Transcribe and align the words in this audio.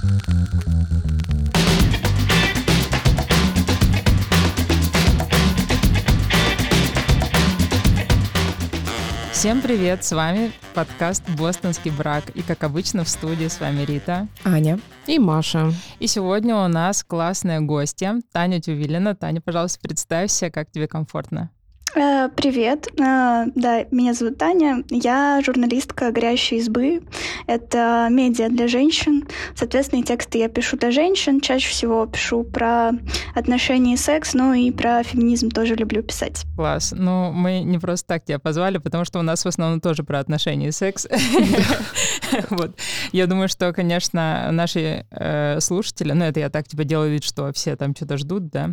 Всем 0.00 0.08
привет, 9.60 10.02
с 10.02 10.12
вами 10.12 10.52
подкаст 10.74 11.22
«Бостонский 11.36 11.90
брак». 11.90 12.30
И, 12.30 12.40
как 12.40 12.64
обычно, 12.64 13.04
в 13.04 13.10
студии 13.10 13.48
с 13.48 13.60
вами 13.60 13.82
Рита, 13.82 14.26
Аня 14.42 14.80
и 15.06 15.18
Маша. 15.18 15.70
И 15.98 16.06
сегодня 16.06 16.56
у 16.56 16.66
нас 16.68 17.04
классная 17.04 17.60
гостья 17.60 18.22
Таня 18.32 18.62
Тювилина. 18.62 19.14
Таня, 19.14 19.42
пожалуйста, 19.42 19.80
представься, 19.80 20.50
как 20.50 20.70
тебе 20.70 20.88
комфортно. 20.88 21.50
Э, 21.96 22.28
привет, 22.36 22.86
э, 23.00 23.46
да, 23.56 23.84
меня 23.90 24.14
зовут 24.14 24.38
Таня, 24.38 24.84
я 24.90 25.40
журналистка 25.44 26.12
«Горящей 26.12 26.58
избы». 26.58 27.02
Это 27.48 28.06
медиа 28.10 28.48
для 28.48 28.68
женщин. 28.68 29.26
Соответственно, 29.56 30.04
тексты 30.04 30.38
я 30.38 30.48
пишу 30.48 30.76
для 30.76 30.92
женщин. 30.92 31.40
Чаще 31.40 31.68
всего 31.68 32.06
пишу 32.06 32.44
про 32.44 32.92
отношения 33.34 33.94
и 33.94 33.96
секс, 33.96 34.34
но 34.34 34.54
и 34.54 34.70
про 34.70 35.02
феминизм 35.02 35.50
тоже 35.50 35.74
люблю 35.74 36.04
писать. 36.04 36.44
Класс. 36.54 36.94
Ну, 36.96 37.32
мы 37.32 37.62
не 37.62 37.78
просто 37.78 38.06
так 38.06 38.24
тебя 38.24 38.38
позвали, 38.38 38.78
потому 38.78 39.04
что 39.04 39.18
у 39.18 39.22
нас 39.22 39.44
в 39.44 39.48
основном 39.48 39.80
тоже 39.80 40.04
про 40.04 40.20
отношения 40.20 40.68
и 40.68 40.72
секс. 40.72 41.08
Вот. 42.50 42.76
Я 43.10 43.26
думаю, 43.26 43.48
что, 43.48 43.72
конечно, 43.72 44.50
наши 44.52 45.04
э, 45.10 45.58
слушатели, 45.60 46.12
ну, 46.12 46.24
это 46.24 46.38
я 46.38 46.48
так 46.48 46.68
типа 46.68 46.84
делаю 46.84 47.10
вид, 47.10 47.24
что 47.24 47.52
все 47.52 47.74
там 47.74 47.94
что-то 47.94 48.16
ждут, 48.18 48.50
да, 48.50 48.70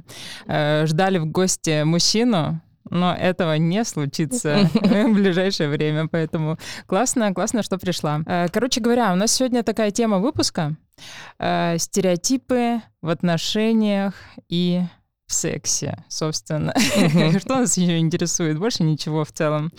ждали 0.85 1.17
в 1.17 1.25
гости 1.25 1.83
мужчину, 1.83 2.61
но 2.89 3.15
этого 3.15 3.57
не 3.57 3.83
случится 3.83 4.69
в 4.73 5.13
ближайшее 5.13 5.69
время, 5.69 6.07
поэтому 6.07 6.57
классно, 6.85 7.33
классно, 7.33 7.63
что 7.63 7.77
пришла. 7.77 8.21
Э, 8.25 8.47
короче 8.51 8.81
говоря, 8.81 9.13
у 9.13 9.15
нас 9.15 9.31
сегодня 9.31 9.63
такая 9.63 9.91
тема 9.91 10.19
выпуска 10.19 10.75
э, 11.39 11.77
стереотипы 11.77 12.81
в 13.01 13.09
отношениях 13.09 14.13
и 14.49 14.81
в 15.27 15.33
сексе, 15.33 15.97
собственно. 16.07 16.73
Что 17.39 17.57
нас 17.57 17.77
еще 17.77 17.99
интересует? 17.99 18.57
Больше 18.57 18.83
ничего 18.83 19.25
в 19.25 19.31
целом. 19.31 19.71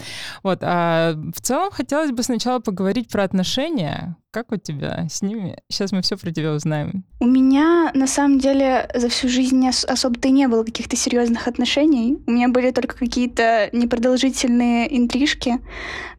Вот, 0.42 0.58
а 0.62 1.14
в 1.34 1.40
целом 1.40 1.70
хотелось 1.70 2.12
бы 2.12 2.22
сначала 2.22 2.60
поговорить 2.60 3.08
про 3.08 3.24
отношения. 3.24 4.16
Как 4.30 4.52
у 4.52 4.56
тебя 4.56 5.06
с 5.10 5.22
ними? 5.22 5.58
Сейчас 5.70 5.90
мы 5.90 6.02
все 6.02 6.18
про 6.18 6.30
тебя 6.30 6.52
узнаем. 6.52 7.04
У 7.18 7.26
меня, 7.26 7.90
на 7.94 8.06
самом 8.06 8.38
деле, 8.38 8.90
за 8.94 9.08
всю 9.08 9.28
жизнь 9.28 9.66
особо-то 9.66 10.28
и 10.28 10.32
не 10.32 10.46
было 10.48 10.64
каких-то 10.64 10.96
серьезных 10.96 11.48
отношений. 11.48 12.18
У 12.26 12.30
меня 12.30 12.48
были 12.48 12.70
только 12.70 12.94
какие-то 12.96 13.70
непродолжительные 13.72 14.94
интрижки. 14.96 15.58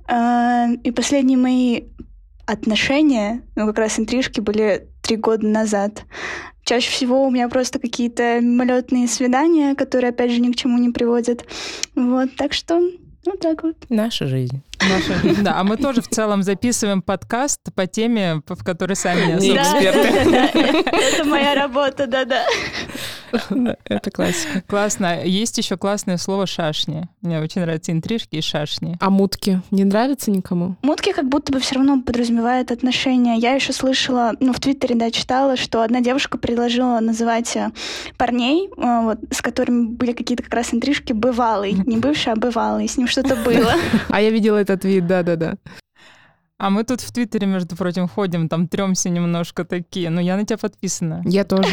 А, 0.08 0.70
и 0.84 0.90
последние 0.90 1.38
мои 1.38 1.84
отношения, 2.48 3.44
ну, 3.56 3.68
как 3.68 3.78
раз 3.78 4.00
интрижки 4.00 4.40
были 4.40 4.88
три 5.04 5.18
года 5.18 5.48
назад. 5.48 6.06
Чаще 6.70 6.92
всего 6.92 7.26
у 7.26 7.32
меня 7.32 7.50
просто 7.50 7.80
какие-то 7.80 8.40
мимолетные 8.42 9.08
свидания, 9.08 9.74
которые, 9.74 10.10
опять 10.10 10.30
же, 10.30 10.40
ни 10.40 10.52
к 10.52 10.56
чему 10.56 10.78
не 10.78 10.92
приводят. 10.92 11.44
Вот, 11.96 12.36
так 12.36 12.54
что 12.54 12.80
вот 13.26 13.40
так 13.40 13.64
вот. 13.64 13.76
Наша 13.90 14.28
жизнь. 14.28 14.62
Наша 14.88 15.16
жизнь, 15.16 15.42
да. 15.44 15.60
А 15.60 15.64
мы 15.64 15.78
тоже 15.78 16.02
в 16.02 16.08
целом 16.08 16.44
записываем 16.44 17.02
подкаст 17.02 17.62
по 17.76 17.88
теме, 17.88 18.42
в 18.48 18.64
которой 18.64 18.96
сами 18.96 19.40
не 19.40 19.56
эксперты. 19.56 20.90
Это 20.92 21.26
моя 21.26 21.56
работа, 21.56 22.08
да-да. 22.08 22.46
Это 23.86 24.12
классика. 24.12 24.64
Классно. 24.68 25.24
Есть 25.24 25.58
еще 25.58 25.78
классное 25.78 26.18
слово 26.18 26.48
«шашни». 26.48 27.08
Мне 27.22 27.40
очень 27.40 27.62
нравятся 27.62 27.92
интрижки 27.92 28.38
и 28.38 28.42
шашни. 28.42 28.98
А 29.00 29.10
мутки 29.10 29.62
не 29.72 29.84
нравятся 29.84 30.32
никому? 30.32 30.78
Мутки 30.82 31.12
как 31.12 31.28
будто 31.30 31.52
бы 31.52 31.60
все 31.60 31.76
равно 31.76 32.02
подразумевают 32.02 32.72
отношения. 32.72 33.38
Я 33.38 33.54
еще 33.54 33.74
слышала, 33.74 34.34
ну, 34.40 34.54
в 34.54 34.60
Твиттере, 34.60 34.96
да, 34.96 35.12
читала, 35.12 35.58
что 35.58 35.82
одна 35.82 36.02
девушка 36.02 36.38
предложила 36.38 37.00
называть 37.00 37.56
э, 37.56 37.72
парней, 38.18 38.70
э, 38.76 39.02
вот, 39.04 39.20
с 39.32 39.42
которыми 39.42 39.88
были 39.88 40.14
какие-то 40.14 40.44
как 40.44 40.54
раз 40.54 40.74
интрижки, 40.74 41.14
бывалый. 41.14 41.74
Не 41.74 41.98
бывший, 41.98 42.34
а 42.34 42.36
бывалый. 42.36 42.88
С 42.88 42.98
ним 42.98 43.08
что-то 43.08 43.36
было. 43.36 43.74
А 44.10 44.22
я 44.22 44.30
видела 44.30 44.58
этот 44.70 44.86
вид, 44.86 45.08
да-да-да. 45.08 45.58
А 46.58 46.70
мы 46.70 46.84
тут 46.84 47.00
в 47.02 47.12
Твиттере, 47.12 47.48
между 47.48 47.76
прочим, 47.78 48.08
ходим, 48.08 48.50
там 48.50 48.68
тремся 48.68 49.10
немножко 49.10 49.64
такие. 49.64 50.10
Ну, 50.10 50.20
я 50.20 50.36
на 50.36 50.46
тебя 50.46 50.58
подписана. 50.58 51.22
Я 51.26 51.46
тоже. 51.46 51.70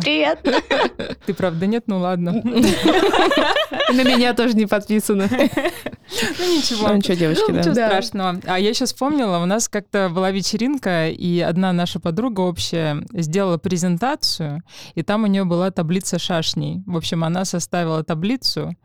Привет. 0.00 0.40
Ты 1.26 1.34
правда 1.34 1.66
нет? 1.66 1.84
Ну 1.86 1.98
ладно. 1.98 2.32
На 3.92 4.02
меня 4.04 4.34
тоже 4.34 4.54
не 4.54 4.66
подписано. 4.66 5.28
Ну 5.30 6.56
ничего. 6.56 6.88
Ну 6.88 6.96
ничего, 6.96 7.14
девочки, 7.14 7.50
да. 7.50 7.58
Ничего 7.58 7.74
страшного. 7.74 8.40
А 8.46 8.58
я 8.58 8.74
сейчас 8.74 8.92
вспомнила, 8.92 9.38
у 9.38 9.46
нас 9.46 9.68
как-то 9.68 10.10
была 10.10 10.30
вечеринка, 10.30 11.08
и 11.08 11.40
одна 11.40 11.72
наша 11.72 12.00
подруга 12.00 12.40
общая 12.40 13.04
сделала 13.12 13.58
презентацию, 13.58 14.62
и 14.94 15.02
там 15.02 15.24
у 15.24 15.26
нее 15.26 15.44
была 15.44 15.70
таблица 15.70 16.18
шашней. 16.18 16.82
В 16.86 16.96
общем, 16.96 17.24
она 17.24 17.44
составила 17.44 18.04
таблицу, 18.04 18.76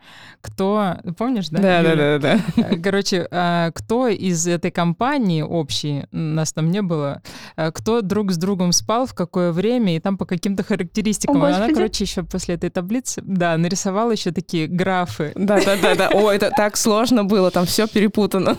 кто... 0.42 0.98
Помнишь, 1.18 1.50
да? 1.50 1.62
Да, 1.62 1.84
да, 1.84 2.20
да, 2.20 2.40
да. 2.56 2.78
Короче, 2.82 3.28
а, 3.32 3.72
кто 3.72 4.08
из 4.08 4.48
этой 4.48 4.72
компании 4.72 5.42
общей, 5.42 6.06
нас 6.12 6.54
там 6.54 6.72
не 6.72 6.82
было, 6.82 7.22
а, 7.56 7.72
кто 7.72 8.02
друг 8.02 8.32
с 8.32 8.38
другом 8.38 8.72
спал, 8.72 9.06
в 9.06 9.14
какое 9.14 9.52
время, 9.52 9.96
и 9.96 10.00
там 10.00 10.18
по 10.18 10.26
каким-то 10.38 10.64
характеристикам. 10.64 11.44
О, 11.44 11.48
она, 11.48 11.68
короче, 11.74 12.04
еще 12.04 12.24
после 12.24 12.56
этой 12.56 12.70
таблицы, 12.70 13.22
да, 13.26 13.58
нарисовала 13.58 14.12
еще 14.12 14.32
такие 14.32 14.68
графы. 14.68 15.32
Да, 15.36 15.60
да, 15.64 15.76
да, 15.82 15.96
да. 15.96 16.10
О, 16.10 16.32
это 16.32 16.52
так 16.56 16.78
сложно 16.78 17.24
было, 17.24 17.52
там 17.52 17.66
все 17.66 17.88
перепутано. 17.88 18.58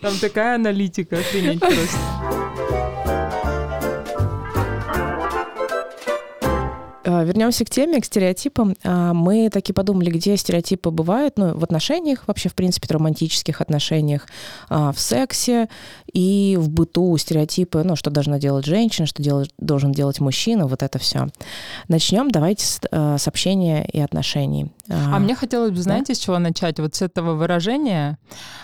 Там 0.00 0.14
такая 0.20 0.54
аналитика, 0.54 1.16
охренеть 1.18 1.60
просто. 1.60 2.69
Вернемся 7.24 7.64
к 7.64 7.70
теме, 7.70 8.00
к 8.00 8.04
стереотипам. 8.04 8.74
А, 8.84 9.12
мы 9.12 9.48
таки 9.50 9.72
подумали, 9.72 10.10
где 10.10 10.36
стереотипы 10.36 10.90
бывают, 10.90 11.38
ну, 11.38 11.56
в 11.56 11.64
отношениях, 11.64 12.24
вообще, 12.26 12.48
в 12.48 12.54
принципе, 12.54 12.88
в 12.88 12.90
романтических 12.90 13.60
отношениях, 13.60 14.26
а, 14.68 14.92
в 14.92 15.00
сексе 15.00 15.68
и 16.12 16.56
в 16.60 16.68
быту 16.68 17.16
стереотипы, 17.16 17.82
ну, 17.84 17.96
что 17.96 18.10
должна 18.10 18.38
делать 18.38 18.66
женщина, 18.66 19.06
что 19.06 19.22
делать, 19.22 19.50
должен 19.58 19.92
делать 19.92 20.20
мужчина, 20.20 20.66
вот 20.66 20.82
это 20.82 20.98
все. 20.98 21.28
Начнем 21.88 22.30
давайте 22.30 22.64
с, 22.64 22.80
с 22.90 23.28
общения 23.28 23.84
и 23.84 24.00
отношений. 24.00 24.72
А, 24.88 25.16
а 25.16 25.18
мне 25.18 25.34
хотелось 25.34 25.70
бы, 25.70 25.80
знаете, 25.80 26.08
да? 26.08 26.14
с 26.14 26.18
чего 26.18 26.38
начать? 26.38 26.80
Вот 26.80 26.94
с 26.94 27.02
этого 27.02 27.34
выражения, 27.34 28.18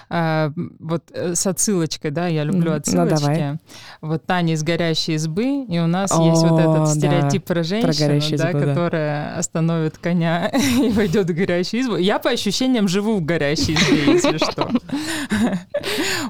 вот 0.09 1.03
э, 1.13 1.35
с 1.35 1.47
отсылочкой, 1.47 2.11
да, 2.11 2.29
я 2.29 2.45
люблю 2.45 2.71
ну, 2.71 2.77
отсылочки. 2.77 3.15
Ну, 3.15 3.21
давай. 3.21 3.59
Вот 4.01 4.25
Таня 4.25 4.55
из 4.55 4.63
«Горящей 4.63 5.15
избы», 5.15 5.65
и 5.65 5.79
у 5.79 5.87
нас 5.87 6.13
О, 6.13 6.23
есть 6.23 6.43
вот 6.43 6.61
этот 6.61 6.89
стереотип 6.89 7.43
да, 7.47 7.55
про 7.55 7.63
женщину, 7.63 7.87
про 7.87 7.93
да, 8.37 8.51
избу, 8.51 8.61
которая 8.61 9.31
да. 9.31 9.39
остановит 9.39 9.99
коня 9.99 10.49
и 10.83 10.89
войдет 10.91 11.29
в 11.29 11.35
горящую 11.35 11.83
избу. 11.83 11.97
Я 11.97 12.19
по 12.19 12.31
ощущениям 12.31 12.89
живу 12.89 13.17
в 13.17 13.25
горящей 13.25 13.75
избе, 13.75 14.13
если 14.15 14.39
что. 14.39 14.71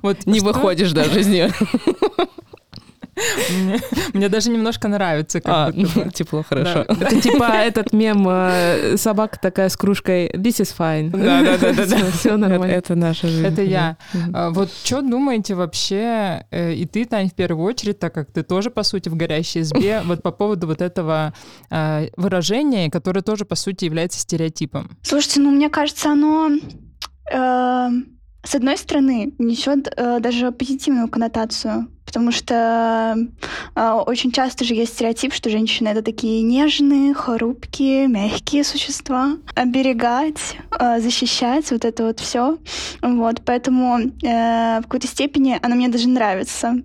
Вот 0.03 0.27
не 0.27 0.41
выходишь 0.41 0.93
даже 0.93 1.21
из 1.21 1.27
нее. 1.27 1.50
Мне, 3.50 3.81
мне 4.12 4.28
даже 4.28 4.50
немножко 4.50 4.88
нравится. 4.88 5.41
Как 5.41 5.75
а, 5.75 6.10
тепло, 6.15 6.43
хорошо. 6.43 6.84
Да. 6.88 6.94
Это 7.06 7.21
типа 7.21 7.44
этот 7.44 7.93
мем 7.93 8.27
э, 8.28 8.97
собака 8.97 9.38
такая 9.41 9.69
с 9.69 9.77
кружкой 9.77 10.28
This 10.28 10.60
is 10.60 10.75
fine. 10.77 11.10
Да, 11.10 11.43
да, 11.43 11.59
да, 11.59 11.72
да. 11.72 11.87
да. 11.99 12.10
Все 12.10 12.37
нормально. 12.37 12.72
Это, 12.72 12.93
это 12.93 12.94
наша 12.94 13.28
жизнь. 13.28 13.47
Это 13.47 13.62
я. 13.62 13.97
А, 14.32 14.50
вот 14.50 14.71
что 14.84 15.00
думаете 15.00 15.54
вообще, 15.54 16.44
э, 16.50 16.75
и 16.75 16.84
ты, 16.87 17.04
Тань, 17.06 17.31
в 17.31 17.34
первую 17.34 17.66
очередь, 17.66 17.99
так 17.99 18.12
как 18.12 18.32
ты 18.32 18.43
тоже, 18.43 18.71
по 18.71 18.82
сути, 18.82 19.09
в 19.09 19.16
горящей 19.16 19.62
избе, 19.62 20.03
вот 20.04 20.22
по 20.22 20.31
поводу 20.31 20.66
вот 20.66 20.83
этого 20.83 21.33
э, 21.71 22.09
выражения, 22.16 22.91
которое 22.91 23.22
тоже, 23.22 23.44
по 23.44 23.54
сути, 23.54 23.87
является 23.87 24.19
стереотипом? 24.21 24.97
Слушайте, 25.03 25.41
ну, 25.41 25.50
мне 25.50 25.71
кажется, 25.71 26.10
оно... 26.10 26.50
Э, 27.33 27.88
с 28.43 28.54
одной 28.54 28.77
стороны, 28.77 29.34
несет 29.38 29.88
э, 29.97 30.21
даже 30.21 30.53
позитивную 30.53 31.09
коннотацию 31.09 31.88
потому 32.16 32.33
что 32.33 33.15
э, 33.74 33.91
очень 34.07 34.33
часто 34.33 34.65
же 34.65 34.72
есть 34.72 34.95
стереотип, 34.95 35.34
что 35.34 35.51
женщины 35.51 35.89
это 35.89 36.01
такие 36.01 36.41
нежные, 36.41 37.13
хрупкие, 37.13 38.09
мягкие 38.09 38.65
существа. 38.65 39.36
Оберегать, 39.54 40.57
э, 40.80 40.98
защищать, 41.01 41.71
вот 41.71 41.84
это 41.84 42.04
вот 42.04 42.21
все. 42.21 42.57
Вот, 43.03 43.42
поэтому 43.45 43.98
э, 43.98 44.78
в 44.80 44.83
какой-то 44.84 45.07
степени 45.07 45.59
она 45.60 45.77
мне 45.77 45.89
даже 45.89 46.09
нравится. 46.09 46.77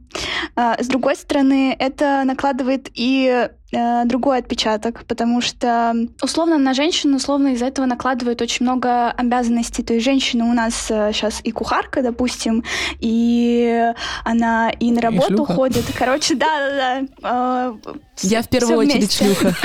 Э, 0.57 0.73
с 0.83 0.87
другой 0.87 1.15
стороны, 1.15 1.77
это 1.79 2.23
накладывает 2.25 2.89
и 2.93 3.47
э, 3.71 4.05
другой 4.05 4.39
отпечаток, 4.39 5.03
потому 5.07 5.41
что 5.41 5.93
условно 6.21 6.57
на 6.57 6.73
женщину 6.73 7.17
условно 7.17 7.49
из-за 7.49 7.65
этого 7.65 7.85
накладывает 7.85 8.41
очень 8.41 8.65
много 8.65 9.11
обязанностей. 9.11 9.83
То 9.83 9.93
есть 9.93 10.05
женщина 10.05 10.45
у 10.45 10.53
нас 10.53 10.87
э, 10.89 11.11
сейчас 11.13 11.41
и 11.43 11.51
кухарка, 11.51 12.01
допустим, 12.01 12.63
и 12.99 13.91
она 14.23 14.69
и 14.69 14.91
на 14.91 15.01
работу 15.01 15.35
шлюха. 15.35 15.53
ходит. 15.53 15.85
Короче, 15.97 16.35
да, 16.35 17.03
да, 17.21 17.21
да. 17.21 17.73
Я 18.21 18.41
в 18.41 18.49
первую 18.49 18.77
очередь 18.77 19.11
шлюха. 19.11 19.55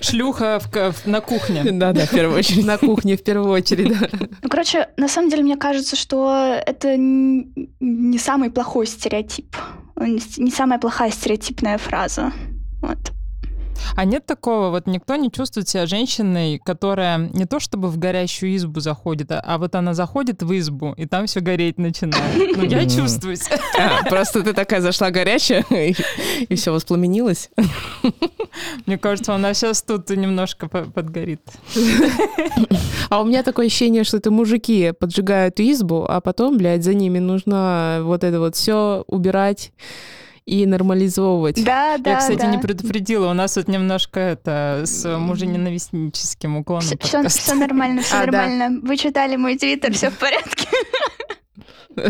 шлюха 0.00 0.60
в, 0.60 1.06
на 1.06 1.20
кухне. 1.20 1.64
Да-да, 1.72 2.06
в 2.06 2.10
первую 2.10 2.38
очередь. 2.38 2.66
На 2.66 2.78
кухне 2.78 3.16
в 3.16 3.22
первую 3.22 3.50
очередь, 3.50 3.88
да. 3.88 4.08
Ну, 4.42 4.48
короче, 4.48 4.88
на 4.96 5.08
самом 5.08 5.30
деле, 5.30 5.42
мне 5.42 5.56
кажется, 5.56 5.96
что 5.96 6.60
это 6.66 6.96
не 6.96 8.18
самый 8.18 8.50
плохой 8.50 8.86
стереотип, 8.86 9.56
не 10.06 10.50
самая 10.50 10.78
плохая 10.78 11.10
стереотипная 11.10 11.78
фраза. 11.78 12.32
Вот. 12.80 13.12
А 13.96 14.04
нет 14.04 14.26
такого, 14.26 14.70
вот 14.70 14.86
никто 14.86 15.16
не 15.16 15.30
чувствует 15.30 15.68
себя 15.68 15.86
женщиной, 15.86 16.60
которая 16.64 17.18
не 17.18 17.46
то 17.46 17.60
чтобы 17.60 17.88
в 17.88 17.98
горящую 17.98 18.56
избу 18.56 18.80
заходит, 18.80 19.30
а, 19.30 19.58
вот 19.58 19.74
она 19.74 19.94
заходит 19.94 20.42
в 20.42 20.58
избу, 20.58 20.92
и 20.96 21.06
там 21.06 21.26
все 21.26 21.40
гореть 21.40 21.78
начинает. 21.78 22.56
Ну, 22.56 22.64
я 22.64 22.88
чувствую 22.88 23.36
а, 23.78 24.04
Просто 24.08 24.42
ты 24.42 24.52
такая 24.52 24.80
зашла 24.80 25.10
горячая, 25.10 25.64
и 25.70 26.54
все 26.54 26.72
воспламенилось. 26.72 27.50
Мне 28.86 28.98
кажется, 28.98 29.34
она 29.34 29.54
сейчас 29.54 29.82
тут 29.82 30.10
немножко 30.10 30.68
подгорит. 30.68 31.42
А 33.10 33.22
у 33.22 33.24
меня 33.24 33.42
такое 33.42 33.66
ощущение, 33.66 34.04
что 34.04 34.18
это 34.18 34.30
мужики 34.30 34.92
поджигают 34.98 35.60
избу, 35.60 36.04
а 36.08 36.20
потом, 36.20 36.58
блядь, 36.58 36.84
за 36.84 36.94
ними 36.94 37.18
нужно 37.18 38.00
вот 38.02 38.24
это 38.24 38.38
вот 38.40 38.56
все 38.56 39.04
убирать 39.06 39.72
и 40.48 40.64
нормализовывать. 40.64 41.62
Да, 41.62 41.98
да, 41.98 42.12
Я, 42.12 42.18
кстати, 42.18 42.38
да. 42.38 42.46
не 42.46 42.56
предупредила. 42.56 43.30
У 43.30 43.34
нас 43.34 43.52
тут 43.52 43.68
немножко 43.68 44.18
это 44.18 44.84
с 44.86 45.06
мужененавистническим 45.18 46.56
уклоном. 46.56 46.88
Все, 47.00 47.28
все 47.28 47.54
нормально, 47.54 48.00
все 48.00 48.14
а, 48.16 48.20
нормально. 48.20 48.80
Да. 48.80 48.88
Вы 48.88 48.96
читали 48.96 49.36
мой 49.36 49.58
твиттер, 49.58 49.92
все 49.92 50.10
в 50.10 50.16
порядке. 50.16 50.66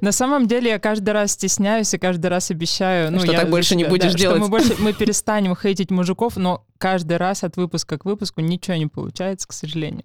На 0.00 0.12
самом 0.12 0.46
деле 0.46 0.70
я 0.70 0.78
каждый 0.78 1.10
раз 1.10 1.32
стесняюсь 1.32 1.92
и 1.92 1.98
каждый 1.98 2.28
раз 2.28 2.50
обещаю, 2.50 3.12
ну 3.12 3.18
что 3.20 3.32
я, 3.32 3.40
так 3.40 3.50
больше 3.50 3.76
не 3.76 3.84
будешь 3.84 4.12
да, 4.12 4.18
делать. 4.18 4.36
Что 4.38 4.44
мы 4.44 4.50
больше 4.50 4.76
мы 4.78 4.94
перестанем 4.94 5.54
хейтить 5.54 5.90
мужиков, 5.90 6.36
но 6.36 6.64
каждый 6.78 7.18
раз 7.18 7.44
от 7.44 7.58
выпуска 7.58 7.98
к 7.98 8.06
выпуску 8.06 8.40
ничего 8.40 8.76
не 8.76 8.86
получается, 8.86 9.46
к 9.48 9.52
сожалению. 9.52 10.04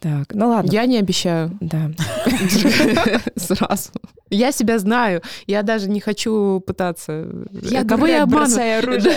Так, 0.00 0.32
ну 0.32 0.48
ладно. 0.48 0.70
Я 0.70 0.86
не 0.86 0.98
обещаю. 0.98 1.56
Да. 1.60 1.90
Сразу. 3.36 3.90
Я 4.30 4.52
себя 4.52 4.78
знаю. 4.78 5.22
Я 5.46 5.62
даже 5.62 5.88
не 5.88 6.00
хочу 6.00 6.62
пытаться. 6.66 7.26
Я 7.62 7.84
кого 7.84 8.06
я 8.06 8.22
обманываю? 8.22 8.78
оружие. 8.78 9.14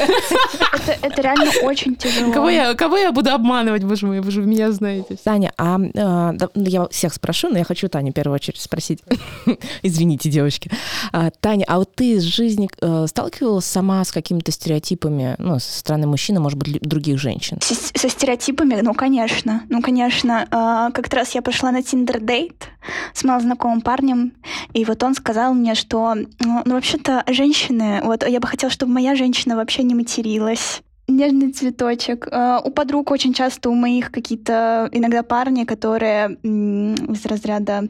это, 0.74 0.98
это 1.01 1.22
реально 1.22 1.51
очень 1.63 1.95
тяжело. 1.95 2.33
Кого 2.33 2.50
я, 2.50 2.74
кого 2.74 2.98
я 2.98 3.12
буду 3.12 3.30
обманывать, 3.30 3.83
боже 3.83 4.07
мой, 4.07 4.22
вы 4.22 4.31
же 4.31 4.42
меня 4.42 4.72
знаете. 4.72 5.18
Таня, 5.24 5.51
а, 5.57 5.75
а 5.95 6.33
ну, 6.56 6.66
я 6.66 6.88
всех 6.88 7.13
спрошу, 7.13 7.50
но 7.50 7.57
я 7.57 7.63
хочу 7.63 7.88
Таню 7.88 8.12
в 8.12 8.16
первую 8.16 8.36
очередь 8.36 8.60
спросить. 8.60 9.00
Извините, 9.83 10.30
девочки. 10.30 10.72
А, 11.12 11.30
Таня, 11.42 11.66
а 11.68 11.78
вот 11.78 11.94
ты 11.94 12.13
из 12.13 12.24
жизни 12.24 12.69
э, 12.80 13.06
сталкивалась 13.07 13.66
сама 13.66 14.04
с 14.04 14.12
какими-то 14.12 14.51
стереотипами, 14.51 15.36
ну, 15.38 15.60
со 15.60 15.80
стороны 15.80 16.07
мужчины, 16.07 16.39
может 16.39 16.57
быть, 16.57 16.81
других 16.81 17.19
женщин? 17.19 17.60
С, 17.62 17.92
со 17.94 18.10
стереотипами? 18.10 18.80
Ну, 18.81 18.94
конечно. 18.94 19.63
Ну, 19.69 19.81
конечно. 19.81 20.48
Э, 20.50 20.70
как-то 20.94 21.18
раз 21.18 21.35
я 21.35 21.41
пошла 21.41 21.71
на 21.71 21.79
Tinder-дейт 21.79 22.69
с 23.13 23.23
малознакомым 23.23 23.81
парнем, 23.81 24.33
и 24.73 24.85
вот 24.85 25.03
он 25.03 25.13
сказал 25.15 25.53
мне, 25.53 25.75
что, 25.75 26.15
ну, 26.15 26.62
ну, 26.65 26.73
вообще-то, 26.73 27.23
женщины, 27.27 28.01
вот 28.03 28.27
я 28.27 28.39
бы 28.39 28.47
хотела, 28.47 28.71
чтобы 28.71 28.94
моя 28.94 29.15
женщина 29.15 29.56
вообще 29.56 29.83
не 29.83 29.95
материлась 29.95 30.81
нежный 31.07 31.51
цветочек. 31.51 32.27
Uh, 32.27 32.62
у 32.63 32.71
подруг 32.71 33.12
очень 33.12 33.33
часто 33.33 33.69
у 33.69 33.75
моих 33.75 34.12
какие-то 34.12 34.89
иногда 34.91 35.23
парни, 35.23 35.65
которые 35.65 36.38
из 36.44 37.25
разряда 37.25 37.89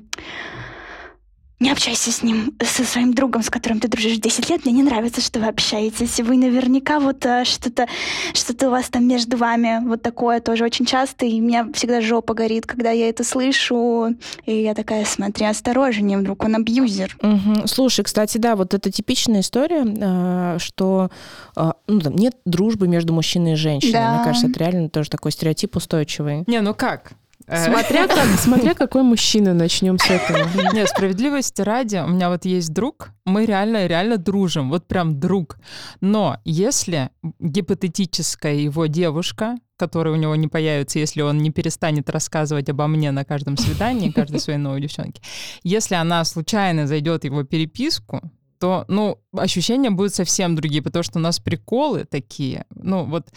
не 1.61 1.69
общайся 1.69 2.11
с 2.11 2.23
ним, 2.23 2.55
со 2.59 2.83
своим 2.83 3.13
другом, 3.13 3.43
с 3.43 3.49
которым 3.51 3.79
ты 3.79 3.87
дружишь 3.87 4.17
10 4.17 4.49
лет. 4.49 4.65
Мне 4.65 4.73
не 4.73 4.83
нравится, 4.83 5.21
что 5.21 5.39
вы 5.39 5.45
общаетесь. 5.45 6.19
Вы 6.19 6.35
наверняка 6.35 6.99
вот 6.99 7.23
э, 7.25 7.45
что-то 7.45 7.87
что 8.33 8.67
у 8.67 8.71
вас 8.71 8.89
там 8.89 9.07
между 9.07 9.37
вами. 9.37 9.79
Вот 9.85 10.01
такое 10.01 10.41
тоже 10.41 10.65
очень 10.65 10.85
часто. 10.85 11.27
И 11.27 11.39
у 11.39 11.43
меня 11.43 11.67
всегда 11.73 12.01
жопа 12.01 12.33
горит, 12.33 12.65
когда 12.65 12.89
я 12.89 13.09
это 13.09 13.23
слышу. 13.23 14.15
И 14.45 14.55
я 14.63 14.73
такая, 14.73 15.05
смотри, 15.05 15.45
осторожнее, 15.45 16.17
вдруг 16.17 16.43
он 16.43 16.55
абьюзер. 16.55 17.15
Угу. 17.21 17.67
Слушай, 17.67 18.05
кстати, 18.05 18.39
да, 18.39 18.55
вот 18.55 18.73
это 18.73 18.91
типичная 18.91 19.41
история, 19.41 19.85
э, 19.85 20.57
что 20.59 21.11
э, 21.55 21.71
ну, 21.85 21.99
там, 21.99 22.15
нет 22.15 22.37
дружбы 22.45 22.87
между 22.87 23.13
мужчиной 23.13 23.53
и 23.53 23.55
женщиной. 23.55 23.93
Да. 23.93 24.15
Мне 24.15 24.23
кажется, 24.23 24.47
это 24.47 24.59
реально 24.59 24.89
тоже 24.89 25.11
такой 25.11 25.31
стереотип 25.31 25.75
устойчивый. 25.75 26.43
Не, 26.47 26.61
ну 26.61 26.73
как? 26.73 27.13
Смотря, 27.51 28.07
как, 28.07 28.27
смотря 28.39 28.73
какой 28.73 29.03
мужчина, 29.03 29.53
начнем 29.53 29.99
с 29.99 30.09
этого. 30.09 30.47
Нет, 30.73 30.87
справедливости 30.89 31.61
ради, 31.61 31.97
у 31.97 32.07
меня 32.07 32.29
вот 32.29 32.45
есть 32.45 32.71
друг, 32.71 33.09
мы 33.25 33.45
реально, 33.45 33.87
реально 33.87 34.17
дружим, 34.17 34.69
вот 34.69 34.87
прям 34.87 35.19
друг. 35.19 35.57
Но 35.99 36.37
если 36.45 37.09
гипотетическая 37.39 38.55
его 38.55 38.85
девушка, 38.85 39.57
которая 39.77 40.13
у 40.13 40.17
него 40.17 40.35
не 40.35 40.47
появится, 40.47 40.99
если 40.99 41.21
он 41.21 41.39
не 41.39 41.51
перестанет 41.51 42.09
рассказывать 42.09 42.69
обо 42.69 42.87
мне 42.87 43.11
на 43.11 43.25
каждом 43.25 43.57
свидании, 43.57 44.11
каждой 44.11 44.39
своей 44.39 44.59
новой 44.59 44.79
девчонке, 44.79 45.21
если 45.63 45.95
она 45.95 46.23
случайно 46.23 46.87
зайдет 46.87 47.21
в 47.21 47.25
его 47.25 47.43
переписку, 47.43 48.21
то, 48.59 48.85
ну, 48.87 49.17
ощущения 49.35 49.89
будут 49.89 50.13
совсем 50.13 50.55
другие, 50.55 50.83
потому 50.83 51.01
что 51.01 51.17
у 51.17 51.21
нас 51.21 51.39
приколы 51.39 52.05
такие, 52.05 52.65
ну, 52.75 53.05
вот 53.05 53.27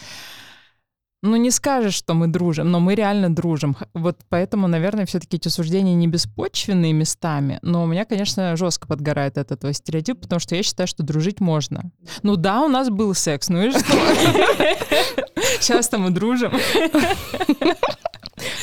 ну, 1.25 1.37
не 1.37 1.51
скажешь, 1.51 1.95
что 1.95 2.13
мы 2.13 2.27
дружим, 2.27 2.71
но 2.71 2.81
мы 2.81 2.95
реально 2.95 3.35
дружим. 3.35 3.77
Вот 3.95 4.19
поэтому, 4.29 4.69
наверное, 4.69 5.07
все-таки 5.07 5.39
эти 5.39 5.49
суждения 5.49 5.95
не 5.95 6.07
беспочвенные 6.07 6.93
местами, 6.93 7.59
но 7.63 7.83
у 7.83 7.87
меня, 7.87 8.05
конечно, 8.05 8.57
жестко 8.57 8.87
подгорает 8.87 9.39
от 9.39 9.51
этого 9.51 9.73
стереотипа, 9.73 10.21
потому 10.21 10.39
что 10.39 10.55
я 10.55 10.63
считаю, 10.63 10.87
что 10.87 11.03
дружить 11.03 11.41
можно. 11.41 11.91
Ну 12.23 12.37
да, 12.37 12.61
у 12.61 12.69
нас 12.69 12.91
был 12.91 13.15
секс, 13.15 13.49
ну 13.49 13.63
и 13.63 13.71
что? 13.71 13.81
Сейчас-то 15.61 15.97
мы 15.97 16.11
дружим. 16.11 16.53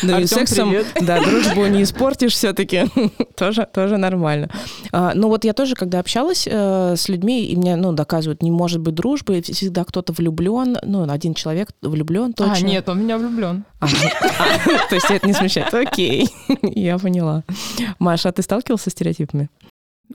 Ну 0.04 0.20
и 0.20 0.26
сексом, 0.26 0.70
привет. 0.70 0.88
да, 1.02 1.22
дружбу 1.22 1.66
не 1.68 1.84
испортишь 1.84 2.34
все-таки. 2.34 2.86
тоже, 3.36 3.68
тоже 3.72 3.98
нормально. 3.98 4.50
А, 4.92 5.14
ну 5.16 5.28
вот 5.28 5.44
я 5.44 5.54
тоже, 5.54 5.76
когда 5.76 6.00
общалась 6.00 6.48
э, 6.50 6.96
с 6.96 7.10
людьми, 7.10 7.46
и 7.46 7.56
мне, 7.56 7.76
ну, 7.76 7.92
доказывают, 7.94 8.42
не 8.42 8.52
может 8.52 8.82
быть 8.82 8.96
дружбы, 8.96 9.42
всегда 9.42 9.84
кто-то 9.84 10.14
влюблен, 10.14 10.78
ну, 10.84 11.10
один 11.10 11.34
человек 11.34 11.70
влюблен 11.82 12.34
точно. 12.34 12.68
А, 12.68 12.70
нет, 12.70 12.90
он 12.90 13.04
меня 13.04 13.18
влюблен. 13.18 13.66
А, 13.80 13.86
а, 13.86 14.88
то 14.90 14.96
есть 14.96 15.10
это 15.10 15.28
не 15.28 15.34
смущает? 15.34 15.74
Окей, 15.74 16.30
я 16.62 16.98
поняла. 16.98 17.44
Маша, 18.00 18.30
а 18.30 18.32
ты 18.32 18.42
сталкивался 18.42 18.90
с 18.90 18.94
стереотипами? 18.94 19.50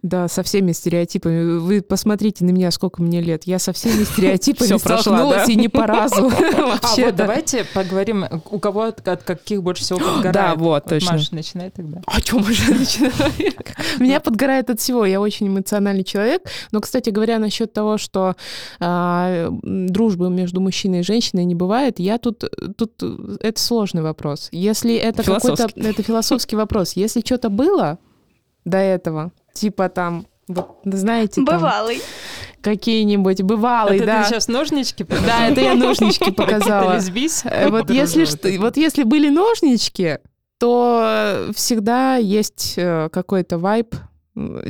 Да, 0.02 0.28
со 0.28 0.42
всеми 0.42 0.72
стереотипами. 0.72 1.58
Вы 1.58 1.82
посмотрите 1.82 2.44
на 2.44 2.50
меня, 2.50 2.70
сколько 2.70 3.02
мне 3.02 3.20
лет. 3.20 3.44
Я 3.44 3.58
со 3.58 3.72
всеми 3.72 4.04
стереотипами 4.04 4.78
столкнулась 4.78 5.48
и 5.48 5.56
не 5.56 5.68
по 5.68 5.86
разу. 5.86 6.28
Вообще, 6.30 7.12
давайте 7.12 7.64
поговорим, 7.74 8.24
у 8.50 8.58
кого 8.58 8.82
от 8.82 9.00
каких 9.00 9.62
больше 9.62 9.82
всего 9.82 9.98
подгорает. 9.98 10.32
Да, 10.32 10.54
вот, 10.56 10.84
точно. 10.84 11.12
Маша, 11.12 11.34
начинай 11.34 11.70
тогда. 11.70 12.02
А 12.06 12.18
что 12.20 12.38
Маша 12.38 12.74
начинает? 12.74 13.14
Меня 13.98 14.20
подгорает 14.20 14.70
от 14.70 14.80
всего. 14.80 15.04
Я 15.04 15.20
очень 15.20 15.48
эмоциональный 15.48 16.04
человек. 16.04 16.42
Но, 16.72 16.80
кстати 16.80 17.10
говоря, 17.10 17.38
насчет 17.38 17.72
того, 17.72 17.98
что 17.98 18.36
а, 18.80 19.48
дружбы 19.62 20.30
между 20.30 20.60
мужчиной 20.60 21.00
и 21.00 21.02
женщиной 21.02 21.44
не 21.44 21.54
бывает, 21.54 21.98
я 21.98 22.18
тут... 22.18 22.44
тут 22.76 23.02
Это 23.40 23.60
сложный 23.60 24.02
вопрос. 24.02 24.48
Если 24.52 24.94
это 24.94 25.22
какой-то... 25.22 25.68
Это 25.76 26.02
философский 26.02 26.56
вопрос. 26.56 26.92
Если 26.92 27.20
что-то 27.20 27.48
было 27.48 27.98
до 28.64 28.78
этого, 28.78 29.32
типа 29.56 29.88
там, 29.88 30.26
вот, 30.48 30.78
знаете, 30.84 31.40
Бывалый. 31.40 32.00
какие-нибудь 32.60 33.42
бывалые, 33.42 33.96
это 33.96 34.06
да. 34.06 34.22
ты 34.22 34.28
сейчас 34.28 34.48
ножнички 34.48 35.02
показала? 35.02 35.26
Да, 35.26 35.48
это 35.48 35.60
я 35.60 35.74
ножнички 35.74 36.30
показала. 36.32 36.98
Э, 37.44 37.68
вот 37.70 37.90
если, 37.90 38.24
что, 38.24 38.48
вот 38.58 38.76
если 38.76 39.02
были 39.02 39.28
ножнички, 39.28 40.18
то 40.58 41.48
всегда 41.54 42.16
есть 42.16 42.74
э, 42.76 43.08
какой-то 43.10 43.58
вайб 43.58 43.94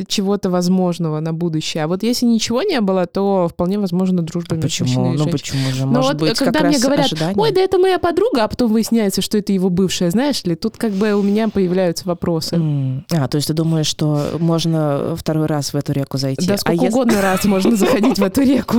чего-то 0.07 0.49
возможного 0.49 1.19
на 1.21 1.33
будущее. 1.33 1.85
А 1.85 1.89
вот 1.89 2.03
если 2.03 2.25
ничего 2.27 2.63
не 2.63 2.81
было, 2.81 3.07
то 3.07 3.49
вполне 3.49 3.79
возможно 3.79 4.23
дружба 4.23 4.55
а 4.55 4.55
между 4.55 4.85
почему? 4.85 5.13
Ну 5.13 5.27
почему 5.27 5.71
же? 5.73 5.87
Но 5.87 5.93
Может 5.93 6.13
вот 6.13 6.21
быть, 6.21 6.39
когда 6.39 6.61
как 6.61 6.69
мне 6.69 6.79
говорят, 6.79 7.07
ожидание? 7.07 7.37
ой, 7.37 7.53
да 7.53 7.61
это 7.61 7.79
моя 7.79 7.99
подруга, 7.99 8.45
а 8.45 8.49
потом 8.49 8.73
выясняется, 8.73 9.23
что 9.23 9.39
это 9.39 9.53
его 9.53 9.69
бывшая, 9.69 10.11
знаешь 10.11 10.45
ли, 10.45 10.55
тут 10.55 10.77
как 10.77 10.93
бы 10.93 11.15
у 11.15 11.23
меня 11.23 11.49
появляются 11.49 12.07
вопросы. 12.07 12.57
Mm. 12.57 13.03
А, 13.11 13.27
то 13.27 13.37
есть 13.37 13.49
ты 13.49 13.55
думаешь, 13.55 13.87
что 13.87 14.37
можно 14.39 15.17
второй 15.17 15.47
раз 15.47 15.73
в 15.73 15.77
эту 15.77 15.93
реку 15.93 16.17
зайти? 16.17 16.47
Да 16.47 16.55
а 16.55 16.59
сколько 16.59 16.85
угодно 16.85 17.21
раз 17.21 17.45
можно 17.45 17.77
заходить 17.77 18.19
в 18.19 18.23
эту 18.23 18.43
реку. 18.43 18.79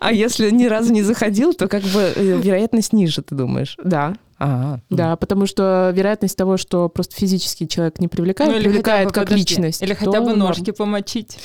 А 0.00 0.12
если 0.12 0.50
ни 0.50 0.66
разу 0.66 0.92
не 0.92 1.02
заходил, 1.02 1.54
то 1.54 1.66
как 1.66 1.82
бы 1.82 2.12
э, 2.14 2.38
вероятность 2.42 2.92
ниже, 2.92 3.22
ты 3.22 3.34
думаешь? 3.34 3.76
Да. 3.82 4.14
А, 4.42 4.78
да, 4.88 5.16
потому 5.16 5.44
что 5.44 5.92
вероятность 5.94 6.34
того, 6.34 6.56
что 6.56 6.88
просто 6.88 7.14
физически 7.14 7.66
человек 7.66 8.00
не 8.00 8.08
привлекает, 8.08 8.50
ну, 8.50 8.58
привлекает 8.58 9.08
бы, 9.08 9.12
как 9.12 9.24
подожди, 9.24 9.54
личность. 9.54 9.82
Или 9.82 9.92
хотя 9.92 10.20
бы 10.22 10.34
ножки 10.34 10.70
помочить. 10.70 11.38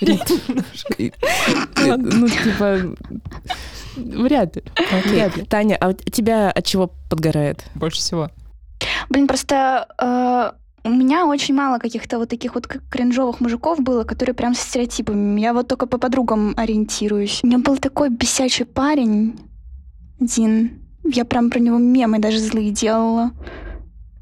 Ну, 0.00 0.16
типа, 2.28 2.78
вряд 3.96 4.56
ли. 4.56 4.62
Вряд 5.06 5.36
ли. 5.36 5.42
Таня, 5.44 5.76
а 5.80 5.92
тебя 5.92 6.50
от 6.52 6.64
чего 6.64 6.92
подгорает? 7.10 7.64
Больше 7.74 7.98
всего. 7.98 8.30
Блин, 9.08 9.26
просто 9.26 10.54
у 10.84 10.88
меня 10.90 11.26
очень 11.26 11.54
мало 11.54 11.78
каких-то 11.78 12.18
вот 12.18 12.28
таких 12.28 12.54
вот 12.54 12.68
кринжовых 12.68 13.40
мужиков 13.40 13.80
было, 13.80 14.04
которые 14.04 14.34
прям 14.34 14.54
с 14.54 14.60
стереотипами. 14.60 15.40
Я 15.40 15.52
вот 15.52 15.66
только 15.66 15.86
по 15.86 15.98
подругам 15.98 16.54
ориентируюсь. 16.56 17.40
У 17.42 17.46
меня 17.48 17.58
был 17.58 17.76
такой 17.78 18.10
бесячий 18.10 18.66
парень 18.66 19.40
один. 20.20 20.83
Я 21.04 21.24
прям 21.24 21.50
про 21.50 21.58
него 21.58 21.78
мемы 21.78 22.18
даже 22.18 22.38
злые 22.38 22.70
делала. 22.70 23.32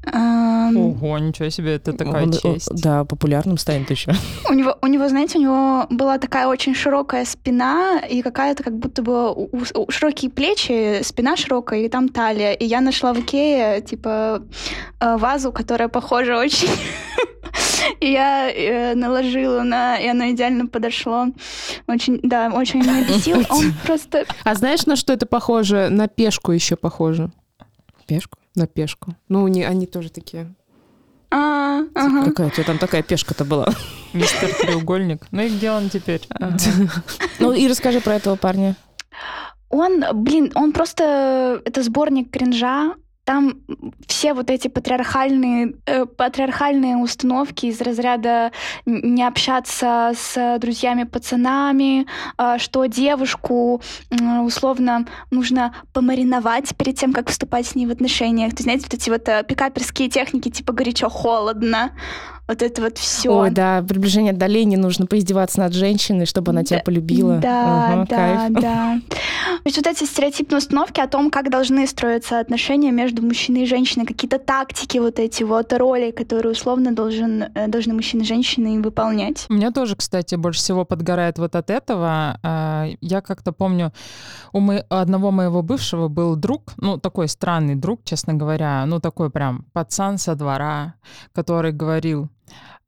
Ого, 0.05 1.17
ничего 1.17 1.49
себе, 1.49 1.75
это 1.75 1.93
такая 1.93 2.23
он, 2.23 2.33
честь. 2.33 2.69
Да, 2.71 3.05
популярным 3.05 3.57
станет 3.57 3.89
еще. 3.89 4.11
У 4.49 4.53
него, 4.53 4.77
у 4.81 4.87
него, 4.87 5.07
знаете, 5.07 5.39
у 5.39 5.41
него 5.41 5.85
была 5.89 6.17
такая 6.17 6.47
очень 6.47 6.75
широкая 6.75 7.25
спина 7.25 7.99
и 7.99 8.21
какая-то 8.21 8.63
как 8.63 8.77
будто 8.77 9.01
бы 9.01 9.31
у, 9.31 9.49
у, 9.73 9.91
широкие 9.91 10.29
плечи, 10.29 11.01
спина 11.03 11.37
широкая 11.37 11.81
и 11.81 11.89
там 11.89 12.09
талия. 12.09 12.51
И 12.51 12.65
я 12.65 12.81
нашла 12.81 13.13
в 13.13 13.19
Икее, 13.19 13.81
типа, 13.81 14.43
э, 14.99 15.17
вазу, 15.17 15.51
которая 15.51 15.87
похожа 15.87 16.37
очень 16.37 16.69
и 17.99 18.11
я 18.11 18.49
э, 18.49 18.95
наложила 18.95 19.63
на... 19.63 19.97
И 19.97 20.07
оно 20.07 20.29
идеально 20.31 20.67
подошло. 20.67 21.27
Очень, 21.87 22.19
да, 22.23 22.51
очень 22.53 22.79
меня 22.81 23.03
бесил. 23.07 23.43
Он 23.49 23.73
просто... 23.85 24.25
А 24.43 24.55
знаешь, 24.55 24.85
на 24.85 24.95
что 24.95 25.13
это 25.13 25.25
похоже? 25.25 25.89
На 25.89 26.07
пешку 26.07 26.51
еще 26.51 26.75
похоже. 26.75 27.31
Пешку? 28.07 28.37
На 28.55 28.67
пешку. 28.67 29.15
Ну, 29.29 29.45
они, 29.45 29.63
они 29.63 29.87
тоже 29.87 30.09
такие. 30.09 30.53
А, 31.31 31.81
ага. 31.95 32.25
Какая 32.25 32.47
у 32.47 32.49
тебя 32.51 32.63
там 32.63 32.77
такая 32.77 33.01
пешка-то 33.01 33.43
была? 33.43 33.67
Мистер 34.13 34.53
Треугольник. 34.53 35.25
Ну 35.31 35.41
и 35.41 35.49
где 35.49 35.71
он 35.71 35.89
теперь? 35.89 36.21
Ну 37.39 37.53
и 37.53 37.67
расскажи 37.67 38.01
про 38.01 38.15
этого 38.15 38.35
парня. 38.35 38.75
Он, 39.69 40.03
блин, 40.13 40.51
он 40.53 40.71
просто... 40.71 41.61
Это 41.65 41.81
сборник 41.81 42.29
кринжа, 42.29 42.93
там 43.23 43.61
все 44.07 44.33
вот 44.33 44.49
эти 44.49 44.67
патриархальные, 44.67 45.75
э, 45.85 46.05
патриархальные 46.05 46.97
установки 46.97 47.67
из 47.67 47.79
разряда 47.81 48.51
не 48.85 49.23
общаться 49.23 50.11
с 50.15 50.57
друзьями-пацанами, 50.59 52.05
э, 52.37 52.57
что 52.57 52.85
девушку 52.85 53.81
э, 54.09 54.39
условно 54.39 55.07
нужно 55.31 55.73
помариновать 55.93 56.75
перед 56.75 56.97
тем, 56.97 57.13
как 57.13 57.29
вступать 57.29 57.65
с 57.65 57.75
ней 57.75 57.85
в 57.85 57.91
отношениях. 57.91 58.51
То 58.51 58.57
есть, 58.57 58.63
знаете, 58.63 58.85
вот 58.85 58.93
эти 58.93 59.09
вот 59.09 59.29
э, 59.29 59.43
пикаперские 59.47 60.09
техники 60.09 60.49
типа 60.49 60.73
горячо-холодно, 60.73 61.91
вот 62.47 62.61
это 62.61 62.81
вот 62.81 62.97
все. 62.97 63.29
Ой, 63.29 63.51
да, 63.51 63.81
приближение 63.87 64.31
отдаления 64.33 64.77
нужно 64.77 65.05
поиздеваться 65.05 65.59
над 65.59 65.73
женщиной, 65.73 66.25
чтобы 66.25 66.51
она 66.51 66.63
тебя 66.63 66.79
полюбила. 66.79 67.37
Да, 67.37 67.95
угу, 67.99 68.07
да, 68.09 68.15
кайф. 68.15 68.53
да. 68.53 68.99
То 69.09 69.69
есть 69.69 69.77
вот 69.77 69.87
эти 69.87 70.03
стереотипные 70.03 70.57
установки 70.57 70.99
о 70.99 71.07
том, 71.07 71.31
как 71.31 71.49
должны 71.49 71.87
строиться 71.87 72.39
отношения 72.39 72.91
между 72.91 73.21
мужчиной 73.21 73.63
и 73.63 73.65
женщиной, 73.65 74.05
какие-то 74.05 74.39
тактики 74.39 74.97
вот 74.97 75.19
эти 75.19 75.43
вот 75.43 75.71
роли, 75.71 76.11
которые 76.11 76.51
условно 76.51 76.93
должен, 76.93 77.43
э, 77.43 77.67
должны 77.67 77.93
мужчины 77.93 78.23
и 78.23 78.25
женщины 78.25 78.81
выполнять. 78.81 79.45
У 79.49 79.53
меня 79.53 79.71
тоже, 79.71 79.95
кстати, 79.95 80.35
больше 80.35 80.59
всего 80.59 80.83
подгорает 80.83 81.39
вот 81.39 81.55
от 81.55 81.69
этого. 81.69 82.39
А, 82.43 82.87
я 82.99 83.21
как-то 83.21 83.53
помню, 83.53 83.93
у 84.51 84.59
мо- 84.59 84.85
одного 84.89 85.31
моего 85.31 85.61
бывшего 85.61 86.09
был 86.09 86.35
друг, 86.35 86.73
ну, 86.77 86.97
такой 86.97 87.29
странный 87.29 87.75
друг, 87.75 88.01
честно 88.03 88.33
говоря, 88.33 88.85
ну, 88.85 88.99
такой 88.99 89.29
прям 89.29 89.65
пацан 89.71 90.17
со 90.17 90.35
двора, 90.35 90.95
который 91.33 91.71
говорил, 91.71 92.29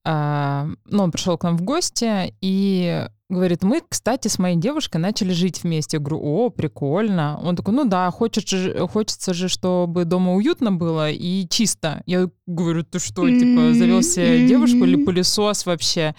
ну, 0.05 1.03
он 1.03 1.11
пришел 1.11 1.37
к 1.37 1.43
нам 1.43 1.57
в 1.57 1.63
гости, 1.63 2.35
и 2.41 3.07
Говорит, 3.27 3.63
мы, 3.63 3.81
кстати, 3.89 4.27
с 4.27 4.37
моей 4.37 4.55
девушкой 4.55 4.97
начали 4.97 5.31
жить 5.31 5.63
вместе. 5.63 5.97
Я 5.97 6.01
говорю, 6.01 6.21
о, 6.21 6.49
прикольно. 6.51 7.39
Он 7.43 7.55
такой, 7.55 7.73
ну 7.73 7.83
да, 7.85 8.11
хочется 8.11 8.55
же, 8.55 8.87
хочется 8.87 9.33
же, 9.33 9.49
чтобы 9.49 10.05
дома 10.05 10.33
уютно 10.33 10.71
было 10.71 11.09
и 11.09 11.47
чисто. 11.49 12.03
Я 12.05 12.29
говорю, 12.45 12.83
ты 12.83 12.99
что, 12.99 13.27
типа, 13.27 13.73
завел 13.73 14.03
себе 14.03 14.47
девушку 14.47 14.85
или 14.85 15.03
пылесос 15.03 15.65
вообще? 15.65 16.13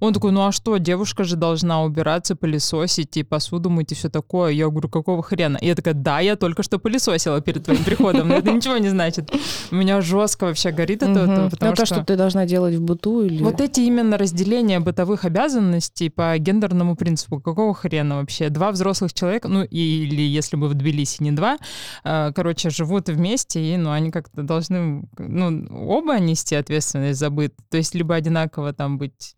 Он 0.00 0.12
такой, 0.12 0.32
ну 0.32 0.46
а 0.46 0.52
что, 0.52 0.76
девушка 0.76 1.24
же 1.24 1.36
должна 1.36 1.82
убираться, 1.82 2.36
пылесосить 2.36 3.16
и 3.16 3.22
посуду 3.22 3.70
мыть 3.70 3.92
и 3.92 3.94
все 3.94 4.10
такое. 4.10 4.52
Я 4.52 4.68
говорю, 4.68 4.90
какого 4.90 5.22
хрена? 5.22 5.56
И 5.56 5.66
я 5.66 5.74
такая, 5.74 5.94
да, 5.94 6.20
я 6.20 6.36
только 6.36 6.62
что 6.62 6.78
пылесосила 6.78 7.40
перед 7.40 7.64
твоим 7.64 7.84
приходом, 7.84 8.28
но 8.28 8.34
это 8.34 8.52
ничего 8.52 8.76
не 8.76 8.90
значит. 8.90 9.30
У 9.70 9.76
меня 9.76 10.02
жестко 10.02 10.44
вообще 10.44 10.72
горит 10.72 11.02
это, 11.02 11.48
потому 11.50 11.70
ну, 11.70 11.74
то, 11.74 11.86
что 11.86 12.04
ты 12.04 12.16
должна 12.16 12.44
делать 12.44 12.74
в 12.74 12.82
быту 12.82 13.22
или... 13.22 13.42
Вот 13.42 13.62
эти 13.62 13.80
именно 13.80 14.18
разделения 14.18 14.80
бытовых 14.80 15.24
обязанностей 15.24 16.10
по 16.10 16.36
гендерному 16.50 16.96
принципу. 16.96 17.40
Какого 17.40 17.74
хрена 17.74 18.16
вообще? 18.16 18.48
Два 18.48 18.70
взрослых 18.70 19.12
человека, 19.12 19.48
ну 19.48 19.62
или 19.62 20.22
если 20.22 20.56
бы 20.56 20.68
в 20.68 20.74
Тбилиси 20.74 21.22
не 21.22 21.32
два, 21.32 21.58
э, 22.04 22.32
короче, 22.34 22.70
живут 22.70 23.08
вместе, 23.08 23.60
и 23.60 23.76
ну, 23.76 23.90
они 23.90 24.10
как-то 24.10 24.42
должны, 24.42 25.04
ну, 25.18 25.66
оба 25.88 26.18
нести 26.18 26.54
ответственность 26.56 27.18
за 27.18 27.30
быт. 27.30 27.54
То 27.70 27.76
есть 27.76 27.94
либо 27.94 28.14
одинаково 28.14 28.72
там 28.72 28.98
быть, 28.98 29.36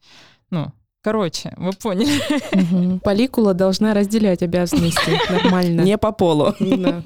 ну, 0.50 0.72
Короче, 1.04 1.52
вы 1.56 1.72
поняли. 1.72 2.98
Поликула 3.00 3.54
должна 3.54 3.92
разделять 3.92 4.42
обязанности 4.42 5.18
нормально. 5.32 5.80
Не 5.80 5.98
по 5.98 6.12
полу. 6.12 6.54
Да, 6.60 7.02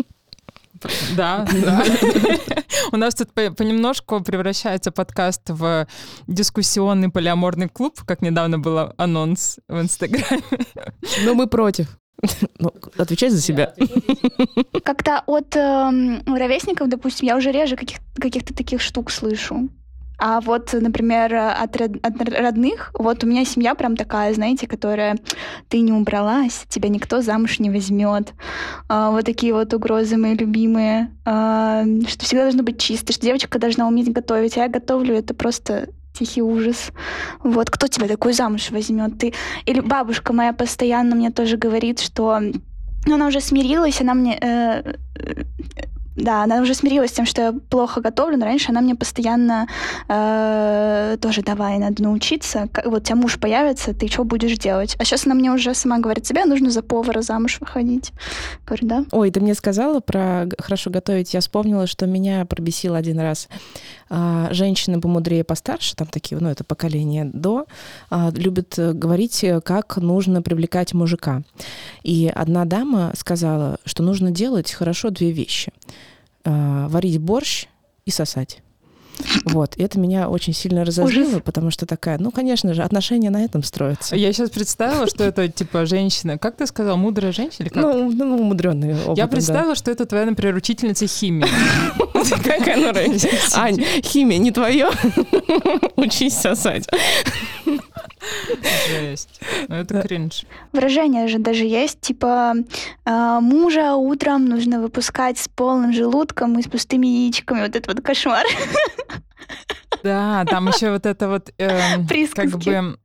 да. 1.16 1.47
У 2.93 2.97
нас 2.97 3.14
тут 3.14 3.33
понемножку 3.33 4.21
превращается 4.21 4.90
подкаст 4.90 5.43
в 5.49 5.87
дискуссионный 6.26 7.09
полиаморный 7.11 7.69
клуб, 7.69 8.00
как 8.05 8.23
недавно 8.23 8.59
был 8.59 8.93
анонс 8.97 9.59
в 9.69 9.81
Инстаграме. 9.81 10.43
Но 11.25 11.35
мы 11.35 11.47
против. 11.47 11.99
Ну, 12.59 12.73
отвечай 12.97 13.28
за 13.28 13.40
себя. 13.40 13.75
Как-то 14.85 15.23
от 15.26 15.55
э, 15.55 16.23
ровесников, 16.26 16.88
допустим, 16.88 17.26
я 17.26 17.37
уже 17.37 17.52
реже 17.52 17.76
каких- 17.76 18.00
каких-то 18.19 18.55
таких 18.55 18.81
штук 18.81 19.11
слышу. 19.11 19.69
А 20.18 20.40
вот, 20.40 20.73
например, 20.73 21.35
от, 21.35 21.76
от 21.80 22.28
родных, 22.28 22.90
вот 22.99 23.23
у 23.23 23.26
меня 23.26 23.44
семья 23.44 23.75
прям 23.75 23.96
такая, 23.96 24.32
знаете, 24.32 24.66
которая 24.66 25.18
ты 25.68 25.80
не 25.80 25.92
убралась, 25.92 26.64
тебя 26.68 26.88
никто 26.88 27.20
замуж 27.20 27.58
не 27.58 27.70
возьмет. 27.70 28.32
А, 28.88 29.11
вот 29.11 29.25
такие 29.26 29.52
вот 29.52 29.75
угрозы 29.75 30.16
мои 30.16 30.35
любимые, 30.35 31.11
а, 31.25 31.85
что 32.08 32.25
всегда 32.25 32.44
должно 32.44 32.62
быть 32.62 32.80
чисто, 32.80 33.12
что 33.12 33.23
девочка 33.23 33.58
должна 33.58 33.87
уметь 33.87 34.12
готовить, 34.12 34.56
а 34.56 34.62
я 34.62 34.68
готовлю, 34.68 35.14
это 35.14 35.35
просто 35.35 35.88
тихий 36.18 36.42
ужас. 36.42 36.92
Вот, 37.42 37.70
кто 37.70 37.87
тебя 37.87 38.08
такой 38.08 38.32
замуж 38.32 38.70
возьмет? 38.70 39.18
Ты... 39.18 39.35
Или 39.66 39.80
бабушка 39.80 40.32
моя 40.32 40.52
постоянно 40.52 41.14
мне 41.14 41.30
тоже 41.30 41.56
говорит, 41.58 42.00
что 42.00 42.40
ну, 43.06 43.14
она 43.14 43.26
уже 43.26 43.40
смирилась, 43.40 44.00
она 44.00 44.14
мне 44.14 44.38
э, 44.40 44.94
да, 46.16 46.42
она 46.42 46.62
уже 46.62 46.75
смирилась 46.75 47.11
с 47.11 47.14
тем, 47.14 47.26
что 47.26 47.42
я 47.42 47.52
плохо 47.52 48.00
готовлю, 48.00 48.38
но 48.38 48.46
раньше 48.46 48.70
она 48.70 48.80
мне 48.80 48.94
постоянно 48.94 49.68
э, 50.08 51.18
тоже 51.20 51.42
давай, 51.42 51.78
надо 51.78 52.02
научиться. 52.02 52.68
Вот 52.85 53.02
у 53.02 53.04
тебя 53.04 53.16
муж 53.16 53.38
появится, 53.38 53.92
ты 53.92 54.08
что 54.08 54.25
будешь 54.25 54.56
делать? 54.56 54.96
А 54.99 55.04
сейчас 55.04 55.26
она 55.26 55.35
мне 55.35 55.52
уже 55.52 55.75
сама 55.75 55.99
говорит, 55.99 56.25
тебе 56.25 56.46
нужно 56.46 56.70
за 56.70 56.82
повара 56.82 57.20
замуж 57.20 57.58
выходить. 57.61 58.12
Говорю, 58.66 58.87
да. 58.87 59.04
Ой, 59.12 59.30
ты 59.30 59.40
мне 59.40 59.54
сказала 59.54 60.00
про 60.00 60.49
хорошо 60.58 60.90
готовить. 60.90 61.35
Я 61.35 61.40
вспомнила, 61.40 61.87
что 61.87 62.06
меня 62.06 62.46
пробесил 62.46 62.94
один 62.94 63.20
раз 63.20 63.49
а, 64.08 64.49
женщины 64.52 65.00
помудрее, 65.00 65.44
постарше, 65.44 65.96
там 65.96 66.06
такие, 66.06 66.40
ну, 66.40 66.49
это 66.49 66.64
поколение 66.64 67.26
до, 67.26 67.66
а, 68.08 68.30
любят 68.35 68.75
говорить, 68.76 69.44
как 69.64 69.99
нужно 69.99 70.40
привлекать 70.40 70.94
мужика. 70.94 71.42
И 72.02 72.32
одна 72.35 72.64
дама 72.64 73.12
сказала, 73.18 73.78
что 73.85 74.02
нужно 74.02 74.30
делать 74.30 74.73
хорошо 74.73 75.11
две 75.11 75.30
вещи— 75.30 75.73
э, 76.47 76.87
варить 76.88 77.19
борщ 77.19 77.67
и 78.05 78.11
сосать. 78.11 78.62
Вот, 79.47 79.76
и 79.76 79.83
это 79.83 79.99
меня 79.99 80.29
очень 80.29 80.53
сильно 80.53 80.85
разозлило, 80.85 81.29
Ужас. 81.29 81.43
потому 81.45 81.71
что 81.71 81.87
такая, 81.87 82.19
ну, 82.19 82.31
конечно 82.31 82.75
же, 82.75 82.83
отношения 82.83 83.31
на 83.31 83.45
этом 83.45 83.62
строятся. 83.62 84.17
Я 84.17 84.33
сейчас 84.33 84.50
представила, 84.50 85.07
что 85.07 85.25
это 85.25 85.49
типа 85.49 85.87
женщина, 85.87 86.38
как 86.38 86.57
ты 86.57 86.67
сказал, 86.67 86.97
мудрая 86.97 87.33
женщина 87.33 87.65
или 87.65 87.69
как? 87.71 87.83
Ну, 87.83 88.11
ну 88.11 88.37
умудренный 88.38 88.95
опыт. 88.95 89.19
Я 89.19 89.26
представила, 89.26 89.75
что 89.75 89.91
это 89.91 90.07
твоя, 90.07 90.26
например, 90.26 90.55
учительница 90.55 91.07
химии. 91.07 91.47
Какая 92.45 92.76
ну 92.76 92.93
Ань, 93.55 93.83
химия 94.03 94.38
не 94.38 94.50
твое, 94.50 94.91
учись 95.97 96.35
сосать. 96.35 96.87
Жесть. 98.88 99.40
Ну, 99.68 99.76
это 99.76 100.02
кринж. 100.02 100.45
Выражение 100.73 101.28
же 101.28 101.38
даже 101.38 101.64
есть, 101.64 102.00
типа 102.00 102.54
«А, 103.04 103.40
мужа 103.40 103.95
утром 103.95 104.47
нужно 104.47 104.80
выпускать 104.80 105.38
с 105.38 105.49
полным 105.49 105.92
желудком 105.92 106.59
и 106.59 106.62
с 106.62 106.68
пустыми 106.68 107.06
яичками. 107.06 107.62
Вот 107.62 107.76
это 107.76 107.92
вот 107.92 108.02
кошмар. 108.04 108.45
Да, 110.02 110.45
там 110.45 110.68
еще 110.68 110.90
вот 110.90 111.06
это 111.06 111.28
вот 111.28 111.52
э, 111.59 111.99
как 112.35 112.50
бы 112.50 112.97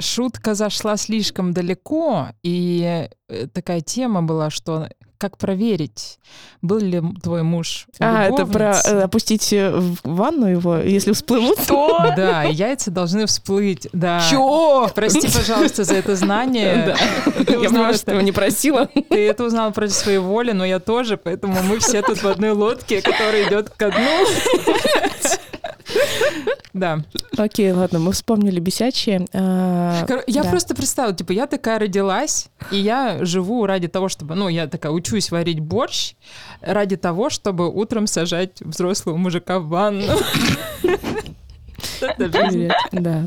шутка 0.00 0.54
зашла 0.54 0.96
слишком 0.96 1.52
далеко, 1.52 2.28
и 2.42 3.08
э, 3.28 3.46
такая 3.48 3.80
тема 3.82 4.22
была, 4.22 4.48
что 4.50 4.88
как 5.18 5.38
проверить, 5.38 6.18
был 6.62 6.78
ли 6.78 7.02
твой 7.22 7.42
муж 7.42 7.86
А, 8.00 8.24
это 8.24 8.46
про 8.46 8.80
э, 8.84 9.02
опустить 9.02 9.52
э, 9.52 9.70
в 9.70 9.98
ванну 10.04 10.46
его, 10.46 10.78
если 10.78 11.12
всплывут? 11.12 11.58
Что? 11.60 12.12
Да, 12.16 12.42
яйца 12.42 12.90
должны 12.90 13.26
всплыть, 13.26 13.88
да. 13.92 14.22
Чё? 14.30 14.90
Прости, 14.94 15.28
пожалуйста, 15.28 15.84
за 15.84 15.94
это 15.94 16.16
знание. 16.16 16.96
Я 17.36 17.44
понимаю, 17.44 17.94
что 17.94 18.12
его 18.12 18.20
не 18.20 18.32
просила. 18.32 18.88
Ты 19.08 19.26
это 19.26 19.44
узнал 19.44 19.72
против 19.72 19.94
своей 19.94 20.18
воли, 20.18 20.52
но 20.52 20.64
я 20.64 20.80
тоже, 20.80 21.16
поэтому 21.16 21.62
мы 21.62 21.78
все 21.78 22.02
тут 22.02 22.22
в 22.22 22.28
одной 22.28 22.50
лодке, 22.50 23.02
которая 23.02 23.48
идет 23.48 23.70
ко 23.70 23.90
дну. 23.90 24.26
Да. 26.72 27.02
Окей, 27.36 27.70
ладно, 27.72 27.98
мы 27.98 28.12
вспомнили 28.12 28.60
бесячие. 28.60 29.26
А, 29.32 30.04
Кор- 30.06 30.24
Я 30.26 30.42
да. 30.42 30.50
просто 30.50 30.74
представила, 30.74 31.14
типа, 31.14 31.32
я 31.32 31.46
такая 31.46 31.78
родилась, 31.78 32.48
и 32.70 32.76
я 32.78 33.24
живу 33.24 33.66
ради 33.66 33.88
того, 33.88 34.08
чтобы, 34.08 34.34
ну, 34.34 34.48
я 34.48 34.66
такая 34.66 34.92
учусь 34.92 35.30
варить 35.30 35.60
борщ, 35.60 36.14
ради 36.60 36.96
того, 36.96 37.28
чтобы 37.30 37.68
утром 37.70 38.06
сажать 38.06 38.60
взрослого 38.60 39.16
мужика 39.16 39.58
в 39.58 39.68
ванну. 39.68 40.04
Да. 42.92 43.26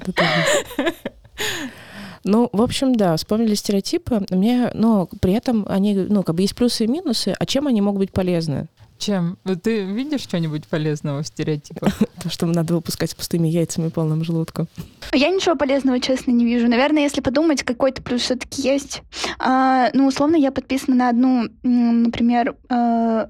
Ну, 2.25 2.49
в 2.51 2.61
общем, 2.61 2.95
да, 2.95 3.15
вспомнили 3.15 3.55
стереотипы. 3.55 4.25
Мне, 4.29 4.69
но 4.73 5.07
при 5.21 5.33
этом 5.33 5.65
они, 5.67 5.95
ну, 5.95 6.21
как 6.23 6.35
бы 6.35 6.41
есть 6.41 6.55
плюсы 6.55 6.83
и 6.83 6.87
минусы. 6.87 7.33
А 7.39 7.45
чем 7.45 7.67
они 7.67 7.81
могут 7.81 7.99
быть 7.99 8.11
полезны? 8.11 8.67
Чем? 8.99 9.37
Вот 9.45 9.63
Ты 9.63 9.85
видишь 9.85 10.21
что-нибудь 10.21 10.67
полезного 10.67 11.23
в 11.23 11.27
стереотипах? 11.27 11.97
То, 12.21 12.29
что 12.29 12.45
надо 12.45 12.75
выпускать 12.75 13.09
с 13.09 13.15
пустыми 13.15 13.47
яйцами 13.47 13.87
и 13.87 13.89
полным 13.89 14.25
желудком. 14.25 14.67
Я 15.13 15.29
ничего 15.29 15.55
полезного, 15.55 16.01
честно, 16.01 16.31
не 16.31 16.43
вижу. 16.43 16.67
Наверное, 16.67 17.03
если 17.03 17.21
подумать, 17.21 17.63
какой-то 17.63 18.01
плюс 18.01 18.23
все-таки 18.23 18.61
есть. 18.61 19.01
А, 19.39 19.89
ну, 19.93 20.05
условно, 20.05 20.35
я 20.35 20.51
подписана 20.51 20.97
на 20.97 21.09
одну, 21.09 21.47
например, 21.63 22.57
э, 22.69 23.27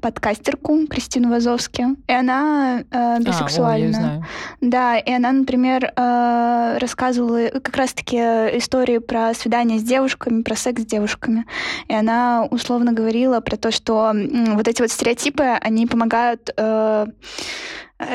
подкастерку 0.00 0.86
Кристину 0.86 1.30
Вазовски, 1.30 1.84
и 2.06 2.12
она 2.12 2.80
э, 2.80 2.84
А, 2.90 3.16
о, 3.16 3.20
бисексуальна. 3.20 3.92
знаю. 3.92 4.26
Да, 4.60 4.98
и 4.98 5.12
она, 5.12 5.32
например, 5.32 5.92
э, 5.96 6.78
рассказывала 6.78 7.48
как 7.60 7.76
раз-таки 7.76 8.16
истории 8.16 8.98
про 8.98 9.34
свидания 9.34 9.78
с 9.78 9.82
девушками, 9.82 10.42
про 10.42 10.54
секс 10.56 10.82
с 10.82 10.86
девушками. 10.86 11.44
И 11.88 11.94
она 11.94 12.46
условно 12.50 12.92
говорила 12.92 13.40
про 13.40 13.56
то, 13.56 13.70
что 13.70 14.10
м, 14.10 14.56
вот 14.56 14.68
эти 14.68 14.80
вот 14.80 14.90
стереотипы, 14.90 15.42
они 15.60 15.86
помогают 15.86 16.50
э, 16.56 17.06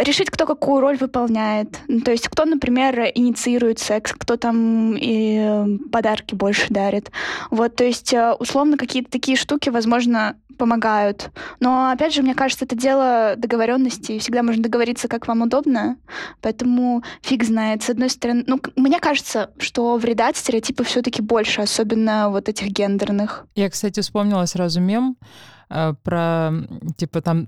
решить, 0.04 0.30
кто 0.30 0.46
какую 0.46 0.82
роль 0.82 0.98
выполняет. 0.98 1.80
Ну, 1.88 2.02
То 2.02 2.12
есть 2.12 2.28
кто, 2.28 2.46
например, 2.46 3.12
инициирует 3.14 3.80
секс, 3.80 4.14
кто 4.14 4.36
там 4.38 4.96
и 4.96 5.38
э, 5.40 5.78
подарки 5.92 6.36
больше 6.36 6.68
дарит. 6.70 7.12
Вот, 7.52 7.76
то 7.76 7.84
есть 7.84 8.14
э, 8.14 8.34
условно 8.40 8.78
какие-то 8.78 9.12
такие 9.12 9.38
штуки, 9.38 9.70
возможно, 9.70 10.38
помогают. 10.58 11.32
Но 11.60 11.90
опять 11.90 12.14
же, 12.14 12.22
мне 12.22 12.34
кажется, 12.34 12.66
это 12.66 12.76
дело 12.76 13.36
договоренности. 13.38 14.20
Всегда 14.20 14.42
можно 14.42 14.64
договориться, 14.64 15.08
как 15.08 15.28
вам 15.28 15.42
удобно. 15.42 15.98
Поэтому 16.42 17.04
фиг 17.22 17.44
знает. 17.44 17.84
С 17.84 17.90
одной 17.90 18.10
стороны, 18.10 18.44
ну, 18.48 18.60
мне 18.76 19.00
кажется, 19.00 19.52
что 19.58 19.98
вреда 19.98 20.30
от 20.30 20.38
все-таки 20.38 21.22
больше, 21.22 21.62
особенно 21.62 22.30
вот 22.30 22.50
этих 22.50 22.68
гендерных. 22.68 23.46
Я, 23.56 23.70
кстати, 23.70 24.00
вспомнила 24.00 24.46
сразу 24.46 24.80
мем 24.80 25.18
э, 25.70 25.94
про, 26.04 26.52
типа, 26.98 27.22
там 27.22 27.48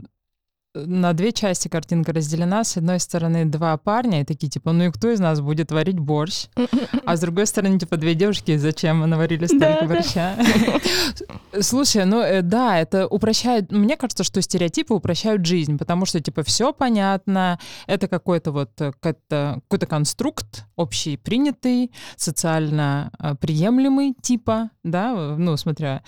на 0.85 1.13
две 1.13 1.31
части 1.31 1.67
картинка 1.67 2.13
разделена. 2.13 2.63
С 2.63 2.77
одной 2.77 2.99
стороны, 2.99 3.45
два 3.45 3.77
парня, 3.77 4.21
и 4.21 4.25
такие, 4.25 4.49
типа, 4.49 4.71
ну 4.71 4.85
и 4.85 4.91
кто 4.91 5.09
из 5.09 5.19
нас 5.19 5.41
будет 5.41 5.71
варить 5.71 5.99
борщ? 5.99 6.47
А 7.05 7.15
с 7.15 7.19
другой 7.19 7.47
стороны, 7.47 7.79
типа, 7.79 7.97
две 7.97 8.15
девушки, 8.15 8.57
зачем 8.57 9.01
вы 9.01 9.07
наварили 9.07 9.45
столько 9.45 9.59
Да, 9.59 9.81
да. 9.81 9.87
борща? 9.87 10.35
Слушай, 11.61 12.05
ну 12.05 12.21
э, 12.21 12.41
да, 12.41 12.79
это 12.79 13.07
упрощает... 13.07 13.71
Мне 13.71 13.97
кажется, 13.97 14.23
что 14.23 14.41
стереотипы 14.41 14.93
упрощают 14.93 15.45
жизнь, 15.45 15.77
потому 15.77 16.05
что, 16.05 16.19
типа, 16.19 16.43
все 16.43 16.73
понятно, 16.73 17.59
это 17.87 18.07
какой-то 18.07 18.51
вот 18.51 18.71
э, 18.81 18.91
какой-то 18.91 19.61
какой-то 19.67 19.85
конструкт 19.85 20.65
общий, 20.75 21.17
принятый, 21.17 21.91
социально 22.15 23.11
э, 23.19 23.35
приемлемый, 23.35 24.15
типа, 24.21 24.69
да, 24.83 25.13
ну, 25.37 25.57
смотря 25.57 26.03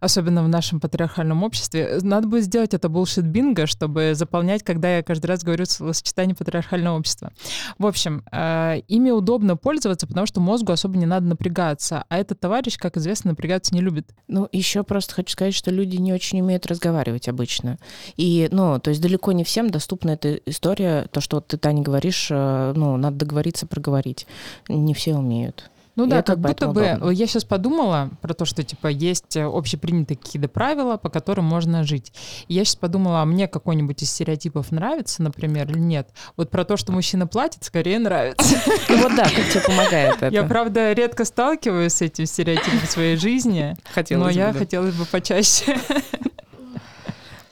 особенно 0.00 0.42
в 0.42 0.48
нашем 0.48 0.80
патриархальном 0.80 1.42
обществе. 1.44 1.98
Надо 2.02 2.26
будет 2.26 2.44
сделать 2.44 2.74
это 2.74 2.88
bullshit 2.88 3.22
бинго, 3.22 3.66
чтобы 3.66 4.12
заполнять, 4.14 4.62
когда 4.62 4.96
я 4.96 5.02
каждый 5.02 5.26
раз 5.26 5.44
говорю 5.44 5.66
словосочетание 5.66 6.34
патриархального 6.34 6.98
общества. 6.98 7.32
В 7.78 7.86
общем, 7.86 8.24
э, 8.32 8.80
ими 8.88 9.10
удобно 9.10 9.56
пользоваться, 9.56 10.06
потому 10.06 10.26
что 10.26 10.40
мозгу 10.40 10.72
особо 10.72 10.96
не 10.96 11.06
надо 11.06 11.26
напрягаться. 11.26 12.04
А 12.08 12.18
этот 12.18 12.40
товарищ, 12.40 12.78
как 12.78 12.96
известно, 12.96 13.30
напрягаться 13.30 13.74
не 13.74 13.80
любит. 13.80 14.08
Ну, 14.26 14.48
еще 14.52 14.82
просто 14.82 15.14
хочу 15.14 15.32
сказать, 15.32 15.54
что 15.54 15.70
люди 15.70 15.96
не 15.96 16.12
очень 16.12 16.40
умеют 16.40 16.66
разговаривать 16.66 17.28
обычно. 17.28 17.78
И, 18.16 18.48
ну, 18.50 18.78
то 18.78 18.90
есть 18.90 19.02
далеко 19.02 19.32
не 19.32 19.44
всем 19.44 19.70
доступна 19.70 20.10
эта 20.10 20.36
история, 20.46 21.06
то, 21.12 21.20
что 21.20 21.36
вот 21.36 21.48
ты, 21.48 21.58
Таня, 21.58 21.82
говоришь, 21.82 22.28
э, 22.30 22.72
ну, 22.74 22.96
надо 22.96 23.16
договориться, 23.16 23.66
проговорить. 23.66 24.26
Не 24.68 24.94
все 24.94 25.14
умеют. 25.14 25.70
Ну 26.00 26.06
И 26.06 26.08
да, 26.08 26.22
как 26.22 26.38
будто 26.38 26.68
бы 26.68 26.92
удобно. 26.94 27.10
я 27.10 27.26
сейчас 27.26 27.44
подумала 27.44 28.08
про 28.22 28.32
то, 28.32 28.46
что 28.46 28.62
типа 28.62 28.86
есть 28.86 29.36
э, 29.36 29.44
общепринятые 29.44 30.16
какие-то 30.16 30.48
правила, 30.48 30.96
по 30.96 31.10
которым 31.10 31.44
можно 31.44 31.84
жить. 31.84 32.10
И 32.48 32.54
я 32.54 32.64
сейчас 32.64 32.76
подумала, 32.76 33.20
а 33.20 33.26
мне 33.26 33.48
какой-нибудь 33.48 34.02
из 34.02 34.10
стереотипов 34.10 34.72
нравится, 34.72 35.22
например, 35.22 35.70
или 35.70 35.78
нет. 35.78 36.08
Вот 36.38 36.48
про 36.48 36.64
то, 36.64 36.78
что 36.78 36.90
мужчина 36.90 37.26
платит, 37.26 37.64
скорее 37.64 37.98
нравится. 37.98 38.56
Ну 38.88 38.96
вот 39.02 39.14
да, 39.14 39.24
как 39.24 39.46
тебе 39.50 39.60
помогает 39.60 40.16
это? 40.22 40.34
Я, 40.34 40.44
правда, 40.44 40.94
редко 40.94 41.26
сталкиваюсь 41.26 41.92
с 41.92 42.00
этим 42.00 42.24
стереотипом 42.24 42.80
в 42.80 42.90
своей 42.90 43.16
жизни, 43.16 43.76
но 43.76 43.92
Хотелось 43.92 44.34
я 44.34 44.54
хотела 44.54 44.90
бы 44.90 45.04
почаще. 45.04 45.78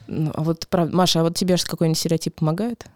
Ну, 0.07 0.33
а 0.35 0.43
вот, 0.43 0.67
правда, 0.69 0.97
Маша, 0.97 1.21
а 1.21 1.23
вот 1.23 1.37
тебе 1.37 1.59
же 1.59 1.67
какой-нибудь 1.67 1.99
стереотип 1.99 2.37
помогает? 2.37 2.87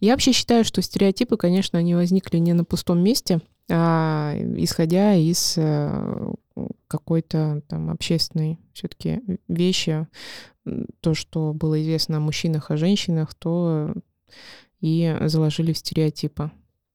Я 0.00 0.12
вообще 0.12 0.32
считаю, 0.32 0.64
что 0.64 0.80
стереотипы, 0.80 1.36
конечно, 1.36 1.78
они 1.78 1.94
возникли 1.94 2.38
не 2.38 2.52
на 2.52 2.64
пустом 2.64 3.02
месте, 3.02 3.40
исходя 3.70 5.14
из 5.14 5.54
э, 5.56 6.32
какой-то 6.88 7.62
там 7.68 7.90
общественной 7.90 8.58
все-таки 8.72 9.20
вещи, 9.48 10.06
то, 11.00 11.14
что 11.14 11.52
было 11.52 11.80
известно 11.80 12.18
о 12.18 12.20
мужчинах, 12.20 12.70
о 12.70 12.76
женщинах, 12.76 13.34
то 13.34 13.94
и 14.80 15.16
заложили 15.26 15.72
в 15.72 15.78
стереотипы. 15.78 16.50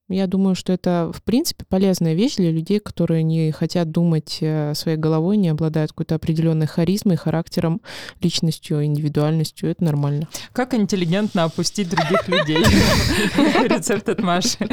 Я 0.08 0.28
думаю, 0.28 0.54
что 0.54 0.72
это, 0.72 1.10
в 1.12 1.20
принципе, 1.24 1.64
полезная 1.68 2.14
вещь 2.14 2.36
для 2.36 2.52
людей, 2.52 2.78
которые 2.78 3.24
не 3.24 3.50
хотят 3.50 3.90
думать 3.90 4.38
э, 4.40 4.72
своей 4.74 4.96
головой, 4.96 5.36
не 5.36 5.48
обладают 5.48 5.90
какой-то 5.90 6.14
определенной 6.14 6.68
харизмой, 6.68 7.16
характером, 7.16 7.82
личностью, 8.20 8.84
индивидуальностью. 8.84 9.68
Это 9.68 9.82
нормально. 9.82 10.28
Как 10.52 10.74
интеллигентно 10.74 11.42
опустить 11.42 11.90
других 11.90 12.28
людей? 12.28 12.58
Рецепт 13.68 14.08
от 14.08 14.20
Маши. 14.20 14.68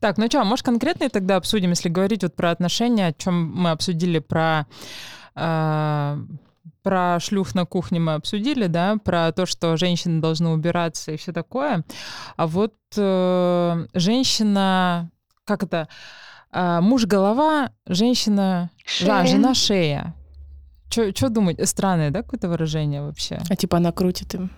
Так, 0.00 0.18
ну 0.18 0.26
что, 0.26 0.42
может, 0.42 0.66
конкретные 0.66 1.08
тогда 1.08 1.36
обсудим, 1.36 1.70
если 1.70 1.88
говорить 1.88 2.24
вот 2.24 2.34
про 2.34 2.50
отношения, 2.50 3.06
о 3.06 3.12
чем 3.12 3.52
мы 3.54 3.70
обсудили 3.70 4.18
про 4.18 4.66
э, 5.36 6.16
про 6.84 7.18
шлюх 7.18 7.54
на 7.54 7.64
кухне 7.64 7.98
мы 7.98 8.14
обсудили, 8.14 8.66
да, 8.68 8.98
про 9.02 9.32
то, 9.32 9.46
что 9.46 9.76
женщины 9.76 10.20
должны 10.20 10.50
убираться 10.50 11.10
и 11.10 11.16
все 11.16 11.32
такое. 11.32 11.82
А 12.36 12.46
вот 12.46 12.74
э, 12.96 13.86
женщина, 13.94 15.10
как 15.44 15.64
это, 15.64 15.88
а, 16.52 16.80
муж 16.80 17.06
голова, 17.06 17.70
женщина, 17.86 18.70
да, 19.00 19.24
Шея. 19.24 19.26
жена 19.26 19.54
шея. 19.54 20.14
Что 20.88 21.28
думать? 21.28 21.58
Странное, 21.68 22.10
да, 22.10 22.22
какое-то 22.22 22.48
выражение 22.48 23.02
вообще? 23.02 23.40
А 23.48 23.56
типа 23.56 23.78
она 23.78 23.90
крутит 23.90 24.34
им? 24.34 24.50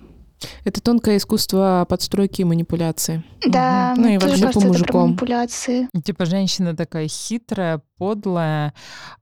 Это 0.65 0.81
тонкое 0.81 1.17
искусство 1.17 1.87
подстройки 1.89 2.43
и 2.43 2.45
манипуляции. 2.45 3.25
Да, 3.47 3.95
Ну 3.97 4.09
и 4.09 4.19
вообще 4.19 4.47
по 4.47 4.47
кажется, 4.47 4.49
это 4.49 4.61
про 4.61 4.69
мужикам. 4.69 5.01
манипуляции. 5.03 5.89
Типа 6.05 6.25
женщина 6.25 6.77
такая 6.77 7.09
хитрая, 7.09 7.83
подлая, 7.99 8.75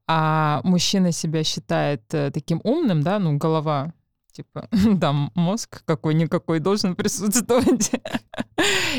а 0.06 0.60
мужчина 0.64 1.12
себя 1.12 1.44
считает 1.44 2.02
э, 2.12 2.30
таким 2.32 2.60
умным, 2.64 3.02
да, 3.02 3.18
ну, 3.18 3.36
голова, 3.36 3.92
типа, 4.34 4.68
там 5.00 5.30
мозг 5.34 5.82
какой-никакой 5.84 6.60
должен 6.60 6.94
присутствовать. 6.96 7.90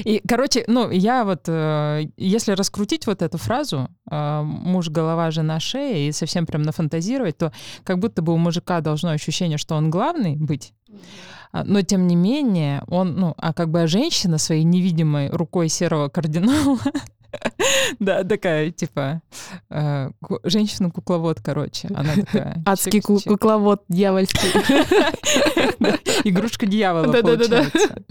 И, 0.04 0.22
короче, 0.28 0.64
ну, 0.68 0.90
я 0.92 1.24
вот, 1.24 1.44
э, 1.48 2.06
если 2.18 2.54
раскрутить 2.54 3.08
вот 3.08 3.22
эту 3.22 3.38
фразу 3.38 3.90
э, 4.10 4.42
«муж, 4.42 4.90
голова, 4.90 5.32
жена, 5.32 5.60
шея» 5.60 6.08
и 6.08 6.12
совсем 6.12 6.46
прям 6.46 6.62
нафантазировать, 6.62 7.38
то 7.38 7.52
как 7.84 8.00
будто 8.00 8.22
бы 8.22 8.34
у 8.34 8.38
мужика 8.38 8.82
должно 8.82 9.12
ощущение, 9.12 9.58
что 9.58 9.76
он 9.76 9.90
главный 9.90 10.36
быть, 10.36 10.74
но 11.64 11.82
тем 11.82 12.08
не 12.08 12.16
менее 12.16 12.84
он, 12.88 13.16
ну, 13.16 13.34
а 13.38 13.54
как 13.54 13.70
бы 13.70 13.82
а 13.82 13.88
женщина 13.88 14.38
своей 14.38 14.64
невидимой 14.64 15.30
рукой 15.30 15.70
серого 15.70 16.10
кардинала 16.10 16.78
Да, 18.00 18.24
такая, 18.24 18.72
типа, 18.72 19.22
э, 19.70 20.10
ку- 20.22 20.40
женщина-кукловод, 20.44 21.42
короче. 21.44 21.90
Она 21.94 22.14
такая... 22.16 22.62
Адский 22.66 23.02
кукловод 23.02 23.84
дьявольский. 23.90 24.50
Да, 25.80 25.98
Игрушка 26.24 26.66
дьявола, 26.66 27.08
Да-да-да-да. 27.08 27.58
получается. 27.58 28.04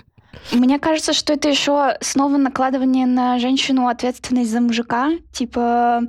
Мне 0.52 0.78
кажется, 0.78 1.12
что 1.12 1.32
это 1.32 1.48
еще 1.48 1.96
снова 2.00 2.36
накладывание 2.36 3.06
на 3.06 3.38
женщину 3.38 3.86
ответственность 3.88 4.50
за 4.50 4.60
мужика. 4.60 5.12
Типа, 5.32 6.02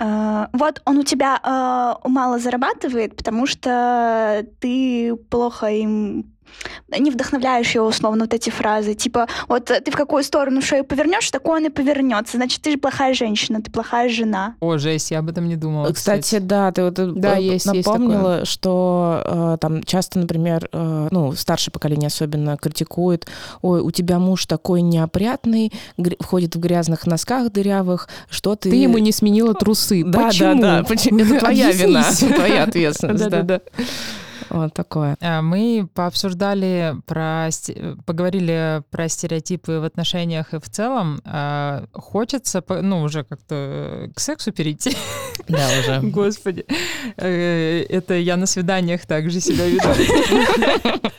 э, 0.00 0.46
вот 0.52 0.82
он 0.84 0.98
у 0.98 1.02
тебя 1.04 1.38
э, 1.42 2.08
мало 2.08 2.38
зарабатывает, 2.38 3.14
потому 3.16 3.46
что 3.46 4.44
ты 4.60 5.14
плохо 5.30 5.66
им 5.66 6.34
не 6.98 7.10
вдохновляешь 7.10 7.70
его 7.74 7.86
условно 7.86 8.24
вот 8.24 8.34
эти 8.34 8.50
фразы, 8.50 8.94
типа 8.94 9.26
вот 9.48 9.66
ты 9.66 9.90
в 9.90 9.94
какую 9.96 10.24
сторону 10.24 10.62
шею 10.62 10.84
повернешь, 10.84 11.30
такой 11.30 11.60
он 11.60 11.66
и 11.66 11.68
повернется, 11.70 12.36
значит 12.36 12.62
ты 12.62 12.72
же 12.72 12.78
плохая 12.78 13.14
женщина, 13.14 13.62
ты 13.62 13.70
плохая 13.70 14.08
жена. 14.08 14.54
О, 14.60 14.76
жесть, 14.78 15.10
я 15.10 15.18
об 15.20 15.28
этом 15.28 15.48
не 15.48 15.56
думала. 15.56 15.92
Кстати, 15.92 16.22
кстати. 16.22 16.42
да, 16.42 16.72
ты 16.72 16.82
вот 16.84 16.98
э, 16.98 17.06
Да, 17.14 17.36
есть- 17.36 17.66
есть 17.66 17.86
напомнила, 17.86 18.18
такое. 18.22 18.44
что 18.44 19.22
э, 19.24 19.56
там 19.60 19.82
часто, 19.84 20.18
например, 20.18 20.68
э, 20.72 21.08
ну, 21.10 21.32
старшее 21.32 21.72
поколение 21.72 22.08
особенно 22.08 22.56
критикует, 22.56 23.26
ой, 23.62 23.80
у 23.80 23.90
тебя 23.90 24.18
муж 24.18 24.46
такой 24.46 24.82
неопрятный, 24.82 25.72
гр- 25.96 26.16
входит 26.20 26.56
в 26.56 26.60
грязных 26.60 27.06
носках 27.06 27.52
дырявых, 27.52 28.08
что 28.30 28.56
ты... 28.56 28.70
Ты 28.70 28.76
ему 28.76 28.98
не 28.98 29.12
сменила 29.12 29.54
трусы. 29.54 30.02
Да, 30.04 30.26
Почему? 30.26 30.60
да, 30.60 30.78
да, 30.78 30.84
почему? 30.84 31.20
это 31.20 31.38
твоя 31.38 31.70
вина, 31.72 32.04
твоя 32.34 32.62
ответственность. 32.64 33.24
да. 33.28 33.42
Да-да-да. 33.42 33.84
Вот 34.50 34.74
такое. 34.74 35.16
А, 35.20 35.42
Мы 35.42 35.88
пообсуждали 35.92 36.94
про, 37.06 37.48
поговорили 38.06 38.82
про 38.90 39.08
стереотипы 39.08 39.72
в 39.80 39.84
отношениях 39.84 40.54
и 40.54 40.58
в 40.58 40.68
целом. 40.68 41.20
А, 41.24 41.84
Хочется, 41.92 42.62
ну, 42.68 43.02
уже 43.02 43.24
как-то 43.24 43.54
э, 43.54 44.08
к 44.14 44.20
сексу 44.20 44.52
перейти. 44.52 44.96
Да, 45.48 45.66
уже. 45.80 46.00
Господи, 46.02 46.66
Э, 47.16 47.84
это 47.88 48.14
я 48.14 48.36
на 48.36 48.46
свиданиях 48.46 49.06
также 49.06 49.40
себя 49.40 49.66
веду. 49.66 49.88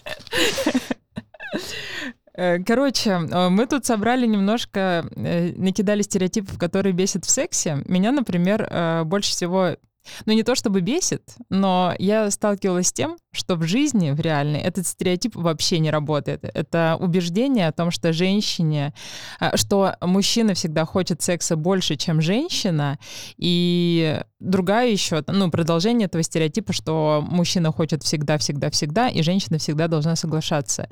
Э, 2.35 2.59
Короче, 2.59 3.17
мы 3.17 3.65
тут 3.65 3.85
собрали 3.85 4.25
немножко, 4.25 5.05
накидали 5.15 6.03
стереотипов, 6.03 6.57
которые 6.57 6.93
бесят 6.93 7.25
в 7.25 7.29
сексе. 7.29 7.83
Меня, 7.85 8.11
например, 8.13 9.03
больше 9.05 9.31
всего 9.31 9.75
ну, 10.25 10.33
не 10.33 10.43
то 10.43 10.55
чтобы 10.55 10.81
бесит, 10.81 11.35
но 11.49 11.93
я 11.99 12.29
сталкивалась 12.31 12.87
с 12.87 12.93
тем, 12.93 13.17
что 13.31 13.55
в 13.55 13.63
жизни, 13.63 14.11
в 14.11 14.19
реальной, 14.19 14.59
этот 14.59 14.87
стереотип 14.87 15.35
вообще 15.35 15.79
не 15.79 15.91
работает. 15.91 16.43
Это 16.43 16.97
убеждение 16.99 17.67
о 17.67 17.71
том, 17.71 17.91
что 17.91 18.13
женщине, 18.13 18.93
а, 19.39 19.55
что 19.57 19.95
мужчина 20.01 20.53
всегда 20.53 20.85
хочет 20.85 21.21
секса 21.21 21.55
больше, 21.55 21.95
чем 21.95 22.21
женщина, 22.21 22.97
и 23.37 24.21
другая 24.39 24.89
еще, 24.89 25.23
ну, 25.27 25.51
продолжение 25.51 26.07
этого 26.07 26.23
стереотипа, 26.23 26.73
что 26.73 27.23
мужчина 27.27 27.71
хочет 27.71 28.03
всегда, 28.03 28.37
всегда, 28.37 28.69
всегда, 28.69 29.09
и 29.09 29.21
женщина 29.21 29.57
всегда 29.57 29.87
должна 29.87 30.15
соглашаться. 30.15 30.89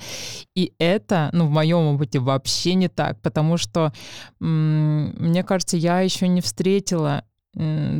И 0.55 0.73
это, 0.77 1.29
ну, 1.33 1.47
в 1.47 1.49
моем 1.49 1.95
опыте 1.95 2.19
вообще 2.19 2.75
не 2.75 2.87
так, 2.87 3.21
потому 3.21 3.57
что, 3.57 3.93
мне 4.39 5.43
кажется, 5.43 5.77
я 5.77 6.01
еще 6.01 6.27
не 6.27 6.41
встретила 6.41 7.23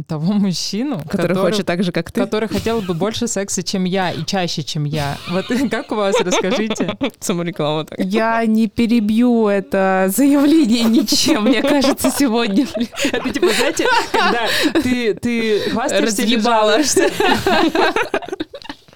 того 0.07 0.33
мужчину, 0.33 1.01
Который 1.09 1.35
хочет 1.35 1.65
так 1.65 1.83
же, 1.83 1.91
как 1.91 2.11
ты. 2.11 2.21
который 2.21 2.47
хотел 2.47 2.81
бы 2.81 2.93
больше 2.93 3.27
секса, 3.27 3.63
чем 3.63 3.85
я, 3.85 4.11
и 4.11 4.23
чаще, 4.25 4.63
чем 4.63 4.83
я. 4.85 5.17
Вот 5.29 5.45
как 5.71 5.91
у 5.91 5.95
вас, 5.95 6.15
расскажите. 6.19 6.95
Самореклама 7.19 7.85
так. 7.85 7.99
Я 7.99 8.45
не 8.45 8.67
перебью 8.67 9.47
это 9.47 10.11
заявление 10.15 10.83
ничем, 10.83 11.43
мне 11.43 11.61
кажется, 11.61 12.11
сегодня. 12.11 12.67
Это 13.11 13.29
типа, 13.31 13.47
знаете, 13.57 13.85
когда 14.11 14.47
ты, 14.81 15.13
ты 15.15 15.59
хвастаешься 15.71 16.21
или 16.23 16.39
жалуешься. 16.39 17.09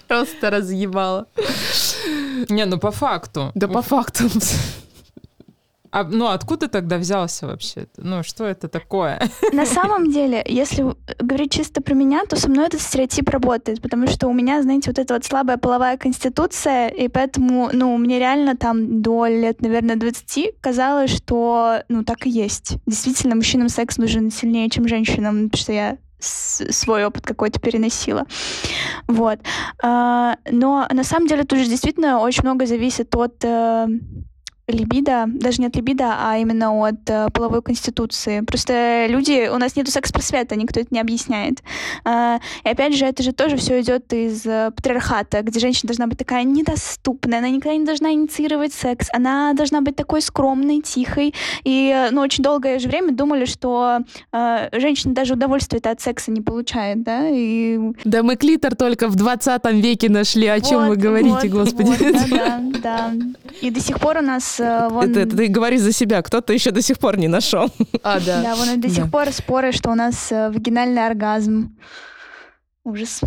Просто 0.06 0.50
разъебала. 0.50 1.26
Не, 2.48 2.66
ну 2.66 2.78
по 2.78 2.90
факту. 2.90 3.50
Да 3.54 3.66
по 3.66 3.82
факту. 3.82 4.24
А, 5.92 6.04
ну 6.04 6.28
откуда 6.28 6.68
тогда 6.68 6.96
взялся 6.96 7.46
вообще? 7.46 7.86
Ну 7.98 8.22
что 8.22 8.46
это 8.46 8.68
такое? 8.68 9.20
На 9.52 9.66
самом 9.66 10.10
деле, 10.10 10.42
если 10.46 10.86
говорить 11.18 11.52
чисто 11.52 11.82
про 11.82 11.94
меня, 11.94 12.24
то 12.24 12.36
со 12.36 12.48
мной 12.48 12.66
этот 12.66 12.80
стереотип 12.80 13.28
работает, 13.28 13.82
потому 13.82 14.06
что 14.06 14.26
у 14.28 14.32
меня, 14.32 14.62
знаете, 14.62 14.88
вот 14.90 14.98
эта 14.98 15.12
вот 15.12 15.24
слабая 15.26 15.58
половая 15.58 15.98
конституция, 15.98 16.88
и 16.88 17.08
поэтому, 17.08 17.68
ну, 17.74 17.94
мне 17.98 18.18
реально 18.18 18.56
там 18.56 19.02
до 19.02 19.26
лет, 19.26 19.60
наверное, 19.60 19.96
20 19.96 20.60
казалось, 20.62 21.14
что, 21.14 21.82
ну, 21.88 22.04
так 22.04 22.26
и 22.26 22.30
есть. 22.30 22.78
Действительно, 22.86 23.34
мужчинам 23.34 23.68
секс 23.68 23.98
нужен 23.98 24.30
сильнее, 24.30 24.70
чем 24.70 24.88
женщинам, 24.88 25.50
потому 25.50 25.62
что 25.62 25.72
я 25.72 25.98
свой 26.22 27.04
опыт 27.04 27.26
какой-то 27.26 27.60
переносила. 27.60 28.26
Вот. 29.08 29.40
А, 29.82 30.36
Но 30.50 30.86
на 30.90 31.04
самом 31.04 31.26
деле 31.26 31.44
тут 31.44 31.58
же 31.58 31.66
действительно 31.66 32.20
очень 32.20 32.44
много 32.44 32.64
зависит 32.64 33.14
от 33.14 33.44
э, 33.44 33.86
либидо, 34.68 35.24
даже 35.26 35.60
не 35.60 35.66
от 35.66 35.76
либидо, 35.76 36.14
а 36.18 36.38
именно 36.38 36.72
от 36.86 37.08
э, 37.08 37.28
половой 37.32 37.62
конституции. 37.62 38.40
Просто 38.40 39.06
люди, 39.08 39.48
у 39.52 39.58
нас 39.58 39.74
нету 39.74 39.90
секс-просвета, 39.90 40.54
никто 40.54 40.80
это 40.80 40.88
не 40.92 41.00
объясняет. 41.00 41.62
А, 42.04 42.38
и 42.64 42.68
опять 42.68 42.94
же, 42.96 43.04
это 43.04 43.22
же 43.24 43.32
тоже 43.32 43.56
все 43.56 43.80
идет 43.80 44.12
из 44.12 44.46
э, 44.46 44.70
патриархата, 44.74 45.42
где 45.42 45.58
женщина 45.58 45.88
должна 45.88 46.06
быть 46.06 46.18
такая 46.18 46.44
недоступная, 46.44 47.40
она 47.40 47.48
никогда 47.48 47.76
не 47.76 47.84
должна 47.84 48.12
инициировать 48.12 48.72
секс, 48.72 49.08
она 49.12 49.52
должна 49.54 49.80
быть 49.80 49.96
такой 49.96 50.22
скромной, 50.22 50.80
тихой. 50.80 51.34
И, 51.64 51.92
э, 51.92 52.10
ну, 52.12 52.20
очень 52.20 52.44
долгое 52.44 52.78
же 52.78 52.88
время 52.88 53.12
думали, 53.12 53.46
что 53.46 53.98
э, 54.32 54.68
женщина 54.72 55.12
даже 55.12 55.34
удовольствия 55.34 55.80
от 55.82 56.00
секса 56.00 56.30
не 56.30 56.40
получает, 56.40 57.02
да, 57.02 57.28
и 57.28 57.80
Да 58.04 58.22
мы 58.22 58.36
клитор 58.36 58.76
только 58.76 59.08
в 59.08 59.16
20 59.16 59.64
веке 59.72 60.08
нашли, 60.08 60.46
о 60.46 60.60
чем 60.60 60.82
вы 60.82 60.88
вот, 60.90 60.98
говорите, 60.98 61.48
вот, 61.48 61.64
господи. 61.64 61.88
вот, 61.88 62.30
да, 62.30 62.30
да, 62.30 62.60
да. 62.82 63.12
И 63.60 63.70
до 63.70 63.80
сих 63.80 63.98
пор 63.98 64.18
у 64.18 64.22
нас 64.22 64.51
э, 64.60 64.88
вон... 64.90 65.10
Это, 65.10 65.20
это 65.20 65.36
ты 65.36 65.48
говори 65.48 65.78
за 65.78 65.92
себя, 65.92 66.22
кто-то 66.22 66.52
еще 66.52 66.70
до 66.70 66.82
сих 66.82 66.98
пор 66.98 67.18
не 67.18 67.28
нашел. 67.28 67.70
А, 68.02 68.18
Да, 68.20 68.54
вон 68.56 68.70
и 68.70 68.76
до 68.76 68.88
сих 68.88 69.04
Да. 69.04 69.10
пор 69.10 69.32
споры, 69.32 69.72
что 69.72 69.90
у 69.90 69.94
нас 69.94 70.30
э, 70.32 70.50
вагинальный 70.50 71.06
оргазм. 71.06 71.70
Ужас. 72.84 73.20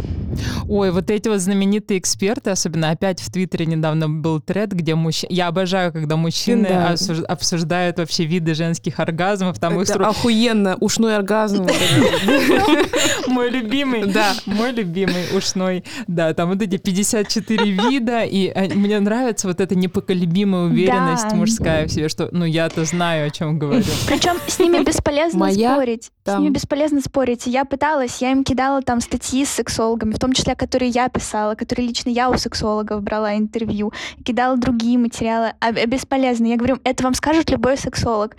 Ой, 0.67 0.91
вот 0.91 1.09
эти 1.09 1.29
вот 1.29 1.39
знаменитые 1.39 1.97
эксперты, 1.99 2.49
особенно 2.49 2.89
опять 2.89 3.21
в 3.21 3.31
Твиттере 3.31 3.65
недавно 3.65 4.09
был 4.09 4.41
тред, 4.41 4.73
где 4.73 4.95
мужчины... 4.95 5.31
Я 5.31 5.47
обожаю, 5.47 5.93
когда 5.93 6.17
мужчины 6.17 6.67
Да. 6.67 6.91
осуж- 6.91 7.23
обсуждают 7.23 7.97
вообще 7.97 8.25
виды 8.25 8.53
женских 8.53 8.99
оргазмов. 8.99 9.57
Там 9.57 9.79
их 9.79 9.87
Это 9.89 9.97
стро- 9.99 10.07
охуенно, 10.07 10.75
ушной 10.81 11.15
оргазм. 11.15 11.65
Мой 13.27 13.49
любимый. 13.49 14.05
Да. 14.11 14.33
Мой 14.45 14.73
любимый 14.73 15.25
ушной. 15.33 15.85
Да, 16.07 16.33
там 16.33 16.49
вот 16.49 16.61
эти 16.61 16.75
54 16.75 17.71
вида, 17.71 18.23
и 18.25 18.49
а, 18.49 18.67
мне 18.75 18.99
нравится 18.99 19.47
вот 19.47 19.61
эта 19.61 19.73
непоколебимая 19.73 20.65
уверенность 20.65 21.31
мужская 21.31 21.87
в 21.87 21.91
себе, 21.91 22.09
что, 22.09 22.27
ну, 22.33 22.43
я-то 22.43 22.83
знаю, 22.83 23.27
о 23.27 23.29
чем 23.29 23.57
говорю. 23.57 23.85
Причем 24.05 24.35
с 24.47 24.59
ними 24.59 24.83
бесполезно 24.83 25.49
спорить. 25.49 26.11
С 26.25 26.37
ними 26.39 26.49
бесполезно 26.49 26.99
спорить. 26.99 27.47
Я 27.47 27.63
пыталась, 27.63 28.17
я 28.21 28.33
им 28.33 28.43
кидала 28.43 28.81
там 28.81 28.99
статьи 28.99 29.44
с 29.45 29.49
сексологами, 29.49 30.13
в 30.13 30.19
том 30.19 30.33
числе, 30.33 30.55
которые 30.55 30.89
я 30.89 31.09
писала, 31.09 31.55
которые 31.55 31.87
лично 31.87 32.09
я 32.09 32.29
у 32.29 32.37
сексологов 32.37 33.01
брала 33.03 33.35
интервью, 33.35 33.93
кидала 34.23 34.57
другие 34.57 34.97
материалы. 34.97 35.53
А 35.59 35.75
а 35.75 35.85
бесполезно. 35.87 36.47
Я 36.47 36.57
говорю, 36.57 36.79
это 36.83 37.03
вам 37.03 37.13
скажет 37.13 37.49
любой 37.49 37.77
сексолог. 37.77 38.35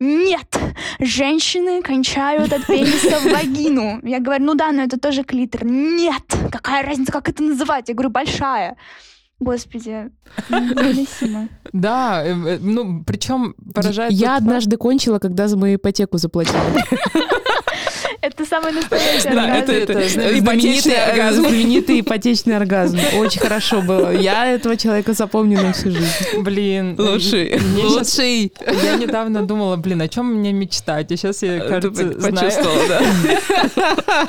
Нет! 0.00 0.58
Женщины 0.98 1.82
кончают 1.82 2.52
от 2.52 2.66
пениса 2.66 3.18
в 3.20 3.32
вагину. 3.32 4.00
Я 4.02 4.20
говорю, 4.20 4.44
ну 4.44 4.54
да, 4.54 4.72
но 4.72 4.82
это 4.82 4.98
тоже 4.98 5.22
клитор. 5.22 5.64
Нет! 5.64 6.24
Какая 6.50 6.84
разница, 6.84 7.12
как 7.12 7.28
это 7.28 7.42
называть? 7.42 7.88
Я 7.88 7.94
говорю, 7.94 8.10
большая. 8.10 8.76
Господи, 9.38 10.10
невыносимо. 10.50 11.48
Да, 11.72 12.22
э, 12.22 12.32
э, 12.32 12.58
ну, 12.60 13.02
причем 13.04 13.54
поражает... 13.74 14.12
Я 14.12 14.36
однажды 14.36 14.76
кончила, 14.76 15.18
когда 15.18 15.48
за 15.48 15.56
мою 15.56 15.76
ипотеку 15.76 16.18
заплатили. 16.18 16.58
Это 18.22 18.44
самый 18.44 18.72
настоящий 18.72 19.30
Да, 19.30 19.44
оргазм. 19.44 19.62
это- 19.62 19.72
это 19.72 19.92
знаменитый 20.08 20.40
знаменитый 20.40 21.04
оргазм. 21.04 21.40
знаменитый 21.40 22.00
ипотечный 22.00 22.56
оргазм. 22.56 22.98
Очень 23.18 23.40
хорошо 23.40 23.80
было. 23.80 24.10
Я 24.10 24.46
этого 24.46 24.76
человека 24.76 25.14
запомню 25.14 25.62
на 25.62 25.72
всю 25.72 25.90
жизнь. 25.90 26.06
Блин. 26.38 26.96
Лучший. 26.98 27.58
Лучший. 27.82 28.52
Я 28.84 28.96
недавно 28.96 29.46
думала, 29.46 29.76
блин, 29.76 30.02
о 30.02 30.08
чем 30.08 30.34
мне 30.34 30.52
мечтать? 30.52 31.10
И 31.12 31.16
сейчас 31.16 31.42
я, 31.42 31.60
кажется, 31.60 32.08
почувствовала, 32.08 32.82
да? 32.88 34.28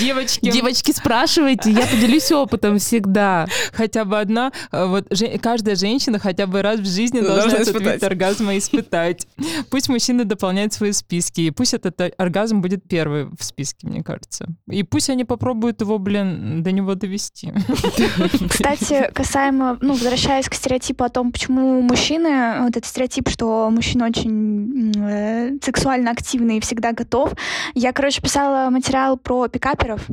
Девочки, 0.00 0.50
Девочки, 0.50 0.90
спрашивайте, 0.92 1.70
я 1.70 1.86
поделюсь 1.86 2.32
опытом 2.32 2.78
всегда. 2.78 3.46
хотя 3.72 4.04
бы 4.04 4.18
одна, 4.18 4.50
э, 4.72 4.86
вот 4.86 5.04
же- 5.10 5.38
каждая 5.38 5.76
женщина 5.76 6.18
хотя 6.18 6.46
бы 6.46 6.62
раз 6.62 6.80
в 6.80 6.86
жизни 6.86 7.20
должна, 7.20 7.42
Должна 7.50 7.58
этот 7.58 7.80
вид 7.80 8.02
оргазма 8.02 8.58
испытать. 8.58 9.26
Пусть 9.70 9.88
мужчины 9.88 10.24
дополняют 10.24 10.72
свои 10.72 10.92
списки, 10.92 11.42
и 11.42 11.50
пусть 11.50 11.74
этот 11.74 12.00
оргазм 12.16 12.60
будет 12.60 12.86
первый 13.02 13.24
в 13.24 13.42
списке, 13.42 13.88
мне 13.88 14.04
кажется. 14.04 14.46
И 14.68 14.84
пусть 14.84 15.10
они 15.10 15.24
попробуют 15.24 15.80
его, 15.80 15.98
блин, 15.98 16.62
до 16.62 16.70
него 16.70 16.94
довести. 16.94 17.52
Кстати, 18.48 19.10
касаемо, 19.12 19.76
ну, 19.80 19.94
возвращаясь 19.94 20.48
к 20.48 20.54
стереотипу 20.54 21.02
о 21.02 21.08
том, 21.08 21.32
почему 21.32 21.82
мужчины, 21.82 22.60
вот 22.60 22.70
этот 22.70 22.86
стереотип, 22.86 23.28
что 23.28 23.70
мужчина 23.72 24.06
очень 24.06 24.92
э, 24.96 25.58
сексуально 25.62 26.12
активный 26.12 26.58
и 26.58 26.60
всегда 26.60 26.92
готов. 26.92 27.32
Я, 27.74 27.92
короче, 27.92 28.22
писала 28.22 28.70
материал 28.70 29.16
про 29.16 29.48
пикаперов, 29.48 30.06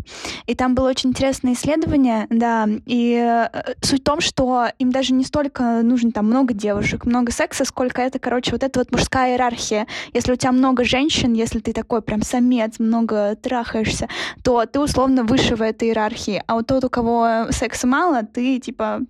и 0.48 0.56
там 0.56 0.74
было 0.74 0.90
очень 0.90 1.12
интересное 1.12 1.54
исследование, 1.54 2.26
да, 2.32 2.68
и 2.88 3.14
э, 3.54 3.74
суть 3.82 4.02
в 4.02 4.04
том, 4.04 4.20
что 4.20 4.66
им 4.80 4.92
даже 4.92 5.14
не 5.14 5.26
столько 5.26 5.84
нужно 5.84 6.12
там 6.12 6.26
много 6.26 6.56
девушек, 6.56 7.06
много 7.06 7.32
секса, 7.32 7.66
сколько 7.66 8.02
это, 8.02 8.18
короче, 8.18 8.52
вот 8.52 8.64
эта 8.64 8.80
вот 8.80 8.92
мужская 8.92 9.34
иерархия. 9.34 9.86
Если 10.16 10.32
у 10.32 10.36
тебя 10.36 10.52
много 10.52 10.84
женщин, 10.84 11.34
если 11.34 11.60
ты 11.60 11.72
такой 11.72 12.02
прям 12.02 12.24
самец, 12.24 12.79
много 12.80 13.36
трахаешься, 13.36 14.08
то 14.44 14.66
ты 14.66 14.80
условно 14.80 15.24
выше 15.24 15.56
в 15.56 15.62
этой 15.62 15.90
иерархии. 15.90 16.42
А 16.48 16.56
вот 16.56 16.68
тот, 16.68 16.84
у 16.84 16.90
кого 16.90 17.48
секса 17.52 17.88
мало, 17.88 18.24
ты 18.24 18.60
типа 18.60 19.02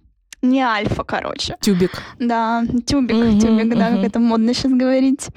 Не 0.41 0.62
альфа, 0.62 1.03
короче. 1.03 1.58
Тюбик. 1.60 1.91
Да, 2.17 2.63
тюбик, 2.86 3.15
Мгм, 3.17 3.39
тюбик, 3.39 3.75
да, 3.77 3.89
мгм. 3.89 3.97
как 3.97 4.05
это 4.10 4.19
модно 4.19 4.53
сейчас 4.53 4.71
говорить. 4.71 5.27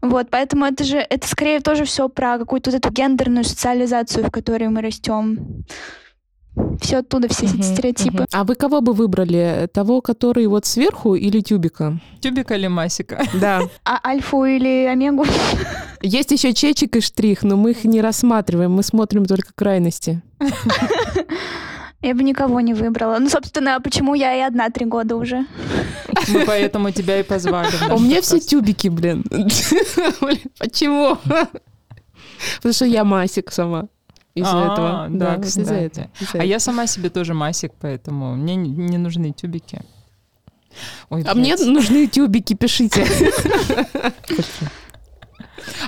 Вот, 0.00 0.28
поэтому 0.30 0.64
это 0.64 0.84
же, 0.84 0.96
это 0.96 1.28
скорее 1.28 1.60
тоже 1.60 1.84
все 1.84 2.08
про 2.08 2.38
какую-то 2.38 2.70
вот 2.70 2.78
эту 2.78 2.90
гендерную 2.90 3.44
социализацию, 3.44 4.24
в 4.24 4.30
которой 4.30 4.68
мы 4.68 4.80
растем. 4.80 5.64
Все 6.80 6.98
оттуда, 6.98 7.28
все 7.28 7.46
эти 7.46 7.62
стереотипы. 7.62 8.26
А 8.32 8.44
вы 8.44 8.54
кого 8.54 8.80
бы 8.80 8.92
выбрали? 8.92 9.68
Того, 9.72 10.00
который 10.00 10.46
вот 10.46 10.64
сверху 10.66 11.14
или 11.14 11.40
тюбика? 11.40 12.00
Тюбика 12.20 12.54
или 12.54 12.68
масика? 12.68 13.22
Да. 13.40 13.62
А 13.84 14.00
альфу 14.04 14.44
или 14.44 14.86
омегу? 14.86 15.24
Есть 16.02 16.30
еще 16.30 16.52
чечик 16.52 16.96
и 16.96 17.00
штрих, 17.00 17.42
но 17.42 17.56
мы 17.56 17.70
их 17.72 17.84
не 17.84 18.00
рассматриваем, 18.00 18.72
мы 18.72 18.82
смотрим 18.82 19.24
только 19.26 19.52
крайности. 19.54 20.22
Я 22.00 22.14
бы 22.14 22.22
никого 22.22 22.60
не 22.60 22.74
выбрала. 22.74 23.18
Ну, 23.18 23.28
собственно, 23.28 23.80
почему 23.80 24.14
я 24.14 24.32
и 24.36 24.40
одна 24.40 24.70
три 24.70 24.86
года 24.86 25.16
уже? 25.16 25.46
Мы 26.28 26.44
поэтому 26.46 26.92
тебя 26.92 27.18
и 27.18 27.24
позвали. 27.24 27.72
А 27.88 27.96
у 27.96 27.98
меня 27.98 28.20
все 28.22 28.38
тюбики, 28.38 28.86
блин. 28.86 29.24
Блин, 29.28 30.38
Почему? 30.58 31.18
Потому 32.56 32.72
что 32.72 32.84
я 32.84 33.02
масик 33.02 33.50
сама. 33.50 33.88
Из-за 34.38 34.50
А, 34.52 34.72
этого. 34.72 35.06
да, 35.10 35.36
вот 35.36 35.44
из-за 35.46 35.62
кстати. 35.62 35.82
этого. 35.84 36.10
из-за 36.20 36.26
А 36.32 36.36
этого. 36.38 36.42
я 36.42 36.58
сама 36.60 36.86
себе 36.86 37.10
тоже 37.10 37.34
масик, 37.34 37.72
поэтому 37.80 38.34
мне 38.36 38.54
не 38.56 38.70
не 38.70 38.98
нужны 38.98 39.32
тюбики. 39.32 39.80
Ой, 41.10 41.22
А 41.26 41.34
мне 41.34 41.56
блядь. 41.56 41.66
нужны 41.68 42.06
тюбики, 42.06 42.54
пишите. 42.54 43.06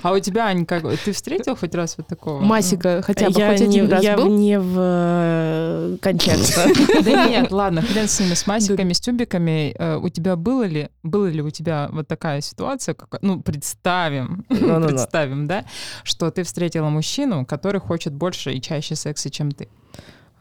А 0.03 0.12
у 0.12 0.19
тебя, 0.19 0.47
Ань, 0.47 0.66
как 0.66 0.83
ты 1.05 1.12
встретил 1.12 1.57
хоть 1.57 1.75
раз 1.75 1.97
вот 1.99 2.07
такого? 2.07 2.40
Масика 2.40 3.03
хотя 3.03 3.31
бы 3.31 3.38
я 3.38 3.51
хоть 3.51 3.61
не, 3.61 3.66
один 3.66 3.90
раз 3.90 4.03
я 4.03 4.16
был? 4.16 4.29
не 4.29 4.59
в 4.59 4.75
э, 4.79 5.97
контексте. 6.01 6.61
Ну, 6.66 7.03
Да 7.05 7.27
нет, 7.27 7.51
ладно, 7.51 7.83
хрен 7.83 8.09
с 8.09 8.21
ними, 8.21 8.35
с 8.35 8.47
масиками, 8.47 8.93
с 8.93 9.01
тюбиками. 9.01 9.75
Э, 9.79 9.97
У 9.97 10.09
тебя 10.09 10.37
было 10.37 10.64
ли, 10.64 10.88
было 11.03 11.27
ли 11.27 11.43
у 11.43 11.51
тебя 11.51 11.88
вот 11.93 12.09
такая 12.09 12.40
ситуация, 12.40 12.97
ну, 13.23 13.40
представим, 13.40 14.45
Ну-ну-ну. 14.49 14.88
представим, 14.88 15.47
да, 15.47 15.64
что 16.05 16.31
ты 16.31 16.43
встретила 16.43 16.88
мужчину, 16.88 17.45
который 17.47 17.81
хочет 17.81 18.12
больше 18.12 18.53
и 18.53 18.61
чаще 18.61 18.95
секса, 18.95 19.31
чем 19.31 19.53
ты. 19.53 19.69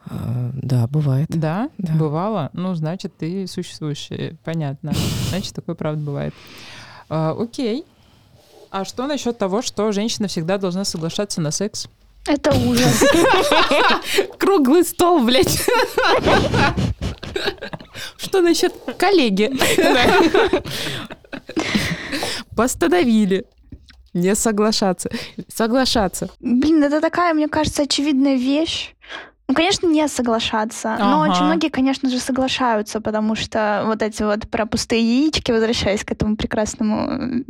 А, 0.05 0.49
Да, 0.53 0.87
бывает. 0.87 1.27
Да? 1.29 1.69
Да. 1.77 1.93
Бывало? 1.93 2.49
Ну, 2.53 2.73
значит, 2.73 3.15
ты 3.17 3.47
существующий. 3.47 4.37
Понятно. 4.43 4.93
Значит, 5.29 5.53
такое 5.53 5.75
правда 5.75 6.03
бывает. 6.03 6.33
А, 7.09 7.35
окей. 7.37 7.85
А 8.71 8.85
что 8.85 9.07
насчет 9.07 9.37
того, 9.37 9.61
что 9.61 9.91
женщина 9.91 10.27
всегда 10.27 10.57
должна 10.57 10.85
соглашаться 10.85 11.41
на 11.41 11.51
секс? 11.51 11.87
Это 12.27 12.53
ужас. 12.53 13.03
Круглый 14.37 14.83
стол, 14.83 15.23
блядь. 15.25 15.65
Что 18.17 18.41
насчет 18.41 18.73
коллеги? 18.97 19.51
Постановили. 22.55 23.45
Не 24.13 24.35
соглашаться. 24.35 25.09
Соглашаться. 25.47 26.29
Блин, 26.39 26.83
это 26.83 27.01
такая, 27.01 27.33
мне 27.33 27.47
кажется, 27.47 27.83
очевидная 27.83 28.35
вещь. 28.35 28.93
Ну, 29.49 29.55
конечно, 29.55 29.87
не 29.87 30.07
соглашаться. 30.07 30.95
Но 30.99 31.23
Ага. 31.23 31.31
очень 31.31 31.43
многие, 31.43 31.69
конечно 31.69 32.07
же, 32.07 32.19
соглашаются, 32.19 33.01
потому 33.01 33.33
что 33.33 33.81
вот 33.87 34.03
эти 34.03 34.21
вот 34.21 34.47
про 34.47 34.67
пустые 34.67 35.01
яички, 35.01 35.51
возвращаясь 35.51 36.03
к 36.03 36.11
этому 36.11 36.35
прекрасному, 36.37 37.43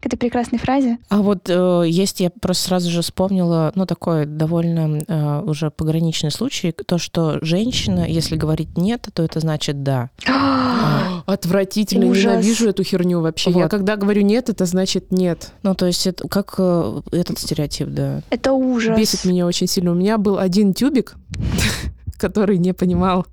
к 0.00 0.06
этой 0.06 0.16
прекрасной 0.16 0.58
фразе. 0.58 0.96
А 1.10 1.18
вот 1.20 1.50
э, 1.50 1.82
есть, 1.86 2.20
я 2.20 2.30
просто 2.30 2.68
сразу 2.68 2.90
же 2.90 3.02
вспомнила, 3.02 3.72
ну, 3.74 3.84
такой 3.84 4.24
довольно 4.24 5.02
э, 5.06 5.40
уже 5.42 5.70
пограничный 5.70 6.30
случай, 6.30 6.72
то, 6.72 6.96
что 6.96 7.38
женщина, 7.42 8.06
если 8.08 8.36
говорит 8.36 8.78
нет, 8.78 9.06
то 9.12 9.22
это 9.22 9.40
значит 9.40 9.82
да. 9.82 10.08
Отвратительно, 11.26 12.06
Ужас. 12.06 12.24
ненавижу 12.24 12.68
эту 12.68 12.82
херню 12.84 13.20
вообще. 13.20 13.50
Я 13.50 13.56
Вот. 13.64 13.70
когда 13.70 13.96
говорю 13.96 14.22
нет, 14.22 14.48
это 14.48 14.66
значит 14.66 15.10
нет. 15.10 15.52
Ну, 15.62 15.74
то 15.74 15.86
есть 15.86 16.06
это 16.06 16.28
как 16.28 16.54
э, 16.58 17.00
этот 17.12 17.38
стереотип, 17.38 17.88
да. 17.88 18.20
Это 18.30 18.52
ужас. 18.52 18.96
Бесит 18.98 19.24
меня 19.24 19.46
очень 19.46 19.66
сильно. 19.66 19.92
У 19.92 19.94
меня 19.94 20.18
был 20.18 20.38
один 20.38 20.74
тюбик, 20.74 21.14
который 22.18 22.58
не 22.58 22.72
понимал. 22.72 23.26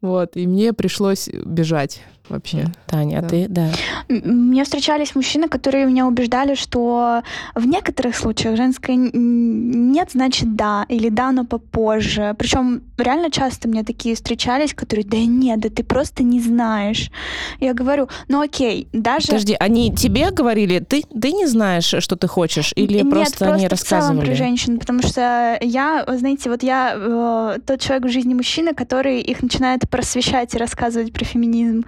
Вот, 0.00 0.36
и 0.36 0.46
мне 0.46 0.72
пришлось 0.72 1.28
бежать 1.28 2.02
вообще. 2.30 2.66
Таня, 2.86 3.18
а 3.18 3.22
Да. 3.22 3.28
ты, 3.28 3.46
да. 3.48 3.68
Мне 4.08 4.64
встречались 4.64 5.14
мужчины, 5.14 5.48
которые 5.48 5.86
меня 5.86 6.06
убеждали, 6.06 6.54
что 6.54 7.22
в 7.54 7.66
некоторых 7.66 8.16
случаях 8.16 8.56
женское 8.56 8.96
нет, 8.96 10.10
значит 10.12 10.54
да, 10.56 10.84
или 10.88 11.08
да, 11.08 11.32
но 11.32 11.44
попозже. 11.44 12.34
Причем 12.38 12.82
реально 12.98 13.30
часто 13.30 13.68
мне 13.68 13.82
такие 13.84 14.14
встречались, 14.14 14.74
которые, 14.74 15.04
да 15.04 15.18
нет, 15.18 15.60
да 15.60 15.68
ты 15.68 15.82
просто 15.84 16.22
не 16.22 16.40
знаешь. 16.40 17.10
Я 17.60 17.74
говорю, 17.74 18.08
ну 18.28 18.40
окей, 18.40 18.88
даже... 18.92 19.26
Подожди, 19.28 19.56
они 19.58 19.94
тебе 19.94 20.30
говорили, 20.30 20.78
ты, 20.78 21.02
ты 21.02 21.32
не 21.32 21.46
знаешь, 21.46 21.94
что 21.98 22.16
ты 22.16 22.26
хочешь, 22.26 22.72
или 22.76 22.98
Нет, 23.00 23.10
просто, 23.10 23.52
они 23.52 23.66
в 23.68 23.68
целом 23.68 23.68
про 23.68 23.70
рассказывали? 23.70 24.34
женщин, 24.34 24.78
потому 24.78 25.02
что 25.02 25.58
я, 25.60 26.04
знаете, 26.08 26.50
вот 26.50 26.62
я 26.62 26.94
э, 26.96 27.58
тот 27.66 27.80
человек 27.80 28.06
в 28.06 28.10
жизни 28.10 28.34
мужчины, 28.34 28.74
который 28.74 29.20
их 29.20 29.42
начинает 29.42 29.88
просвещать 29.88 30.54
и 30.54 30.58
рассказывать 30.58 31.12
про 31.12 31.24
феминизм, 31.24 31.84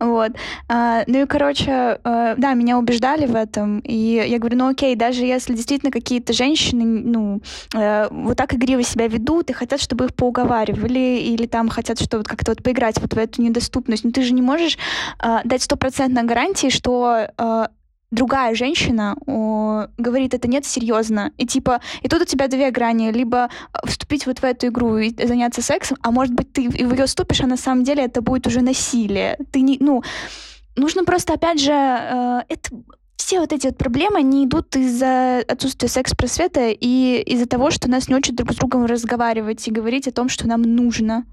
вот. 0.00 0.32
А, 0.68 1.02
ну 1.06 1.22
и, 1.22 1.26
короче, 1.26 1.98
э, 2.02 2.34
да, 2.36 2.54
меня 2.54 2.78
убеждали 2.78 3.26
в 3.26 3.34
этом, 3.34 3.80
и 3.80 4.24
я 4.26 4.38
говорю, 4.38 4.56
ну 4.58 4.68
окей, 4.68 4.94
даже 4.96 5.24
если 5.24 5.54
действительно 5.54 5.90
какие-то 5.90 6.32
женщины, 6.32 6.84
ну, 6.84 7.40
э, 7.74 8.08
вот 8.10 8.36
так 8.36 8.54
игриво 8.54 8.82
себя 8.82 9.08
ведут 9.08 9.50
и 9.50 9.52
хотят, 9.52 9.80
чтобы 9.80 10.06
их 10.06 10.14
поуговаривали, 10.14 11.18
или 11.18 11.46
там 11.46 11.68
хотят, 11.68 12.00
что 12.00 12.18
вот 12.18 12.28
как-то 12.28 12.52
вот 12.52 12.62
поиграть 12.62 13.00
вот 13.00 13.14
в 13.14 13.18
эту 13.18 13.42
недоступность, 13.42 14.04
но 14.04 14.10
ты 14.10 14.22
же 14.22 14.32
не 14.34 14.42
можешь 14.42 14.78
э, 15.22 15.38
дать 15.44 15.62
стопроцентной 15.62 16.24
гарантии, 16.24 16.68
что 16.68 17.28
другая 18.16 18.54
женщина 18.54 19.16
о, 19.26 19.86
говорит 19.98 20.34
это 20.34 20.48
нет 20.48 20.64
серьезно 20.64 21.32
и 21.36 21.46
типа 21.46 21.80
и 22.02 22.08
тут 22.08 22.22
у 22.22 22.24
тебя 22.24 22.48
две 22.48 22.70
грани. 22.70 23.12
Либо 23.12 23.48
э, 23.48 23.86
вступить 23.86 24.26
вот 24.26 24.38
в 24.40 24.44
эту 24.44 24.68
игру 24.68 24.96
и 24.96 25.14
заняться 25.26 25.62
сексом 25.62 25.98
а 26.02 26.10
может 26.10 26.34
быть 26.34 26.52
ты 26.52 26.68
в 26.68 26.74
ее 26.74 27.06
вступишь 27.06 27.40
а 27.42 27.46
на 27.46 27.56
самом 27.56 27.84
деле 27.84 28.04
это 28.04 28.22
будет 28.22 28.46
уже 28.46 28.62
насилие. 28.62 29.38
Ты 29.52 29.60
не 29.60 29.76
ну 29.80 30.02
нужно 30.74 31.04
просто 31.04 31.34
опять 31.34 31.60
же 31.60 31.72
э, 31.72 32.40
это 32.48 32.70
все 33.16 33.40
вот 33.40 33.52
эти 33.52 33.66
вот 33.66 33.76
проблемы, 33.76 34.18
они 34.18 34.44
идут 34.44 34.76
из-за 34.76 35.38
отсутствия 35.48 35.88
секс-просвета 35.88 36.68
и 36.68 37.20
из-за 37.26 37.46
того, 37.46 37.72
что 37.72 37.90
нас 37.90 38.08
не 38.08 38.14
учат 38.14 38.36
друг 38.36 38.52
с 38.52 38.56
другом 38.56 38.84
разговаривать 38.84 39.66
и 39.66 39.72
говорить 39.72 40.06
о 40.06 40.12
том, 40.12 40.28
что 40.28 40.46
нам 40.46 40.62
нужно. 40.62 41.24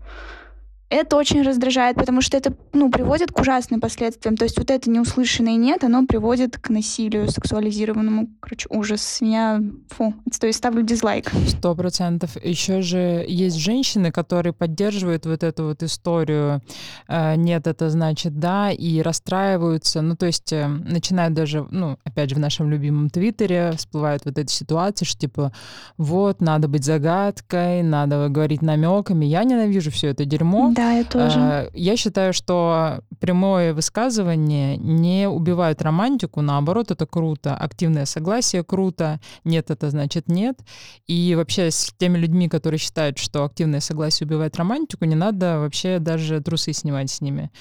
Это 0.93 1.17
очень 1.17 1.41
раздражает, 1.41 1.95
потому 1.95 2.21
что 2.21 2.37
это 2.37 2.53
ну, 2.71 2.91
приводит 2.91 3.31
к 3.31 3.39
ужасным 3.39 3.81
последствиям. 3.81 4.37
То 4.37 4.43
есть 4.43 4.59
вот 4.59 4.69
это 4.69 4.91
неуслышанное 4.91 5.55
нет, 5.55 5.83
оно 5.83 6.05
приводит 6.05 6.59
к 6.59 6.69
насилию 6.69 7.31
сексуализированному. 7.31 8.29
Короче, 8.39 8.67
ужас. 8.69 9.17
Я, 9.19 9.59
фу, 9.89 10.13
отстой, 10.27 10.53
ставлю 10.53 10.83
дизлайк. 10.83 11.31
Сто 11.47 11.73
процентов. 11.73 12.37
Еще 12.43 12.81
же 12.81 13.25
есть 13.27 13.55
женщины, 13.55 14.11
которые 14.11 14.53
поддерживают 14.53 15.25
вот 15.25 15.41
эту 15.41 15.63
вот 15.63 15.81
историю 15.81 16.61
э, 17.07 17.37
«нет, 17.37 17.65
это 17.65 17.89
значит 17.89 18.37
да», 18.37 18.69
и 18.69 19.01
расстраиваются. 19.01 20.01
Ну, 20.03 20.15
то 20.15 20.27
есть 20.27 20.53
э, 20.53 20.67
начинают 20.67 21.33
даже, 21.33 21.65
ну, 21.71 21.97
опять 22.03 22.29
же, 22.29 22.35
в 22.35 22.39
нашем 22.39 22.69
любимом 22.69 23.09
Твиттере 23.09 23.71
всплывают 23.77 24.25
вот 24.25 24.37
эти 24.37 24.51
ситуации, 24.51 25.05
что 25.05 25.19
типа 25.19 25.53
вот, 25.97 26.39
надо 26.39 26.67
быть 26.67 26.83
загадкой, 26.83 27.81
надо 27.81 28.29
говорить 28.29 28.61
намеками. 28.61 29.25
Я 29.25 29.43
ненавижу 29.43 29.89
все 29.89 30.09
это 30.09 30.23
дерьмо. 30.25 30.71
Да, 30.75 30.82
я 30.91 31.03
тоже. 31.03 31.39
Э, 31.39 31.69
Я 31.73 31.97
считаю, 31.97 32.33
что 32.33 32.99
прямое 33.19 33.73
высказывание 33.73 34.77
не 34.77 35.27
убивает 35.29 35.81
романтику, 35.81 36.41
наоборот, 36.41 36.91
это 36.91 37.05
круто. 37.05 37.55
Активное 37.55 38.05
согласие 38.05 38.63
круто, 38.63 39.19
нет, 39.43 39.71
это 39.71 39.89
значит 39.89 40.27
нет. 40.27 40.59
И 41.07 41.33
вообще 41.35 41.71
с 41.71 41.93
теми 41.97 42.17
людьми, 42.17 42.49
которые 42.49 42.77
считают, 42.79 43.17
что 43.17 43.45
активное 43.45 43.79
согласие 43.79 44.27
убивает 44.27 44.55
романтику, 44.57 45.05
не 45.05 45.15
надо 45.15 45.59
вообще 45.59 45.99
даже 45.99 46.41
трусы 46.41 46.73
снимать 46.73 47.09
с 47.09 47.21
ними. 47.21 47.51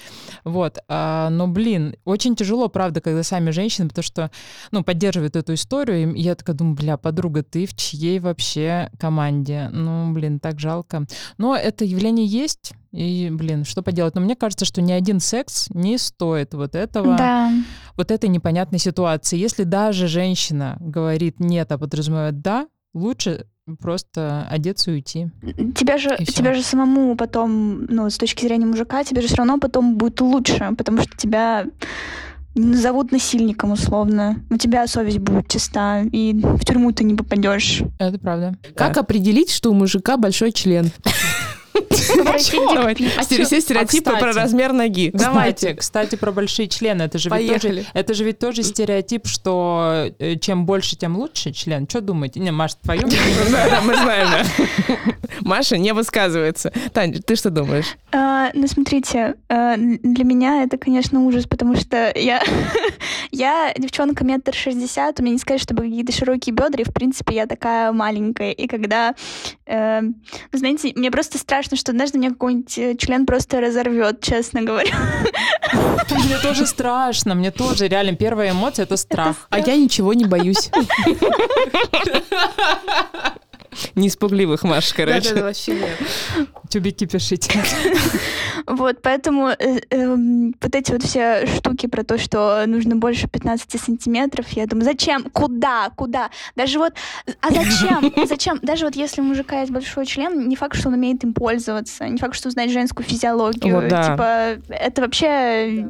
Вот. 0.43 0.79
А, 0.87 1.29
Но, 1.29 1.47
блин, 1.47 1.95
очень 2.05 2.35
тяжело, 2.35 2.67
правда, 2.67 3.01
когда 3.01 3.23
сами 3.23 3.51
женщины, 3.51 3.87
потому 3.87 4.03
что, 4.03 4.31
ну, 4.71 4.83
поддерживают 4.83 5.35
эту 5.35 5.53
историю, 5.53 6.13
и 6.13 6.21
я 6.21 6.35
такая 6.35 6.55
думаю, 6.55 6.75
бля, 6.75 6.97
подруга, 6.97 7.43
ты 7.43 7.65
в 7.65 7.75
чьей 7.75 8.19
вообще 8.19 8.89
команде? 8.99 9.69
Ну, 9.71 10.11
блин, 10.13 10.39
так 10.39 10.59
жалко. 10.59 11.05
Но 11.37 11.55
это 11.55 11.85
явление 11.85 12.25
есть, 12.25 12.73
и, 12.93 13.29
блин, 13.31 13.65
что 13.65 13.81
поделать? 13.81 14.13
Но 14.15 14.21
мне 14.21 14.35
кажется, 14.35 14.65
что 14.65 14.81
ни 14.81 14.91
один 14.91 15.19
секс 15.19 15.67
не 15.73 15.97
стоит 15.97 16.53
вот 16.53 16.75
этого, 16.75 17.17
Да. 17.17 17.51
вот 17.97 18.11
этой 18.11 18.29
непонятной 18.29 18.77
ситуации. 18.79 19.37
Если 19.37 19.63
даже 19.63 20.07
женщина 20.07 20.77
говорит 20.79 21.39
нет, 21.39 21.71
а 21.71 21.77
подразумевает 21.79 22.41
да, 22.41 22.67
лучше 22.93 23.47
просто 23.79 24.45
одеться 24.49 24.91
и 24.91 24.95
уйти. 24.95 25.31
Тебя 25.75 25.97
же, 25.97 26.15
И 26.19 26.25
тебя 26.25 26.53
же 26.53 26.61
самому 26.61 27.15
потом, 27.15 27.85
ну, 27.85 28.09
с 28.09 28.17
точки 28.17 28.45
зрения 28.45 28.65
мужика, 28.67 29.03
тебе 29.03 29.21
же 29.21 29.27
все 29.27 29.37
равно 29.37 29.57
потом 29.57 29.97
будет 29.97 30.21
лучше, 30.21 30.69
потому 30.77 31.01
что 31.01 31.17
тебя 31.17 31.65
не 32.55 32.67
назовут 32.67 33.11
насильником 33.11 33.71
условно. 33.71 34.43
У 34.51 34.57
тебя 34.57 34.85
совесть 34.85 35.17
будет 35.17 35.47
чиста, 35.47 36.01
и 36.01 36.33
в 36.33 36.63
тюрьму 36.63 36.91
ты 36.91 37.03
не 37.03 37.15
попадешь. 37.15 37.81
Это 37.97 38.19
правда. 38.19 38.55
Как 38.75 38.97
определить, 38.97 39.49
что 39.49 39.71
у 39.71 39.73
мужика 39.73 40.17
большой 40.17 40.51
член? 40.51 40.91
Давай, 42.15 42.95
все 43.45 43.61
стереотипы 43.61 44.11
А, 44.11 44.19
про 44.19 44.33
размер 44.33 44.73
ноги. 44.73 45.11
Давайте, 45.13 45.75
кстати, 45.75 46.15
про 46.15 46.31
большие 46.31 46.67
члены. 46.67 47.03
Это 47.03 47.17
же, 47.17 47.29
ведь 47.29 47.61
тоже, 47.61 47.85
это 47.93 48.13
же 48.13 48.23
ведь 48.23 48.39
тоже 48.39 48.63
стереотип, 48.63 49.27
что 49.27 50.09
э, 50.19 50.37
чем 50.37 50.65
больше, 50.65 50.95
тем 50.95 51.17
лучше 51.17 51.51
член. 51.51 51.87
Что 51.87 52.01
думаете? 52.01 52.39
Не, 52.39 52.51
Маш, 52.51 52.75
твое 52.75 53.01
Да, 53.51 53.69
да, 53.69 53.81
мы 53.81 53.95
знаем. 53.95 54.45
Маша 55.41 55.77
не 55.77 55.93
высказывается. 55.93 56.71
Тань, 56.93 57.13
ты 57.13 57.35
что 57.35 57.49
думаешь? 57.49 57.95
А, 58.11 58.51
ну, 58.53 58.67
смотрите, 58.67 59.35
а, 59.49 59.75
для 59.77 60.23
меня 60.23 60.63
это, 60.63 60.77
конечно, 60.77 61.23
ужас, 61.25 61.45
потому 61.47 61.75
что 61.75 62.11
я, 62.15 62.41
я 63.31 63.73
девчонка 63.77 64.23
метр 64.23 64.53
шестьдесят, 64.53 65.19
у 65.19 65.23
меня 65.23 65.33
не 65.33 65.39
сказать, 65.39 65.61
чтобы 65.61 65.83
какие-то 65.83 66.11
широкие 66.11 66.53
бедра, 66.53 66.81
и, 66.81 66.89
в 66.89 66.93
принципе, 66.93 67.35
я 67.35 67.47
такая 67.47 67.91
маленькая. 67.91 68.51
И 68.51 68.67
когда, 68.67 69.15
э, 69.65 70.01
вы 70.01 70.57
знаете, 70.57 70.93
мне 70.95 71.11
просто 71.11 71.37
страшно, 71.37 71.77
что 71.83 71.91
однажды 71.91 72.17
мне 72.17 72.29
какой-нибудь 72.29 72.77
э, 72.77 72.95
член 72.95 73.25
просто 73.25 73.59
разорвет, 73.59 74.21
честно 74.21 74.61
говоря. 74.61 74.95
Мне 76.09 76.37
тоже 76.41 76.65
страшно, 76.65 77.35
мне 77.35 77.51
тоже. 77.51 77.89
Реально, 77.89 78.15
первая 78.15 78.51
эмоция— 78.51 78.83
это 78.85 78.95
страх. 78.95 79.47
А 79.49 79.59
я 79.59 79.75
ничего 79.75 80.13
не 80.13 80.23
боюсь. 80.23 80.71
Не 83.95 84.07
испугливых, 84.07 84.63
Маша, 84.63 84.93
короче. 84.95 85.29
Да-да-да, 85.29 85.41
вообще 85.43 85.73
нет. 85.73 86.47
Тюбики 86.69 87.05
пишите. 87.05 87.63
Вот, 88.65 89.01
поэтому 89.01 89.49
э, 89.49 89.81
эм, 89.89 90.55
вот 90.61 90.75
эти 90.75 90.91
вот 90.91 91.03
все 91.03 91.45
штуки 91.47 91.87
про 91.87 92.03
то, 92.03 92.17
что 92.17 92.63
нужно 92.65 92.95
больше 92.95 93.27
15 93.27 93.81
сантиметров, 93.81 94.47
я 94.51 94.65
думаю, 94.65 94.85
зачем? 94.85 95.23
Куда? 95.31 95.91
Куда? 95.95 96.29
Даже 96.55 96.79
вот, 96.79 96.93
а 97.41 97.49
зачем? 97.51 98.13
Зачем? 98.25 98.59
Даже 98.61 98.85
вот 98.85 98.95
если 98.95 99.21
у 99.21 99.23
мужика 99.25 99.59
есть 99.59 99.71
большой 99.71 100.05
член, 100.05 100.47
не 100.47 100.55
факт, 100.55 100.77
что 100.77 100.87
он 100.87 100.95
умеет 100.95 101.23
им 101.23 101.33
пользоваться, 101.33 102.07
не 102.07 102.17
факт, 102.17 102.35
что 102.35 102.49
знает 102.51 102.71
женскую 102.71 103.05
физиологию. 103.05 103.75
Вот 103.75 103.87
да. 103.89 104.11
Типа, 104.11 104.73
это 104.73 105.01
вообще... 105.01 105.89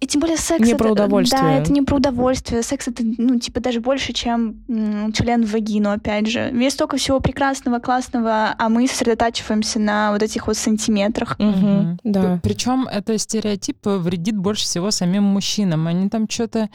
И 0.00 0.06
тем 0.06 0.20
более 0.20 0.36
секс... 0.36 0.60
Не 0.64 0.72
это- 0.72 0.78
про 0.84 0.92
удовольствие. 0.92 1.42
Да, 1.42 1.52
это 1.54 1.72
не 1.72 1.82
про 1.82 1.96
удовольствие. 1.96 2.62
Секс 2.62 2.88
это, 2.88 3.02
ну, 3.04 3.38
типа, 3.38 3.60
даже 3.60 3.80
больше, 3.80 4.12
чем 4.12 4.62
м, 4.68 5.12
член 5.12 5.44
в 5.44 5.52
вагину, 5.52 5.90
опять 5.90 6.26
же. 6.26 6.50
Есть 6.54 6.76
столько 6.76 6.96
всего 6.96 7.20
прекрасного, 7.20 7.78
классного, 7.78 8.54
а 8.58 8.68
мы 8.68 8.86
сосредотачиваемся 8.88 9.78
на 9.78 10.12
вот 10.12 10.22
этих 10.22 10.46
вот 10.46 10.56
сантиметрах. 10.56 11.38
Мгм, 11.38 11.98
Да. 12.04 12.40
Причем 12.42 12.88
это 12.88 13.16
стереотип 13.18 13.78
вредит 13.84 14.36
больше 14.36 14.64
всего 14.64 14.90
самим 14.90 15.22
мужчинам. 15.24 15.86
Они 15.86 16.08
там 16.08 16.28
что-то 16.28 16.68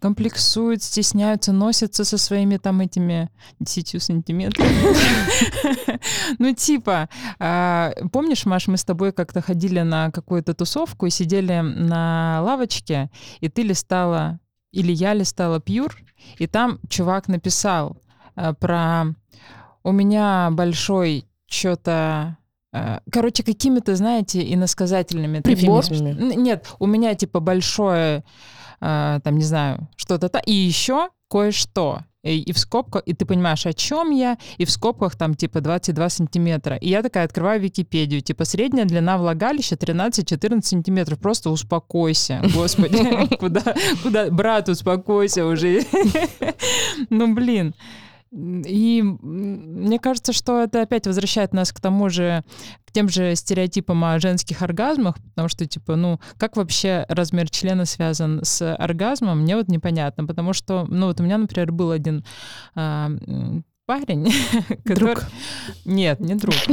комплексуют, 0.00 0.82
стесняются, 0.82 1.52
носятся 1.52 2.04
со 2.04 2.18
своими 2.18 2.56
там 2.58 2.80
этими 2.80 3.28
10 3.60 4.02
сантиметрами. 4.02 4.68
Ну, 6.38 6.54
типа, 6.54 7.08
а, 7.38 7.92
помнишь, 8.12 8.46
Маш, 8.46 8.68
мы 8.68 8.76
с 8.76 8.84
тобой 8.84 9.12
как-то 9.12 9.40
ходили 9.42 9.80
на 9.80 10.10
какую-то 10.10 10.54
тусовку 10.54 11.06
и 11.06 11.10
сидели 11.10 11.60
на 11.60 12.42
лавочке, 12.50 13.10
и 13.40 13.48
ты 13.48 13.62
листала, 13.62 14.38
или 14.72 14.92
я 14.92 15.14
листала 15.14 15.60
Пьюр, 15.60 15.96
и 16.38 16.46
там 16.46 16.78
чувак 16.88 17.28
написал 17.28 17.96
э, 18.36 18.52
про 18.54 19.04
«У 19.82 19.92
меня 19.92 20.50
большой 20.52 21.26
что-то...» 21.46 22.36
Короче, 23.10 23.42
какими-то, 23.42 23.96
знаете, 23.96 24.54
иносказательными 24.54 25.40
такими 25.40 25.56
Прибор? 25.58 25.84
Н- 26.12 26.40
Нет, 26.42 26.72
у 26.78 26.86
меня 26.86 27.16
типа 27.16 27.40
большое, 27.40 28.22
э, 28.80 29.20
там, 29.24 29.38
не 29.38 29.42
знаю, 29.44 29.88
что-то 29.96 30.28
то 30.28 30.38
и 30.38 30.52
еще 30.52 31.08
кое-что. 31.28 32.04
И, 32.22 32.40
и 32.40 32.52
в 32.52 32.58
скобках, 32.58 33.02
и 33.06 33.14
ты 33.14 33.24
понимаешь, 33.24 33.64
о 33.64 33.72
чем 33.72 34.10
я, 34.10 34.36
и 34.58 34.66
в 34.66 34.70
скобках 34.70 35.16
там 35.16 35.34
типа 35.34 35.60
22 35.60 36.08
сантиметра. 36.10 36.76
И 36.76 36.88
я 36.90 37.02
такая 37.02 37.24
открываю 37.24 37.60
Википедию, 37.60 38.20
типа 38.20 38.44
средняя 38.44 38.84
длина 38.84 39.16
влагалища 39.16 39.76
13-14 39.76 40.62
сантиметров. 40.62 41.18
Просто 41.18 41.50
успокойся, 41.50 42.42
господи, 42.54 43.34
куда, 43.38 43.74
куда, 44.02 44.30
брат, 44.30 44.68
успокойся 44.68 45.46
уже. 45.46 45.82
Ну, 47.08 47.34
блин. 47.34 47.74
И 48.32 49.02
мне 49.02 49.98
кажется, 49.98 50.32
что 50.32 50.62
это 50.62 50.82
опять 50.82 51.06
возвращает 51.06 51.52
нас 51.52 51.72
к 51.72 51.80
тому 51.80 52.08
же, 52.08 52.44
к 52.84 52.92
тем 52.92 53.08
же 53.08 53.34
стереотипам 53.34 54.04
о 54.04 54.20
женских 54.20 54.62
оргазмах, 54.62 55.16
потому 55.30 55.48
что, 55.48 55.66
типа, 55.66 55.96
ну, 55.96 56.20
как 56.36 56.56
вообще 56.56 57.06
размер 57.08 57.50
члена 57.50 57.86
связан 57.86 58.40
с 58.44 58.74
оргазмом, 58.74 59.40
мне 59.40 59.56
вот 59.56 59.66
непонятно, 59.68 60.26
потому 60.26 60.52
что, 60.52 60.86
ну, 60.88 61.06
вот 61.06 61.20
у 61.20 61.24
меня, 61.24 61.38
например, 61.38 61.72
был 61.72 61.90
один 61.90 62.24
м, 62.76 63.64
парень, 63.90 64.32
который... 64.84 65.16
Нет, 65.84 66.20
не 66.20 66.34
друг. 66.36 66.54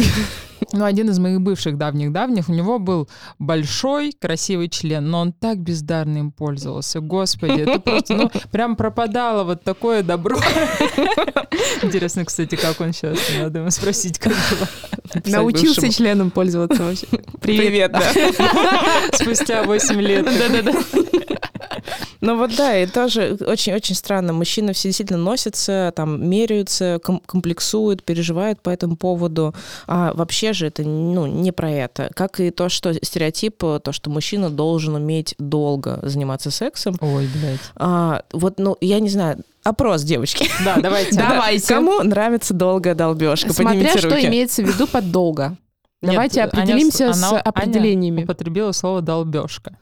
Ну, 0.73 0.84
один 0.84 1.10
из 1.10 1.17
моих 1.17 1.39
бывших 1.39 1.77
давних-давних, 1.77 2.49
у 2.49 2.53
него 2.53 2.77
был 2.77 3.08
большой, 3.39 4.12
красивый 4.12 4.67
член, 4.69 5.10
но 5.10 5.21
он 5.21 5.32
так 5.32 5.60
бездарно 5.60 6.17
им 6.17 6.32
пользовался. 6.32 6.99
Господи, 6.99 7.62
это 7.62 7.80
просто, 7.80 8.15
ну, 8.15 8.32
прям 8.51 8.75
пропадало 8.75 9.43
вот 9.43 9.63
такое 9.63 10.03
добро. 10.03 10.36
Интересно, 11.84 12.25
кстати, 12.25 12.56
как 12.56 12.82
он 12.82 12.91
сейчас. 12.91 13.17
Надо 13.39 13.60
ему 13.60 13.69
спросить, 13.69 14.17
как 14.19 14.34
было. 14.34 15.21
Научился 15.25 15.89
членом 15.89 16.32
пользоваться 16.32 16.84
вообще. 16.84 17.08
Привет, 17.39 17.93
да. 17.93 18.12
Спустя 19.13 19.63
8 19.63 20.01
лет. 20.01 20.25
Да-да-да. 20.25 20.73
Ну 22.22 22.38
вот 22.38 22.56
да, 22.56 22.78
и 22.78 22.86
тоже 22.88 23.38
очень-очень 23.40 23.96
странно. 23.96 24.34
Мужчины 24.34 24.74
все 24.74 24.90
действительно 24.90 25.20
носятся, 25.20 25.94
там, 25.96 26.28
меряются, 26.30 27.00
ком- 27.04 27.22
комплексуют, 27.26 28.04
переживают 28.04 28.62
по 28.62 28.70
этому 28.70 28.96
поводу. 28.96 29.54
А 29.88 30.13
вообще 30.13 30.54
же 30.54 30.68
это 30.68 30.84
ну, 30.84 31.26
не 31.28 31.52
про 31.52 31.72
это. 31.72 32.10
Как 32.16 32.40
и 32.40 32.52
то, 32.52 32.70
что 32.70 32.94
стереотип, 32.94 33.63
э, 33.63 33.80
то, 33.84 33.92
что 33.92 34.10
мужчина 34.10 34.50
должен 34.50 34.96
уметь 34.96 35.36
долго 35.38 36.00
заниматься 36.04 36.52
сексом. 36.52 36.96
Ой, 37.02 37.28
блядь. 37.34 37.60
А, 37.76 38.24
вот, 38.34 38.56
ну, 38.60 38.78
я 38.82 39.00
не 39.00 39.10
знаю, 39.10 39.44
опрос, 39.63 40.04
девочки. 40.04 40.50
Да, 40.66 40.78
давайте. 40.78 41.16
Давайте. 41.18 41.68
Кому 41.74 42.02
нравится 42.04 42.54
долгая 42.54 42.96
долбежка? 42.96 43.54
Смотря 43.54 43.72
Поднимите 43.74 43.98
что 44.00 44.10
руки. 44.10 44.26
имеется 44.28 44.63
в 44.63 44.68
виду 44.68 44.88
под 44.88 45.12
долго. 45.12 45.58
Нет, 46.02 46.12
Давайте 46.13 46.42
Аня 46.42 46.50
определимся 46.50 47.12
с- 47.13 47.18
с 47.18 47.24
она- 47.24 47.32
Аня 47.38 47.42
определениями. 47.42 48.24
употребила 48.24 48.72
слово 48.72 49.02
«долбежка». 49.02 49.76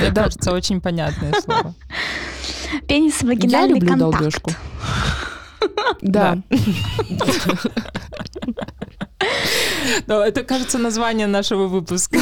Мне 0.00 0.12
кажется, 0.12 0.52
очень 0.52 0.80
понятное 0.80 1.32
слово. 1.40 1.74
Я 2.72 2.80
Пенис-вагинальный 2.80 3.80
люблю 3.80 3.88
контакт. 3.90 4.12
долбежку. 4.12 4.50
Да. 6.02 6.38
Но 10.06 10.20
это, 10.22 10.42
кажется, 10.42 10.78
название 10.78 11.26
нашего 11.26 11.66
выпуска. 11.66 12.18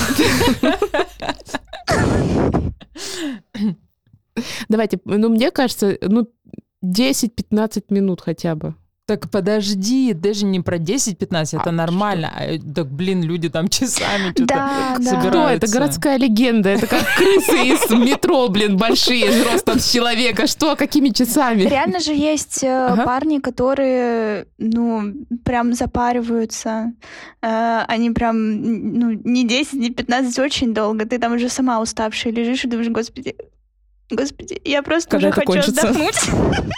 Давайте, 4.68 4.98
ну, 5.04 5.28
мне 5.28 5.50
кажется, 5.50 5.96
ну, 6.02 6.28
10-15 6.84 7.84
минут 7.90 8.20
хотя 8.20 8.54
бы. 8.54 8.74
Так 9.06 9.28
подожди, 9.30 10.14
даже 10.14 10.46
не 10.46 10.60
про 10.60 10.78
10-15, 10.78 11.58
это 11.60 11.68
А, 11.68 11.72
нормально. 11.72 12.32
А, 12.34 12.58
Так, 12.74 12.90
блин, 12.90 13.22
люди 13.22 13.50
там 13.50 13.68
часами 13.68 14.30
что-то 14.30 14.46
Да, 14.46 14.96
да. 14.98 15.02
Что 15.02 15.20
собираются. 15.20 15.66
это? 15.66 15.78
Городская 15.78 16.16
легенда. 16.16 16.70
Это 16.70 16.86
как 16.86 17.02
крысы 17.14 17.66
из 17.66 17.90
метро, 17.90 18.48
блин, 18.48 18.78
большие, 18.78 19.42
ростом 19.44 19.78
с 19.78 19.92
человека. 19.92 20.46
Что? 20.46 20.74
Какими 20.74 21.10
часами? 21.10 21.64
Реально 21.64 22.00
же 22.00 22.14
есть 22.14 22.64
э, 22.64 22.86
Ага. 22.92 23.04
парни, 23.04 23.40
которые, 23.40 24.46
ну, 24.56 25.12
прям 25.44 25.74
запариваются. 25.74 26.94
Э, 27.42 27.80
они 27.86 28.10
прям, 28.10 28.36
ну, 28.98 29.10
не 29.22 29.46
10, 29.46 29.74
не 29.74 29.90
15, 29.90 30.38
очень 30.38 30.72
долго. 30.72 31.04
Ты 31.04 31.18
там 31.18 31.34
уже 31.34 31.50
сама 31.50 31.78
уставшая 31.82 32.32
лежишь 32.32 32.64
и 32.64 32.68
думаешь, 32.68 32.88
господи, 32.88 33.36
господи, 34.10 34.58
я 34.64 34.82
просто 34.82 35.10
Когда 35.10 35.28
уже 35.28 35.28
это 35.28 35.40
хочу 35.40 35.52
кончится?» 35.52 35.88
отдохнуть. 35.90 36.64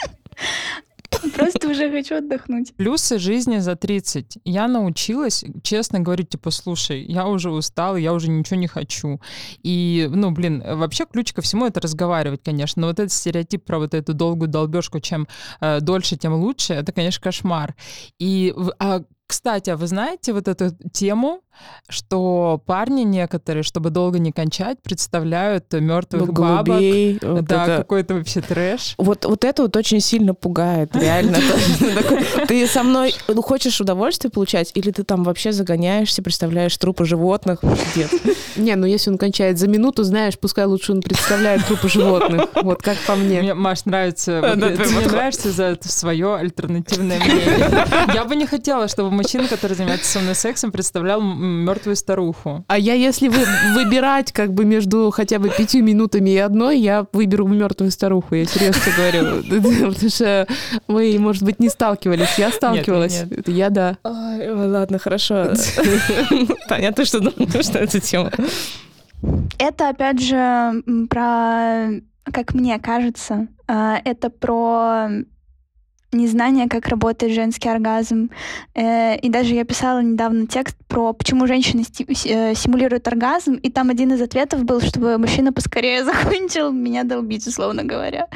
Просто 1.36 1.68
уже 1.68 1.90
хочу 1.90 2.16
отдохнуть. 2.16 2.74
Плюсы 2.76 3.18
жизни 3.18 3.58
за 3.58 3.76
30. 3.76 4.38
Я 4.44 4.68
научилась, 4.68 5.44
честно 5.62 6.00
говорю, 6.00 6.24
типа, 6.24 6.50
слушай, 6.50 7.02
я 7.02 7.26
уже 7.26 7.50
устала, 7.50 7.96
я 7.96 8.12
уже 8.12 8.28
ничего 8.28 8.56
не 8.56 8.66
хочу. 8.66 9.20
И, 9.62 10.08
ну, 10.10 10.30
блин, 10.30 10.62
вообще 10.66 11.04
ключ 11.06 11.32
ко 11.32 11.42
всему 11.42 11.66
это 11.66 11.80
разговаривать, 11.80 12.42
конечно. 12.44 12.82
Но 12.82 12.88
вот 12.88 12.98
этот 12.98 13.12
стереотип 13.12 13.64
про 13.64 13.78
вот 13.78 13.94
эту 13.94 14.14
долгую 14.14 14.48
долбежку, 14.48 15.00
чем 15.00 15.28
э, 15.60 15.80
дольше, 15.80 16.16
тем 16.16 16.34
лучше, 16.34 16.74
это, 16.74 16.92
конечно, 16.92 17.22
кошмар. 17.22 17.74
И, 18.18 18.54
а, 18.78 19.02
кстати, 19.26 19.70
а 19.70 19.76
вы 19.76 19.86
знаете 19.86 20.32
вот 20.32 20.46
эту 20.48 20.70
тему, 20.92 21.42
что 21.88 22.60
парни 22.66 23.02
некоторые, 23.02 23.62
чтобы 23.62 23.90
долго 23.90 24.18
не 24.18 24.32
кончать, 24.32 24.82
представляют 24.82 25.72
мертвых 25.72 26.32
бабок. 26.32 26.66
Голубей. 26.66 27.18
вот 27.22 27.44
да, 27.44 27.64
это. 27.64 27.76
какой-то 27.78 28.14
вообще 28.14 28.40
трэш. 28.40 28.94
Вот, 28.98 29.24
вот 29.24 29.44
это 29.44 29.62
вот 29.62 29.76
очень 29.76 30.00
сильно 30.00 30.34
пугает, 30.34 30.94
реально. 30.96 31.38
Ты 32.48 32.66
со 32.66 32.82
мной 32.82 33.14
ну, 33.28 33.42
хочешь 33.42 33.80
удовольствие 33.80 34.30
получать, 34.30 34.72
или 34.74 34.90
ты 34.90 35.04
там 35.04 35.24
вообще 35.24 35.52
загоняешься, 35.52 36.22
представляешь 36.22 36.76
трупы 36.76 37.04
животных? 37.04 37.60
Нет. 37.94 38.10
Не, 38.56 38.74
ну 38.74 38.86
если 38.86 39.10
он 39.10 39.18
кончает 39.18 39.58
за 39.58 39.68
минуту, 39.68 40.04
знаешь, 40.04 40.38
пускай 40.38 40.64
лучше 40.64 40.92
он 40.92 41.02
представляет 41.02 41.66
трупы 41.66 41.88
животных. 41.88 42.48
Вот 42.62 42.82
как 42.82 42.96
по 43.06 43.14
мне. 43.14 43.42
Мне, 43.42 43.54
Маш, 43.54 43.84
нравится. 43.84 44.40
Ты 44.54 44.56
мне 44.56 45.06
нравишься 45.06 45.52
за 45.52 45.64
это 45.64 45.88
свое 45.88 46.36
альтернативное 46.36 47.18
мнение. 47.24 47.86
Я 48.14 48.24
бы 48.24 48.36
не 48.36 48.46
хотела, 48.46 48.88
чтобы 48.88 49.10
мужчина, 49.10 49.48
который 49.48 49.74
занимается 49.74 50.10
со 50.10 50.20
мной 50.20 50.34
сексом, 50.34 50.72
представлял 50.72 51.20
мертвую 51.46 51.96
старуху. 51.96 52.64
А 52.68 52.78
я, 52.78 52.94
если 52.94 53.28
вы, 53.28 53.44
выбирать 53.74 54.32
как 54.32 54.52
бы 54.52 54.64
между 54.64 55.10
хотя 55.10 55.38
бы 55.38 55.48
пятью 55.48 55.82
минутами 55.84 56.30
и 56.30 56.38
одной, 56.38 56.78
я 56.78 57.06
выберу 57.12 57.46
мертвую 57.46 57.90
старуху, 57.90 58.34
я 58.34 58.44
серьезно 58.44 58.82
говорю. 58.96 59.42
Потому 59.62 60.10
что 60.10 60.46
вы, 60.88 61.18
может 61.18 61.42
быть, 61.42 61.60
не 61.60 61.68
сталкивались. 61.68 62.38
Я 62.38 62.50
сталкивалась. 62.50 63.22
Нет, 63.22 63.46
нет. 63.46 63.48
Я 63.48 63.70
да. 63.70 63.98
Ой, 64.04 64.50
ладно, 64.50 64.98
хорошо. 64.98 65.52
Понятно, 66.68 67.04
что 67.04 67.20
думаю, 67.20 67.62
что 67.62 67.78
это 67.78 68.00
тема. 68.00 68.30
Это, 69.58 69.88
опять 69.88 70.20
же, 70.20 70.82
про, 71.08 71.88
как 72.24 72.54
мне 72.54 72.78
кажется, 72.78 73.48
а, 73.66 74.00
это 74.04 74.30
про 74.30 75.08
незнание, 76.16 76.68
как 76.68 76.88
работает 76.88 77.32
женский 77.32 77.68
оргазм. 77.68 78.30
Э, 78.74 79.16
И 79.18 79.28
даже 79.28 79.54
я 79.54 79.64
писала 79.64 80.02
недавно 80.02 80.46
текст 80.46 80.76
про 80.88 81.12
почему 81.12 81.46
женщины 81.46 81.84
э, 82.26 82.54
симулируют 82.54 83.08
оргазм, 83.08 83.54
и 83.54 83.70
там 83.70 83.90
один 83.90 84.12
из 84.12 84.20
ответов 84.20 84.64
был, 84.64 84.80
чтобы 84.80 85.18
мужчина 85.18 85.52
поскорее 85.52 86.04
закончил 86.12 86.72
меня 86.72 87.04
долбить, 87.04 87.46
условно 87.46 87.84
говоря. 87.84 88.28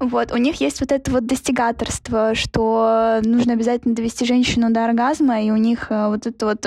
Вот. 0.00 0.32
У 0.32 0.36
них 0.36 0.60
есть 0.60 0.80
вот 0.80 0.92
это 0.92 1.10
вот 1.10 1.26
достигаторство, 1.26 2.34
что 2.34 3.20
нужно 3.22 3.54
обязательно 3.54 3.94
довести 3.94 4.24
женщину 4.24 4.70
до 4.70 4.84
оргазма, 4.84 5.42
и 5.42 5.50
у 5.50 5.56
них 5.56 5.86
э, 5.90 6.08
вот 6.08 6.26
эта 6.26 6.46
вот 6.46 6.66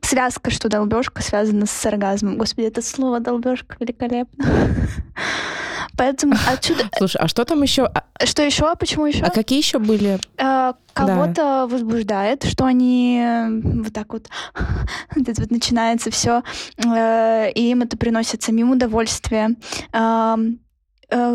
связка, 0.00 0.50
что 0.50 0.68
долбежка 0.68 1.22
связана 1.22 1.66
с 1.66 1.86
оргазмом. 1.86 2.36
Господи, 2.38 2.66
это 2.66 2.82
слово 2.82 3.20
долбежка 3.20 3.76
великолепно. 3.80 4.44
Поэтому 5.98 6.34
отсюда... 6.46 6.88
Слушай, 6.96 7.20
а 7.20 7.28
что 7.28 7.44
там 7.44 7.60
еще? 7.62 7.84
А, 7.86 8.04
Что 8.24 8.42
еще? 8.42 8.72
Почему 8.78 9.06
еще? 9.06 9.24
а 9.24 9.30
какие 9.30 9.58
еще 9.58 9.78
были? 9.78 10.18
Э, 10.38 10.72
Кого-то 10.92 11.66
возбуждает, 11.68 12.44
что 12.44 12.64
они 12.64 13.20
э, 13.20 13.48
вот 13.82 13.92
так 13.92 14.12
вот, 14.12 14.28
вот 15.16 15.28
это 15.28 15.40
вот 15.42 15.50
начинается 15.50 16.10
все, 16.10 16.42
и 16.78 17.70
им 17.70 17.82
это 17.82 17.96
приносит 17.96 18.42
самим 18.42 18.70
удовольствие. 18.70 19.56
Э, 19.92 20.36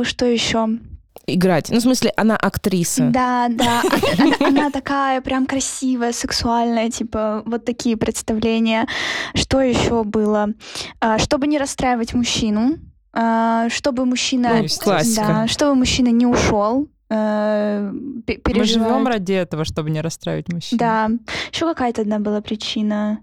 Что 0.03 0.25
еще? 0.25 0.69
Играть. 1.25 1.69
Ну, 1.69 1.77
в 1.77 1.81
смысле, 1.81 2.11
она 2.17 2.35
актриса. 2.35 3.09
Да, 3.09 3.47
да. 3.49 3.81
Она, 4.19 4.35
она 4.39 4.71
такая 4.71 5.21
прям 5.21 5.45
красивая, 5.45 6.11
сексуальная, 6.11 6.89
типа 6.89 7.43
вот 7.45 7.63
такие 7.63 7.95
представления. 7.95 8.87
Что 9.33 9.61
еще 9.61 10.03
было? 10.03 10.49
А, 10.99 11.17
Чтобы 11.19 11.47
не 11.47 11.57
расстраивать 11.57 12.13
мужчину, 12.13 12.73
а, 12.73 12.92
чтобы 13.69 14.05
мужчина, 14.05 14.61
Ну, 14.61 14.67
классика. 14.83 15.27
да, 15.27 15.47
чтобы 15.47 15.75
мужчина 15.75 16.09
не 16.09 16.25
ушел, 16.25 16.87
э, 17.09 17.91
Мы 17.91 18.63
живем 18.63 19.07
ради 19.07 19.33
этого, 19.33 19.65
чтобы 19.65 19.91
не 19.91 20.01
расстраивать 20.01 20.51
мужчин. 20.51 20.77
Да. 20.77 21.09
Еще 21.51 21.65
какая-то 21.67 22.01
одна 22.01 22.19
была 22.19 22.41
причина. 22.41 23.19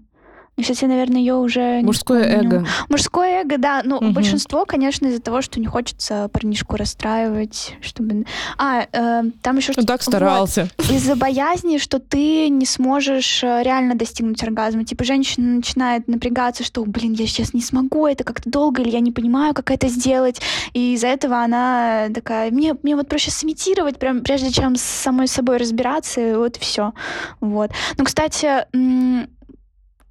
Ну, 0.57 0.63
Кстати, 0.63 0.83
наверное, 0.85 1.19
ее 1.21 1.35
уже 1.35 1.81
Мужское 1.81 2.23
эго. 2.25 2.65
Мужское 2.89 3.41
эго, 3.41 3.57
да. 3.57 3.81
Ну, 3.85 3.95
Мгм. 4.01 4.13
большинство, 4.13 4.65
конечно, 4.65 5.07
из-за 5.07 5.21
того, 5.21 5.41
что 5.41 5.59
не 5.59 5.65
хочется 5.65 6.29
парнишку 6.31 6.75
расстраивать, 6.75 7.75
чтобы... 7.81 8.25
А, 8.57 8.85
э, 8.91 9.23
там 9.41 9.57
еще 9.57 9.71
Ну, 9.77 9.83
так 9.83 10.01
старался. 10.03 10.69
из-за 10.89 11.15
боязни, 11.15 11.77
что 11.77 11.99
ты 11.99 12.49
не 12.49 12.65
сможешь 12.65 13.43
э, 13.43 13.63
реально 13.63 13.95
достигнуть 13.95 14.43
оргазма. 14.43 14.83
Типа 14.83 15.03
женщина 15.05 15.55
начинает 15.55 16.07
напрягаться, 16.09 16.63
что, 16.63 16.83
блин, 16.83 17.13
я 17.13 17.25
сейчас 17.27 17.53
не 17.53 17.61
смогу, 17.61 18.05
это 18.05 18.23
как-то 18.25 18.49
долго, 18.49 18.81
или 18.81 18.89
я 18.89 18.99
не 18.99 19.11
понимаю, 19.13 19.53
как 19.53 19.71
это 19.71 19.87
сделать. 19.87 20.41
И 20.73 20.93
из-за 20.95 21.07
этого 21.07 21.37
она 21.43 22.07
такая, 22.13 22.51
мне, 22.51 22.75
мне 22.83 22.95
вот 22.97 23.07
проще 23.07 23.31
сымитировать, 23.31 23.97
прям 23.97 24.19
прежде 24.21 24.51
чем 24.51 24.75
с 24.75 24.81
самой 24.81 25.27
собой 25.27 25.57
разбираться, 25.57 26.19
и 26.21 26.35
вот 26.35 26.57
все. 26.57 26.91
Вот. 27.39 27.71
Ну, 27.97 28.03
кстати, 28.03 28.65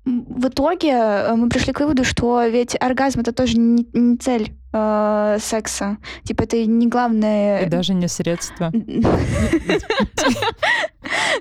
в 0.05 0.49
итоге 0.49 0.91
э, 0.91 1.35
мы 1.35 1.49
пришли 1.49 1.73
к 1.73 1.81
выводу, 1.81 2.05
что 2.05 2.45
ведь 2.47 2.77
оргазм 2.81 3.21
это 3.21 3.33
тоже 3.33 3.59
не, 3.59 3.87
не 3.93 4.17
цель 4.17 4.55
э, 4.73 5.37
секса. 5.41 5.99
Типа 6.25 6.45
это 6.45 6.65
не 6.65 6.87
главное. 6.87 7.67
И 7.67 7.69
даже 7.69 7.95
не 7.95 8.09
средство. 8.09 8.73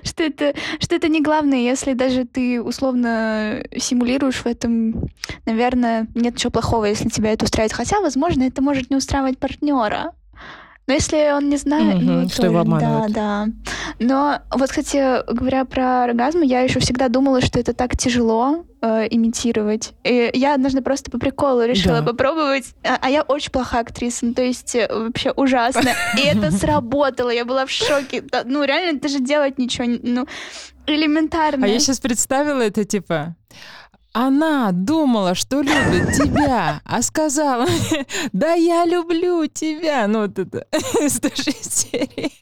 что 0.02 0.22
это, 0.22 0.54
что 0.78 0.94
это 0.94 1.08
не 1.08 1.22
главное, 1.22 1.58
если 1.58 1.94
даже 1.94 2.24
ты 2.24 2.62
условно 2.62 3.62
симулируешь 3.76 4.42
в 4.42 4.46
этом, 4.46 5.08
наверное, 5.46 6.06
нет 6.14 6.34
ничего 6.34 6.50
плохого, 6.50 6.84
если 6.84 7.08
тебя 7.08 7.32
это 7.32 7.44
устраивает. 7.44 7.72
Хотя, 7.72 8.00
возможно, 8.00 8.42
это 8.42 8.62
может 8.62 8.90
не 8.90 8.96
устраивать 8.96 9.38
партнера. 9.38 10.12
Но 10.90 10.94
если 10.94 11.30
он 11.32 11.48
не 11.48 11.56
знает, 11.56 11.98
Мгм, 11.98 12.22
ну, 12.22 12.28
что 12.28 12.46
его 12.46 12.64
тоже, 12.64 12.74
обманывают. 12.74 13.12
Да, 13.12 13.46
да. 13.46 13.52
Но 14.00 14.40
вот, 14.50 14.70
кстати, 14.70 15.24
говоря 15.32 15.64
про 15.64 16.02
оргазм, 16.02 16.40
я 16.40 16.62
еще 16.62 16.80
всегда 16.80 17.08
думала, 17.08 17.40
что 17.40 17.60
это 17.60 17.74
так 17.74 17.96
тяжело 17.96 18.64
э, 18.82 19.06
имитировать. 19.08 19.92
И 20.02 20.32
я 20.34 20.54
однажды 20.54 20.82
просто 20.82 21.12
по 21.12 21.18
приколу 21.20 21.64
решила 21.64 22.00
Да. 22.00 22.06
попробовать. 22.08 22.74
А, 22.82 22.98
а 23.00 23.08
я 23.08 23.22
очень 23.22 23.52
плохая 23.52 23.82
актриса, 23.82 24.26
ну, 24.26 24.34
то 24.34 24.42
есть 24.42 24.74
э, 24.74 24.88
вообще 24.90 25.30
ужасно. 25.30 25.92
И 26.18 26.22
это 26.26 26.50
сработало, 26.58 27.30
я 27.30 27.44
была 27.44 27.66
в 27.66 27.70
шоке. 27.70 28.24
Ну, 28.46 28.64
реально, 28.64 28.98
даже 28.98 29.20
делать 29.20 29.58
ничего, 29.58 29.86
ну, 30.02 30.26
элементарно. 30.86 31.66
А 31.66 31.68
я 31.68 31.78
сейчас 31.78 32.00
представила 32.00 32.62
это 32.62 32.84
типа... 32.84 33.36
Она 34.12 34.72
думала, 34.72 35.34
что 35.34 35.60
любит 35.60 36.14
тебя, 36.14 36.80
а 36.84 37.02
сказала, 37.02 37.66
да 38.32 38.54
я 38.54 38.84
люблю 38.84 39.46
тебя. 39.46 40.06
Ну 40.08 40.22
вот 40.22 40.38
это 40.38 40.66
из 41.00 41.20
той 41.20 41.32
же 41.36 41.52
серии. 41.52 42.32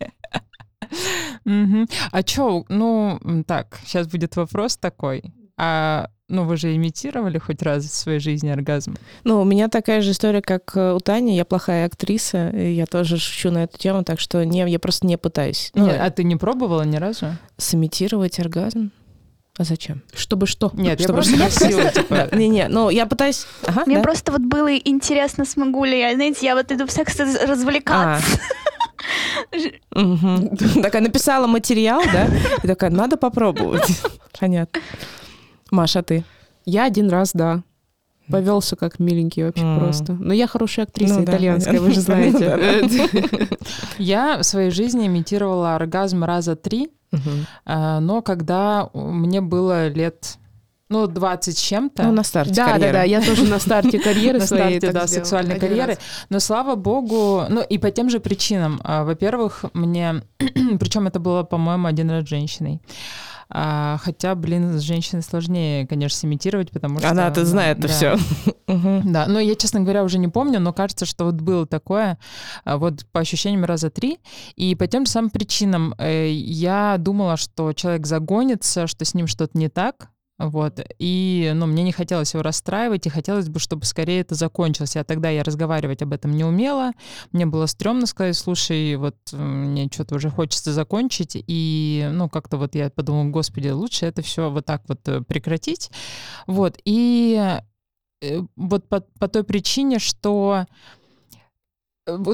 А 2.10 2.22
чё, 2.22 2.64
ну, 2.68 3.18
так, 3.46 3.78
сейчас 3.84 4.06
будет 4.06 4.36
вопрос 4.36 4.76
такой. 4.76 5.22
А, 5.58 6.08
ну, 6.28 6.44
вы 6.44 6.56
же 6.56 6.74
имитировали 6.76 7.38
хоть 7.38 7.62
раз 7.62 7.84
в 7.84 7.94
своей 7.94 8.20
жизни 8.20 8.48
оргазм? 8.48 8.94
Ну, 9.24 9.40
у 9.40 9.44
меня 9.44 9.68
такая 9.68 10.02
же 10.02 10.12
история, 10.12 10.40
как 10.40 10.76
э, 10.76 10.92
у 10.94 11.00
Тани. 11.00 11.36
Я 11.36 11.44
плохая 11.44 11.86
актриса, 11.86 12.50
и 12.50 12.72
я 12.72 12.86
тоже 12.86 13.18
шучу 13.18 13.50
на 13.50 13.64
эту 13.64 13.76
тему, 13.76 14.04
так 14.04 14.20
что 14.20 14.44
не, 14.44 14.68
я 14.70 14.78
просто 14.78 15.06
не 15.06 15.18
пытаюсь. 15.18 15.72
Ну, 15.74 15.86
Нет, 15.86 15.98
а 16.00 16.10
ты 16.10 16.22
не 16.22 16.36
пробовала 16.36 16.82
ни 16.82 16.96
разу? 16.96 17.36
сымитировать 17.56 18.38
оргазм? 18.38 18.92
А 19.58 19.64
зачем? 19.64 20.02
Чтобы 20.14 20.46
что? 20.46 20.70
Нет, 20.74 21.00
я 21.00 21.04
Чтобы 21.04 21.14
просто 21.14 21.36
спросила, 21.50 21.90
типа... 21.90 22.28
Не-не, 22.32 22.68
ну 22.68 22.90
я 22.90 23.06
пытаюсь... 23.06 23.44
Ага, 23.66 23.82
Мне 23.86 23.96
да. 23.96 24.02
просто 24.02 24.30
вот 24.30 24.40
было 24.42 24.74
интересно, 24.76 25.44
смогу 25.44 25.84
ли 25.84 25.98
я, 25.98 26.14
знаете, 26.14 26.46
я 26.46 26.54
вот 26.54 26.70
иду 26.70 26.86
в 26.86 26.90
секс 26.92 27.18
раз- 27.18 27.42
развлекаться. 27.42 28.22
А. 29.50 30.80
Такая 30.82 31.02
написала 31.02 31.46
материал, 31.46 32.02
да? 32.12 32.28
И 32.62 32.66
такая, 32.66 32.90
надо 32.90 33.16
попробовать. 33.16 33.88
Понятно. 34.38 34.80
Маша, 35.70 36.02
ты? 36.02 36.24
Я 36.64 36.84
один 36.84 37.10
раз, 37.10 37.32
да. 37.34 37.62
Повелся 38.30 38.76
как 38.76 38.98
миленький 38.98 39.42
вообще 39.44 39.62
М. 39.64 39.78
просто. 39.78 40.12
Но 40.12 40.32
я 40.34 40.46
хорошая 40.46 40.86
актриса 40.86 41.20
Ну 41.20 41.24
да, 41.24 41.32
итальянская, 41.32 41.80
вы 41.80 41.90
же 41.92 42.00
знаете. 42.00 42.58
Я 43.98 44.38
в 44.38 44.42
своей 44.44 44.70
жизни 44.70 45.06
имитировала 45.06 45.74
оргазм 45.74 46.24
раза 46.24 46.56
три, 46.56 46.90
а, 47.64 48.00
но 48.00 48.20
когда 48.22 48.90
мне 48.92 49.40
было 49.40 49.88
лет, 49.88 50.36
ну, 50.90 51.06
20 51.06 51.56
с 51.56 51.60
чем-то. 51.60 52.02
Ну, 52.04 52.12
на 52.12 52.22
старте 52.22 52.54
Да, 52.54 52.66
да, 52.66 52.72
карьеры. 52.72 52.92
да, 52.92 53.02
я 53.02 53.20
тоже 53.22 53.44
на 53.44 53.58
старте 53.58 53.98
карьеры 54.02 54.38
на 54.38 54.46
старте, 54.46 54.80
да, 54.80 54.88
сделала. 54.90 55.06
сексуальной 55.06 55.56
Один 55.56 55.68
карьеры. 55.68 55.88
раз. 55.92 55.98
Но 56.30 56.40
слава 56.40 56.76
богу, 56.76 57.44
ну 57.48 57.60
и 57.62 57.76
по 57.78 57.90
тем 57.90 58.08
же 58.10 58.20
причинам. 58.20 58.80
А, 58.84 59.04
Во-первых, 59.04 59.64
мне, 59.74 60.22
причем 60.38 61.06
это 61.06 61.18
было, 61.20 61.42
по-моему, 61.42 61.86
один 61.88 62.10
раз 62.10 62.24
с 62.24 62.28
женщиной. 62.28 62.80
А, 63.50 63.98
хотя, 64.02 64.34
блин, 64.34 64.78
с 64.78 64.82
женщиной 64.82 65.22
сложнее, 65.22 65.86
конечно, 65.86 66.18
сымитировать, 66.18 66.70
потому 66.70 66.98
что... 66.98 67.08
Она-то 67.08 67.40
ну, 67.40 67.46
знает 67.46 67.80
да. 67.80 67.88
все. 67.88 68.16
Да, 68.68 69.26
но 69.26 69.40
я, 69.40 69.54
честно 69.54 69.80
говоря, 69.80 70.04
уже 70.04 70.18
не 70.18 70.28
помню, 70.28 70.60
но 70.60 70.74
кажется, 70.74 71.06
что 71.06 71.24
вот 71.24 71.36
было 71.36 71.66
такое, 71.66 72.18
а, 72.64 72.76
вот 72.76 73.06
по 73.12 73.20
ощущениям 73.20 73.64
раза 73.64 73.88
три, 73.88 74.18
и 74.56 74.74
по 74.74 74.86
тем 74.86 75.06
же 75.06 75.12
самым 75.12 75.30
причинам 75.30 75.94
э, 75.98 76.28
я 76.30 76.96
думала, 76.98 77.38
что 77.38 77.72
человек 77.72 78.06
загонится, 78.06 78.86
что 78.86 79.06
с 79.06 79.14
ним 79.14 79.26
что-то 79.26 79.56
не 79.56 79.70
так, 79.70 80.10
вот, 80.38 80.80
и, 80.98 81.50
ну, 81.54 81.66
мне 81.66 81.82
не 81.82 81.90
хотелось 81.90 82.32
его 82.32 82.42
расстраивать, 82.42 83.06
и 83.06 83.10
хотелось 83.10 83.48
бы, 83.48 83.58
чтобы 83.58 83.84
скорее 83.84 84.20
это 84.20 84.36
закончилось. 84.36 84.96
А 84.96 85.02
тогда 85.02 85.30
я 85.30 85.42
разговаривать 85.42 86.02
об 86.02 86.12
этом 86.12 86.30
не 86.36 86.44
умела, 86.44 86.92
мне 87.32 87.44
было 87.44 87.66
стрёмно 87.66 88.06
сказать, 88.06 88.36
слушай, 88.36 88.94
вот 88.96 89.16
э, 89.32 89.36
мне 89.36 89.88
что-то 89.92 90.14
уже 90.14 90.30
хочется 90.30 90.72
закончить, 90.72 91.32
и, 91.34 92.08
ну, 92.12 92.28
как-то 92.28 92.56
вот 92.56 92.76
я 92.76 92.88
подумала, 92.90 93.30
господи, 93.30 93.68
лучше 93.68 94.06
это 94.06 94.22
все 94.22 94.48
вот 94.48 94.64
так 94.64 94.82
вот 94.86 95.00
э, 95.08 95.22
прекратить, 95.22 95.90
вот, 96.46 96.78
и 96.84 97.58
э, 98.22 98.40
вот 98.54 98.88
по, 98.88 99.00
по 99.18 99.26
той 99.26 99.42
причине, 99.42 99.98
что 99.98 100.66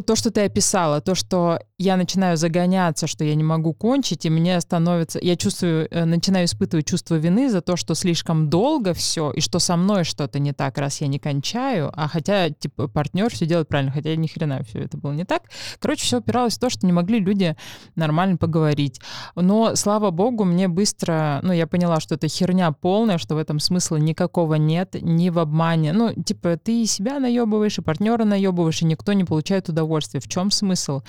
то, 0.07 0.16
что 0.16 0.31
ты 0.31 0.43
описала, 0.43 1.01
то, 1.01 1.14
что 1.14 1.59
я 1.79 1.97
начинаю 1.97 2.37
загоняться, 2.37 3.07
что 3.07 3.25
я 3.25 3.35
не 3.35 3.45
могу 3.45 3.75
кончить, 3.75 4.25
и 4.25 4.31
мне 4.31 4.61
становится, 4.61 5.18
я 5.20 5.37
чувствую, 5.37 5.89
э, 5.91 6.05
начинаю 6.05 6.47
испытывать 6.47 6.87
чувство 6.87 7.16
вины 7.16 7.51
за 7.51 7.61
то, 7.61 7.77
что 7.77 7.95
слишком 7.95 8.49
долго 8.49 8.95
все, 8.95 9.31
и 9.33 9.41
что 9.41 9.59
со 9.59 9.77
мной 9.77 10.05
что-то 10.05 10.39
не 10.39 10.53
так, 10.53 10.79
раз 10.79 11.01
я 11.01 11.09
не 11.09 11.18
кончаю, 11.18 11.91
а 11.95 12.09
хотя, 12.09 12.51
типа, 12.51 12.89
партнер 12.89 13.33
все 13.33 13.47
делает 13.47 13.68
правильно, 13.68 13.93
хотя 13.93 14.14
ни 14.14 14.27
хрена 14.27 14.62
все 14.62 14.81
это 14.81 14.97
было 14.97 15.12
не 15.12 15.25
так. 15.25 15.43
Короче, 15.81 16.05
все 16.05 16.18
упиралось 16.18 16.57
в 16.57 16.61
то, 16.61 16.70
что 16.70 16.87
не 16.87 16.93
могли 16.93 17.18
люди 17.18 17.57
нормально 17.97 18.37
поговорить. 18.37 19.01
Но, 19.35 19.75
слава 19.75 20.11
богу, 20.11 20.45
мне 20.45 20.68
быстро, 20.68 21.41
ну, 21.43 21.53
я 21.53 21.66
поняла, 21.66 22.01
что 22.01 22.14
это 22.14 22.29
херня 22.29 22.70
полная, 22.72 23.18
что 23.18 23.35
в 23.35 23.39
этом 23.39 23.59
смысла 23.59 23.97
никакого 23.97 24.55
нет, 24.55 24.97
ни 25.01 25.31
в 25.31 25.39
обмане. 25.39 25.93
Ну, 25.93 26.12
типа, 26.12 26.57
ты 26.57 26.87
себя 26.87 27.18
наебываешь, 27.18 27.79
и 27.79 27.83
партнера 27.83 28.25
наебываешь, 28.25 28.83
и 28.83 28.85
никто 28.85 29.12
не 29.12 29.25
получает 29.25 29.64
удовольствие. 29.69 30.21
В 30.21 30.29
чем 30.29 30.51
смысл? 30.51 31.03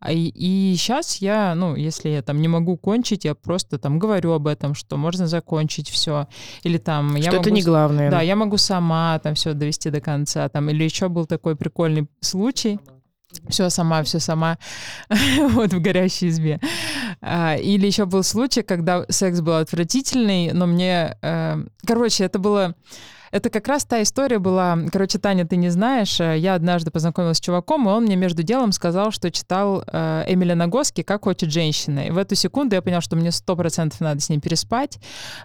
А 0.00 0.12
и, 0.12 0.28
и 0.28 0.74
сейчас 0.76 1.16
я, 1.16 1.54
ну, 1.54 1.76
если 1.76 2.08
я 2.08 2.22
там 2.22 2.40
не 2.40 2.48
могу 2.48 2.76
кончить, 2.76 3.24
я 3.24 3.34
просто 3.34 3.78
там 3.78 3.98
говорю 3.98 4.32
об 4.32 4.46
этом, 4.46 4.74
что 4.74 4.96
можно 4.96 5.26
закончить 5.26 5.88
все. 5.88 6.28
Или 6.62 6.78
там... 6.78 7.10
Что 7.10 7.18
я 7.18 7.28
это 7.28 7.36
могу 7.36 7.50
не 7.50 7.62
главное. 7.62 8.10
Да, 8.10 8.20
я 8.20 8.36
могу 8.36 8.56
сама 8.56 9.18
там 9.18 9.34
все 9.34 9.54
довести 9.54 9.90
до 9.90 10.00
конца. 10.00 10.48
Там, 10.48 10.70
или 10.70 10.84
еще 10.84 11.08
был 11.08 11.26
такой 11.26 11.56
прикольный 11.56 12.08
случай. 12.20 12.78
Все 13.48 13.70
сама, 13.70 14.02
все 14.02 14.18
сама, 14.18 14.58
вот 15.50 15.72
в 15.72 15.80
горящей 15.80 16.28
избе. 16.28 16.60
А, 17.20 17.54
Или 17.56 17.86
еще 17.86 18.04
был 18.04 18.22
случай, 18.24 18.62
когда 18.62 19.04
секс 19.08 19.40
был 19.40 19.54
отвратительный, 19.54 20.52
но 20.52 20.66
мне, 20.66 21.16
э, 21.22 21.64
короче, 21.86 22.24
это 22.24 22.40
было, 22.40 22.74
это 23.30 23.48
как 23.50 23.68
раз 23.68 23.84
та 23.84 24.02
история 24.02 24.38
была, 24.38 24.78
короче, 24.92 25.18
Таня, 25.18 25.46
ты 25.46 25.56
не 25.56 25.68
знаешь, 25.68 26.20
э, 26.20 26.36
я 26.38 26.54
однажды 26.54 26.90
познакомилась 26.90 27.36
с 27.36 27.40
чуваком, 27.40 27.88
и 27.88 27.92
он 27.92 28.04
мне 28.04 28.16
между 28.16 28.42
делом 28.42 28.72
сказал, 28.72 29.12
что 29.12 29.30
читал 29.30 29.84
э, 29.86 30.24
Эмиля 30.26 30.54
Нагоски 30.54 31.02
«Как 31.02 31.24
хочет 31.24 31.50
женщина». 31.50 32.06
И 32.06 32.10
в 32.10 32.18
эту 32.18 32.34
секунду 32.34 32.74
я 32.74 32.82
поняла, 32.82 33.00
что 33.00 33.16
мне 33.16 33.30
сто 33.30 33.54
процентов 33.54 34.00
надо 34.00 34.20
с 34.20 34.28
ним 34.28 34.40
переспать. 34.40 34.98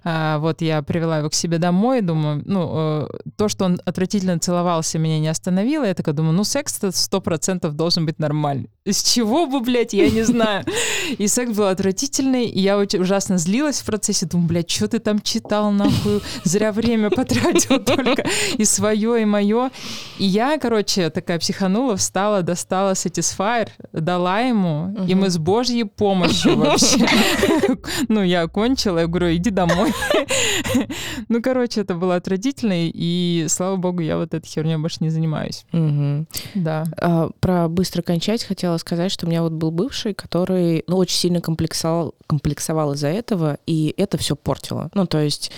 А, 0.04 0.40
Вот 0.40 0.62
я 0.62 0.82
привела 0.82 1.20
его 1.20 1.30
к 1.30 1.36
себе 1.36 1.58
домой, 1.60 2.02
думаю, 2.02 2.42
ну, 2.46 2.72
э, 2.74 3.08
то, 3.36 3.48
что 3.48 3.66
он 3.66 3.80
отвратительно 3.86 4.40
целовался, 4.40 4.98
меня 4.98 5.20
не 5.20 5.28
остановило. 5.28 5.84
Я 5.84 5.94
такая 5.94 6.16
думаю, 6.16 6.34
ну, 6.34 6.44
секс-то 6.44 6.92
сто 6.92 7.22
процентов 7.22 7.76
должен 7.76 8.06
быть 8.06 8.20
нормальный. 8.20 8.70
С 8.86 9.04
чего 9.04 9.46
бы, 9.48 9.62
блядь, 9.62 9.94
я 9.94 10.10
не 10.10 10.24
знаю. 10.24 10.66
И 11.18 11.28
секс 11.28 11.56
был 11.56 11.66
отвратительный, 11.66 12.46
и 12.46 12.60
я 12.60 12.78
очень 12.78 13.00
ужасно 13.00 13.38
злилась 13.38 13.82
в 13.82 13.86
процессе. 13.86 14.26
Думаю, 14.26 14.48
блядь, 14.48 14.70
что 14.70 14.88
ты 14.88 15.00
там 15.00 15.20
читал, 15.20 15.72
нахуй? 15.72 16.22
Зря 16.44 16.72
время 16.72 17.10
потратил 17.10 17.75
только 17.86 18.26
и 18.58 18.66
свое, 18.66 19.22
и 19.22 19.26
мое. 19.26 19.72
И 20.18 20.26
я, 20.26 20.58
короче, 20.58 21.10
такая 21.10 21.40
психанула, 21.40 21.96
встала, 21.96 22.42
достала 22.42 22.92
Satisfyer, 22.92 23.70
дала 23.92 24.40
ему, 24.40 24.96
и 25.08 25.16
мы 25.16 25.30
с 25.30 25.38
божьей 25.38 25.84
помощью 25.84 26.56
вообще. 26.58 27.06
Ну, 28.08 28.22
я 28.24 28.42
окончила, 28.44 29.00
я 29.00 29.08
говорю, 29.08 29.34
иди 29.36 29.50
домой. 29.50 29.94
Ну, 31.30 31.42
короче, 31.42 31.82
это 31.82 31.96
было 31.96 32.16
отвратительно, 32.16 32.74
и, 32.76 33.46
слава 33.50 33.76
богу, 33.78 34.02
я 34.02 34.18
вот 34.18 34.34
этой 34.34 34.48
херней 34.48 34.78
больше 34.78 34.98
не 35.00 35.10
занимаюсь. 35.10 35.66
Да. 36.54 36.84
А, 36.98 37.30
Про 37.40 37.68
быстро 37.68 38.02
кончать 38.02 38.44
хотела 38.44 38.78
сказать, 38.78 39.12
что 39.12 39.26
у 39.26 39.30
меня 39.30 39.42
вот 39.42 39.54
был 39.54 39.72
бывший, 39.72 40.14
который 40.14 40.84
ну, 40.88 40.98
очень 40.98 41.18
сильно 41.18 41.42
комплексовал, 41.42 42.16
комплексовал 42.28 42.94
из-за 42.94 43.08
этого, 43.08 43.58
и 43.66 43.94
это 43.98 44.18
все 44.18 44.36
портило. 44.36 44.90
Ну, 44.94 45.06
то 45.06 45.20
есть... 45.20 45.52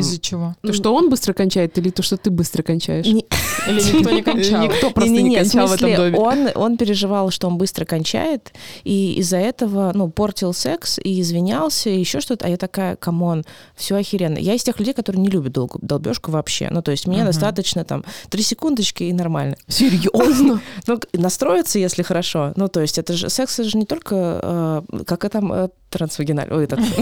Из-за 0.00 0.18
чего? 0.20 0.56
То, 0.62 0.72
что 0.72 0.94
он 0.94 0.99
быстро 1.08 1.32
кончает, 1.32 1.78
или 1.78 1.90
то, 1.90 2.02
что 2.02 2.16
ты 2.16 2.30
быстро 2.30 2.62
кончаешь? 2.62 3.06
не- 3.06 3.24
Или 3.68 3.80
никто 3.98 4.10
не 4.10 4.22
кончал? 4.22 4.62
Никто 4.62 4.90
просто 4.90 5.10
не 5.10 5.22
Не-не-не, 5.22 5.36
в 5.36 5.40
кончал 5.42 5.66
в 5.68 5.72
этом 5.72 5.88
смысле, 5.88 5.96
доме. 6.10 6.18
Он, 6.18 6.48
он 6.54 6.76
переживал, 6.76 7.30
что 7.30 7.46
он 7.48 7.56
быстро 7.58 7.84
кончает, 7.84 8.52
и 8.84 9.14
из-за 9.14 9.38
этого, 9.38 9.92
ну, 9.94 10.08
портил 10.10 10.52
секс 10.52 10.98
и 11.02 11.20
извинялся, 11.20 11.90
и 11.90 11.98
еще 11.98 12.20
что-то. 12.20 12.46
А 12.46 12.48
я 12.48 12.56
такая, 12.56 12.96
come 12.96 13.23
on, 13.23 13.44
все 13.74 13.96
охеренно. 13.96 14.38
Я 14.38 14.54
из 14.54 14.62
тех 14.62 14.78
людей, 14.78 14.94
которые 14.94 15.22
не 15.22 15.28
любят 15.28 15.52
долго, 15.52 15.78
долбежку 15.82 16.30
вообще. 16.30 16.68
Ну, 16.70 16.82
то 16.82 16.90
есть 16.90 17.06
мне 17.06 17.18
Мгм. 17.18 17.26
достаточно 17.26 17.84
там 17.84 18.04
три 18.28 18.42
секундочки 18.42 19.04
и 19.04 19.12
нормально. 19.12 19.56
Серьезно? 19.68 20.60
Ну, 20.86 20.98
настроиться, 21.12 21.78
если 21.78 22.02
хорошо. 22.02 22.52
Ну, 22.56 22.68
то 22.68 22.80
есть 22.80 22.98
это 22.98 23.12
же 23.14 23.28
секс 23.30 23.58
это 23.58 23.68
же 23.68 23.78
не 23.78 23.86
только 23.86 24.84
э, 24.92 25.02
как 25.06 25.24
это 25.24 25.40
там 25.40 25.70
э, 25.90 25.96
трансвагиналь, 25.98 26.48
ой, 26.50 26.64
этот 26.64 26.80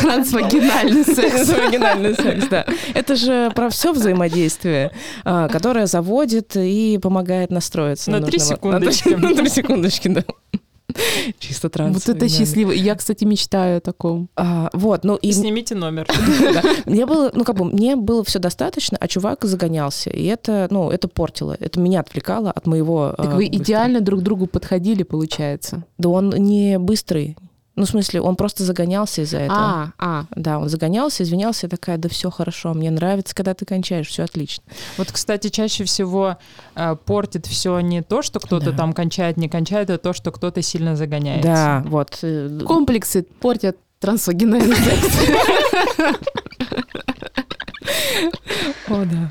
Трансвагинальный 0.00 1.04
секс. 1.04 1.46
трансвагинальный 1.46 2.14
секс, 2.14 2.46
да. 2.48 2.64
Это 2.94 3.16
же 3.16 3.50
про 3.54 3.68
все 3.68 3.92
взаимодействие, 3.92 4.92
а, 5.24 5.48
которое 5.48 5.86
заводит 5.86 6.56
и 6.56 6.98
помогает 7.00 7.50
настроиться. 7.50 8.10
На 8.10 8.20
три 8.20 8.38
секундочки. 8.38 9.10
На 9.10 9.34
три 9.34 9.48
секундочки, 9.48 10.08
да. 10.08 10.24
Чисто 11.38 11.66
Вот 11.68 11.72
трансвагинальный. 11.72 12.26
это 12.26 12.36
счастливо. 12.36 12.72
Я, 12.72 12.94
кстати, 12.94 13.24
мечтаю 13.24 13.78
о 13.78 13.80
таком. 13.80 14.28
А, 14.36 14.70
вот, 14.72 15.04
ну 15.04 15.16
и 15.16 15.32
Снимите 15.32 15.74
номер. 15.74 16.08
мне 16.86 17.06
было, 17.06 17.30
ну 17.34 17.44
как 17.44 17.56
бы 17.56 17.64
мне 17.64 17.96
было 17.96 18.24
все 18.24 18.38
достаточно, 18.38 18.96
а 19.00 19.08
чувак 19.08 19.44
загонялся, 19.44 20.10
и 20.10 20.24
это, 20.24 20.68
ну, 20.70 20.90
это 20.90 21.08
портило, 21.08 21.56
это 21.58 21.80
меня 21.80 22.00
отвлекало 22.00 22.50
от 22.50 22.66
моего. 22.66 23.14
Так 23.16 23.32
а, 23.32 23.36
вы 23.36 23.46
идеально 23.46 24.00
друг 24.00 24.20
к 24.20 24.22
другу 24.22 24.46
подходили, 24.46 25.02
получается. 25.02 25.84
Да 25.98 26.08
он 26.08 26.30
не 26.30 26.78
быстрый. 26.78 27.36
Ну, 27.78 27.84
в 27.84 27.88
смысле, 27.88 28.20
он 28.20 28.34
просто 28.34 28.64
загонялся 28.64 29.22
из-за 29.22 29.38
этого. 29.38 29.58
А, 29.58 29.92
а. 29.98 30.24
Да, 30.34 30.58
он 30.58 30.68
загонялся, 30.68 31.22
извинялся, 31.22 31.66
я 31.66 31.70
такая, 31.70 31.96
да 31.96 32.08
все 32.08 32.28
хорошо, 32.28 32.74
мне 32.74 32.90
нравится, 32.90 33.34
когда 33.36 33.54
ты 33.54 33.64
кончаешь, 33.64 34.08
все 34.08 34.24
отлично. 34.24 34.64
Вот, 34.96 35.12
кстати, 35.12 35.48
чаще 35.48 35.84
всего 35.84 36.38
э, 36.74 36.96
портит 37.04 37.46
все 37.46 37.78
не 37.78 38.02
то, 38.02 38.22
что 38.22 38.40
кто-то 38.40 38.72
Да. 38.72 38.76
там 38.76 38.92
кончает, 38.92 39.36
не 39.36 39.48
кончает, 39.48 39.90
а 39.90 39.98
то, 39.98 40.12
что 40.12 40.32
кто-то 40.32 40.60
сильно 40.60 40.96
загоняется. 40.96 41.48
Да, 41.48 41.84
вот. 41.86 42.18
э, 42.22 42.60
Комплексы 42.66 43.22
портят 43.22 43.76
трансвагинальный 44.00 44.74
секс. 44.74 45.18
О, 48.88 49.04
да. 49.04 49.30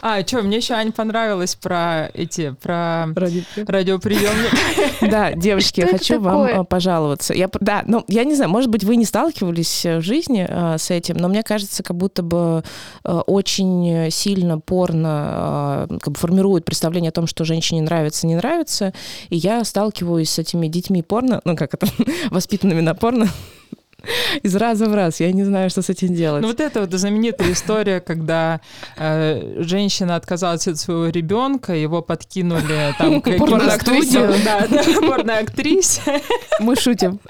А, 0.00 0.26
что, 0.26 0.42
мне 0.42 0.56
еще, 0.56 0.74
Ань, 0.74 0.92
понравилось 0.92 1.54
про 1.54 2.10
эти, 2.14 2.54
про 2.60 3.06
Ради- 3.14 3.44
радиоприемник. 3.56 4.52
Да, 5.12 5.32
девочки, 5.32 5.80
я 5.80 5.88
хочу 5.88 6.20
вам 6.20 6.60
а, 6.60 6.64
пожаловаться. 6.64 7.34
Я, 7.34 7.48
да, 7.60 7.82
ну, 7.86 8.04
я 8.08 8.24
не 8.24 8.34
знаю, 8.34 8.50
может 8.50 8.70
быть, 8.70 8.84
вы 8.84 8.96
не 8.96 9.04
сталкивались 9.04 9.84
э, 9.84 9.98
в 9.98 10.02
жизни 10.02 10.46
а, 10.48 10.78
с 10.78 10.90
этим, 10.90 11.16
но 11.16 11.28
мне 11.28 11.42
кажется, 11.42 11.82
как 11.82 11.96
будто 11.96 12.22
бы 12.22 12.62
очень 13.04 14.10
сильно 14.10 14.58
порно 14.58 15.86
как 16.00 16.14
бы 16.14 16.18
формирует 16.18 16.64
представление 16.64 17.10
о 17.10 17.12
том, 17.12 17.26
что 17.26 17.44
женщине 17.44 17.82
нравится, 17.82 18.26
не 18.26 18.36
нравится. 18.36 18.92
И 19.28 19.36
я 19.36 19.64
сталкиваюсь 19.64 20.30
с 20.30 20.38
этими 20.38 20.68
детьми 20.68 21.02
порно, 21.02 21.40
ну, 21.44 21.56
как 21.56 21.74
это, 21.74 21.86
воспитанными 22.30 22.80
на 22.80 22.94
порно, 22.94 23.28
из 24.42 24.56
раза 24.56 24.86
в 24.86 24.94
раз. 24.94 25.20
Я 25.20 25.32
не 25.32 25.44
знаю, 25.44 25.70
что 25.70 25.82
с 25.82 25.90
этим 25.90 26.14
делать. 26.14 26.42
Ну 26.42 26.48
вот 26.48 26.60
это 26.60 26.80
вот 26.80 26.92
знаменитая 26.92 27.52
история, 27.52 28.00
когда 28.00 28.60
э, 28.96 29.62
женщина 29.62 30.16
отказалась 30.16 30.66
от 30.68 30.78
своего 30.78 31.08
ребенка, 31.08 31.74
его 31.74 32.02
подкинули 32.02 32.94
там 32.98 33.20
к 33.20 33.36
Порноактрисе. 33.36 34.30
Да, 34.44 34.66
порноактрисе. 35.00 36.20
Мы 36.60 36.76
шутим. 36.76 37.20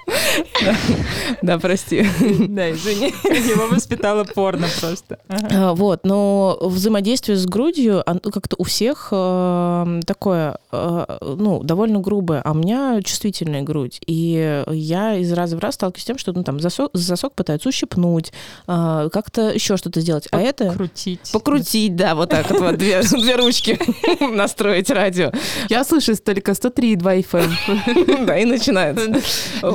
Да, 1.43 1.59
прости. 1.59 2.07
Да, 2.49 2.71
извини, 2.71 3.09
его 3.25 3.67
воспитала 3.67 4.25
порно 4.25 4.67
просто. 4.81 5.19
А, 5.29 5.75
Вот, 5.75 6.05
но 6.05 6.59
взаимодействие 6.61 7.37
с 7.37 7.47
грудью 7.47 8.05
как-то 8.05 8.57
у 8.59 8.65
всех 8.65 9.09
э, 9.11 10.01
такое, 10.07 10.59
э, 10.71 11.19
ну, 11.21 11.63
довольно 11.63 12.01
грубое, 12.01 12.43
а 12.43 12.53
у 12.53 12.55
меня 12.55 13.01
чувствительная 13.03 13.63
грудь. 13.63 14.01
И 14.07 14.63
я 14.69 15.17
из 15.17 15.33
раза 15.33 15.57
в 15.57 15.61
раз 15.61 15.75
сталкиваюсь 15.75 16.03
с 16.03 16.07
тем, 16.07 16.19
что 16.19 16.33
ну, 16.33 16.45
там 16.45 16.61
засок, 16.63 16.91
засок 16.95 17.35
пытаются 17.35 17.69
ущипнуть, 17.69 18.33
а, 18.67 19.09
как-то 19.11 19.51
еще 19.51 19.77
что-то 19.77 20.01
сделать. 20.01 20.29
А 20.31 20.41
это... 20.41 20.73
Крутить. 20.73 21.31
Покрутить, 21.33 21.97
да, 21.97 22.15
вот 22.15 22.31
так 22.31 22.51
вот, 22.51 22.77
две, 22.77 23.03
две 23.11 23.37
ручки 23.37 23.79
настроить 24.35 24.91
радио. 24.91 25.33
Я 25.69 25.85
слышу 25.85 26.17
только 26.17 26.53
103,2 26.53 27.27
FM. 27.31 28.23
Да, 28.27 28.39
и 28.39 28.45
начинается. 28.45 29.21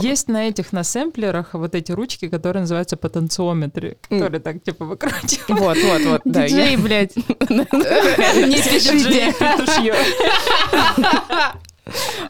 Есть 0.01 0.27
на 0.27 0.47
этих, 0.47 0.71
на 0.71 0.83
сэмплерах 0.83 1.53
вот 1.53 1.75
эти 1.75 1.91
ручки, 1.91 2.29
которые 2.29 2.61
называются 2.61 2.97
потенциометры, 2.97 3.97
которые 4.09 4.39
так 4.39 4.63
типа 4.63 4.85
выкручивают. 4.85 5.49
Вот, 5.49 5.77
вот, 5.77 6.01
вот. 6.05 6.21
Диджей, 6.25 6.77
блядь. 6.77 7.15
Не 7.15 7.23
петушье. 9.37 9.95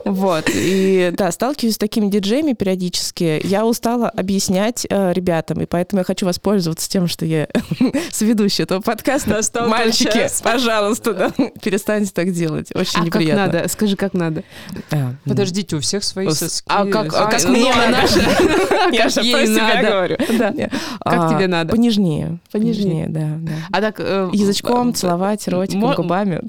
Вот. 0.05 0.45
И 0.53 1.11
да, 1.17 1.31
сталкиваюсь 1.31 1.75
с 1.75 1.77
такими 1.77 2.07
диджеями 2.09 2.53
периодически. 2.53 3.41
Я 3.43 3.65
устала 3.65 4.09
объяснять 4.09 4.85
э, 4.89 5.13
ребятам, 5.13 5.61
и 5.61 5.65
поэтому 5.65 5.99
я 6.01 6.05
хочу 6.05 6.25
воспользоваться 6.25 6.89
тем, 6.89 7.07
что 7.07 7.25
я 7.25 7.47
соведущая 8.11 8.65
этого 8.65 8.81
подкаста. 8.81 9.29
Настал 9.31 9.67
Мальчики, 9.67 10.11
час. 10.11 10.41
пожалуйста, 10.41 11.13
да, 11.13 11.31
перестаньте 11.61 12.11
так 12.13 12.31
делать. 12.31 12.69
Очень 12.73 13.01
А 13.01 13.03
как 13.05 13.21
неприятно. 13.21 13.45
надо? 13.53 13.67
Скажи, 13.69 13.95
как 13.95 14.13
надо. 14.13 14.43
А, 14.91 15.13
Подождите, 15.25 15.75
у 15.75 15.79
всех 15.79 16.03
свои 16.03 16.29
С- 16.29 16.39
соски. 16.39 16.65
А 16.67 16.85
как, 16.85 17.13
а 17.13 17.25
как 17.27 17.43
мне 17.45 17.71
а 17.71 17.89
надо? 17.91 18.07
Я 18.95 19.03
Как 19.03 19.11
же 19.11 19.21
про 19.31 19.45
себя 19.45 19.81
говорю. 19.89 20.17
Как 20.17 20.53
А, 21.01 21.33
тебе 21.33 21.47
надо? 21.47 21.71
Понежнее. 21.71 22.39
Понежнее. 22.51 23.07
да. 23.07 23.27
А 23.71 23.81
так... 23.81 23.95
э, 23.99 24.29
Язычком 24.33 24.89
э, 24.89 24.93
целовать, 24.93 25.47
ротиком, 25.47 25.93
губами. 25.95 26.41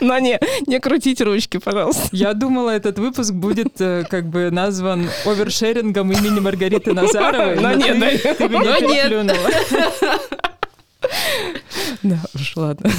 Но 0.00 0.18
не, 0.18 0.38
не 0.66 0.80
крутить 0.80 1.20
ручки, 1.20 1.58
пожалуйста. 1.58 2.08
Я 2.12 2.34
думала, 2.34 2.70
этот 2.70 2.98
выпуск 2.98 3.32
будет 3.32 3.80
э, 3.80 4.04
как 4.08 4.28
бы 4.28 4.50
назван 4.50 5.08
овершерингом 5.24 6.12
имени 6.12 6.40
Маргариты 6.40 6.92
Назаровой. 6.92 7.60
Но 7.60 7.72
нет, 7.72 8.36
ты, 8.36 8.48
меня 8.48 8.60
Но 8.60 8.78
нет. 8.78 9.08
переплюнула. 9.08 9.50
Да, 12.02 12.18
уж 12.34 12.56
ладно. 12.56 12.90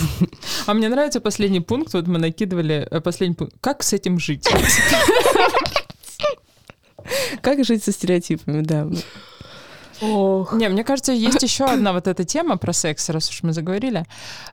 А 0.66 0.74
мне 0.74 0.90
нравится 0.90 1.20
последний 1.20 1.62
пункт. 1.62 1.94
Вот 1.94 2.08
мы 2.08 2.20
накидывали 2.20 2.88
э, 2.90 3.02
последний 3.02 3.36
пункт. 3.36 3.56
Как 3.62 3.84
с 3.84 3.94
этим 3.94 4.20
жить? 4.20 4.48
Как 7.42 7.64
жить 7.64 7.84
со 7.84 7.92
стереотипами, 7.92 8.62
да. 8.62 8.88
Ох. 10.02 10.54
Не, 10.54 10.70
мне 10.70 10.84
кажется, 10.84 11.12
есть 11.12 11.42
еще 11.44 11.66
одна 11.66 11.94
вот 11.94 12.08
эта 12.08 12.24
тема 12.24 12.58
про 12.58 12.74
секс, 12.74 13.10
раз 13.10 13.30
уж 13.30 13.44
мы 13.44 13.54
заговорили. 13.54 14.06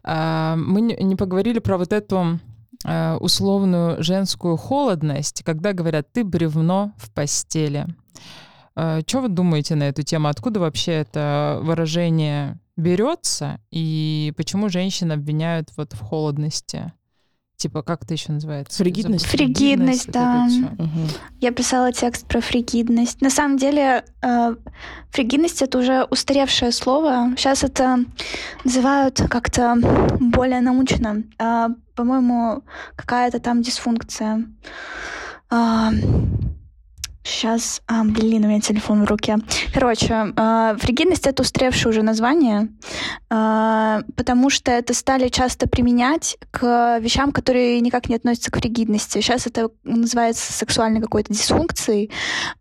А, 0.02 0.56
Мы 0.56 0.80
не 0.80 1.16
поговорили 1.16 1.58
про 1.58 1.76
вот 1.76 1.92
эту 1.92 2.40
а, 2.84 3.16
условную 3.18 4.02
женскую 4.02 4.56
холодность, 4.56 5.42
когда 5.44 5.72
говорят 5.72 6.12
«ты 6.12 6.24
бревно 6.24 6.92
в 6.96 7.10
постели». 7.12 7.86
Что 8.74 9.20
вы 9.20 9.28
думаете 9.28 9.76
на 9.76 9.84
эту 9.84 10.02
тему? 10.02 10.26
Откуда 10.26 10.58
вообще 10.58 10.94
это 10.94 11.60
выражение 11.62 12.58
берется? 12.76 13.60
И 13.70 14.32
почему 14.36 14.68
женщин 14.68 15.12
обвиняют 15.12 15.70
вот 15.76 15.92
в 15.92 16.00
холодности? 16.00 16.92
Типа, 17.56 17.82
как 17.82 18.02
это 18.02 18.14
еще 18.14 18.32
называется? 18.32 18.76
Фригидность? 18.78 19.26
Фригидность, 19.26 20.10
да. 20.10 20.44
Мгм. 20.44 21.08
Я 21.40 21.52
писала 21.52 21.92
текст 21.92 22.26
про 22.26 22.40
фригидность. 22.40 23.20
На 23.20 23.30
самом 23.30 23.56
деле, 23.58 24.04
э, 24.22 24.56
фригидность 25.10 25.62
это 25.62 25.78
уже 25.78 26.04
устаревшее 26.04 26.72
слово. 26.72 27.32
Сейчас 27.36 27.62
это 27.64 28.00
называют 28.64 29.22
как-то 29.30 29.76
более 30.20 30.60
научно. 30.60 31.22
А, 31.38 31.68
по-моему, 31.94 32.64
какая-то 32.96 33.38
там 33.38 33.62
дисфункция. 33.62 34.44
Сейчас, 37.24 37.80
а, 37.86 38.04
блин, 38.04 38.44
у 38.44 38.48
меня 38.48 38.60
телефон 38.60 39.04
в 39.04 39.08
руке. 39.08 39.38
Короче, 39.72 40.34
э, 40.36 40.76
фригидность 40.78 41.26
это 41.26 41.42
устаревшее 41.42 41.88
уже 41.90 42.02
название, 42.02 42.68
э, 43.30 44.02
потому 44.14 44.50
что 44.50 44.70
это 44.70 44.92
стали 44.92 45.28
часто 45.28 45.66
применять 45.66 46.36
к 46.50 46.98
вещам, 47.00 47.32
которые 47.32 47.80
никак 47.80 48.10
не 48.10 48.16
относятся 48.16 48.50
к 48.50 48.58
фригидности. 48.58 49.20
Сейчас 49.20 49.46
это 49.46 49.70
называется 49.84 50.52
сексуальной 50.52 51.00
какой-то 51.00 51.32
дисфункцией, 51.32 52.10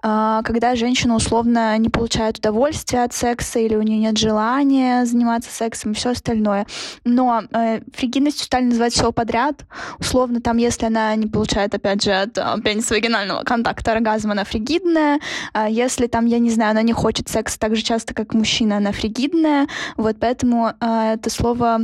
э, 0.01 0.41
когда 0.45 0.75
женщина 0.75 1.15
условно 1.15 1.77
не 1.77 1.89
получает 1.89 2.37
удовольствия 2.37 3.03
от 3.03 3.13
секса 3.13 3.59
или 3.59 3.75
у 3.75 3.81
нее 3.81 3.97
нет 3.97 4.17
желания 4.17 5.05
заниматься 5.05 5.51
сексом 5.51 5.91
и 5.91 5.95
все 5.95 6.11
остальное. 6.11 6.67
Но 7.03 7.43
э, 7.51 7.81
фригидностью 7.93 8.45
стали 8.45 8.63
называть 8.63 8.93
все 8.93 9.11
подряд. 9.11 9.65
Условно, 9.99 10.39
там, 10.39 10.55
если 10.55 10.85
она 10.85 11.13
не 11.17 11.27
получает, 11.27 11.75
опять 11.75 12.01
же, 12.01 12.13
от 12.13 12.37
э, 12.37 12.61
пенис-вагинального 12.63 13.43
контакта 13.43 13.91
оргазма, 13.91 14.31
она 14.31 14.45
фригидная. 14.53 15.19
А 15.53 15.67
если 15.69 16.07
там, 16.07 16.25
я 16.25 16.39
не 16.39 16.49
знаю, 16.49 16.71
она 16.71 16.83
не 16.83 16.93
хочет 16.93 17.29
секса 17.29 17.59
так 17.59 17.75
же 17.75 17.81
часто, 17.81 18.13
как 18.13 18.33
мужчина, 18.33 18.77
она 18.77 18.91
фригидная. 18.91 19.67
Вот 19.97 20.17
поэтому 20.19 20.69
э, 20.79 21.13
это 21.13 21.29
слово 21.29 21.79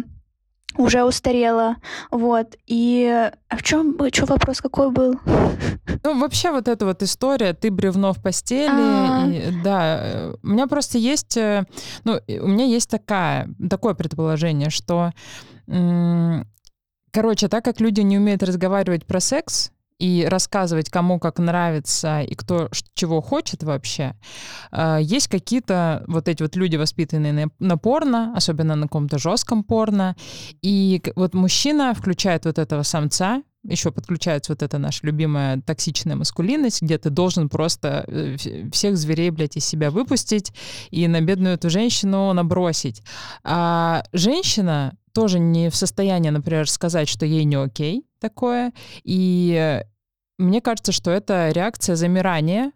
уже 0.77 1.03
устарело. 1.03 1.75
Вот. 2.11 2.55
И 2.67 3.05
а 3.49 3.57
в 3.57 3.63
чем 3.63 3.97
что 4.13 4.25
вопрос 4.25 4.61
какой 4.61 4.91
был? 4.91 5.19
Ну, 6.03 6.19
вообще 6.19 6.51
вот 6.51 6.67
эта 6.67 6.85
вот 6.85 7.01
история, 7.03 7.53
ты 7.53 7.71
бревно 7.71 8.13
в 8.13 8.21
постели, 8.21 8.69
А. 8.69 9.27
и, 9.27 9.63
да, 9.63 9.99
э, 10.01 10.35
у 10.43 10.47
меня 10.47 10.67
просто 10.67 10.97
есть, 10.97 11.35
э, 11.37 11.65
ну, 12.03 12.19
у 12.27 12.47
меня 12.47 12.65
есть 12.65 12.89
такая, 12.89 13.49
такое 13.69 13.95
предположение, 13.95 14.69
что, 14.69 15.11
короче, 17.11 17.47
так 17.47 17.65
как 17.65 17.81
люди 17.81 18.01
не 18.01 18.17
умеют 18.17 18.43
разговаривать 18.43 19.05
про 19.05 19.19
секс, 19.19 19.71
и 19.99 20.25
рассказывать, 20.29 20.89
кому 20.89 21.19
как 21.19 21.39
нравится 21.39 22.21
и 22.21 22.33
кто 22.35 22.69
чего 22.95 23.21
хочет 23.21 23.63
вообще. 23.63 24.15
э, 24.71 24.99
Есть 25.01 25.27
какие-то 25.27 26.03
вот 26.07 26.27
эти 26.27 26.41
вот 26.41 26.55
люди, 26.55 26.77
воспитанные 26.77 27.33
на, 27.33 27.45
на 27.59 27.77
порно, 27.77 28.33
особенно 28.35 28.75
на 28.75 28.83
каком-то 28.83 29.17
жестком 29.17 29.63
порно, 29.63 30.15
и 30.61 31.01
вот 31.15 31.33
мужчина 31.33 31.93
включает 31.93 32.45
вот 32.45 32.57
этого 32.57 32.83
самца, 32.83 33.43
еще 33.63 33.91
подключается 33.91 34.51
вот 34.51 34.63
эта 34.63 34.77
наша 34.77 35.05
любимая 35.05 35.61
токсичная 35.61 36.15
маскулинность, 36.15 36.81
где 36.81 36.97
ты 36.97 37.09
должен 37.09 37.49
просто 37.49 38.05
э, 38.07 38.35
вс- 38.35 38.71
всех 38.71 38.97
зверей, 38.97 39.29
блядь, 39.29 39.57
из 39.57 39.65
себя 39.65 39.91
выпустить 39.91 40.53
и 40.91 41.07
на 41.07 41.21
бедную 41.21 41.55
эту 41.55 41.69
женщину 41.69 42.31
набросить. 42.33 43.01
А 43.43 44.03
женщина 44.13 44.95
тоже 45.13 45.39
не 45.39 45.69
в 45.69 45.75
состоянии, 45.75 46.29
например, 46.29 46.69
сказать, 46.69 47.09
что 47.09 47.25
ей 47.25 47.43
не 47.43 47.55
окей 47.55 48.05
такое. 48.19 48.71
И 49.03 49.83
мне 50.37 50.61
кажется, 50.61 50.91
что 50.91 51.11
это 51.11 51.49
реакция 51.49 51.95
замирания 51.95 52.71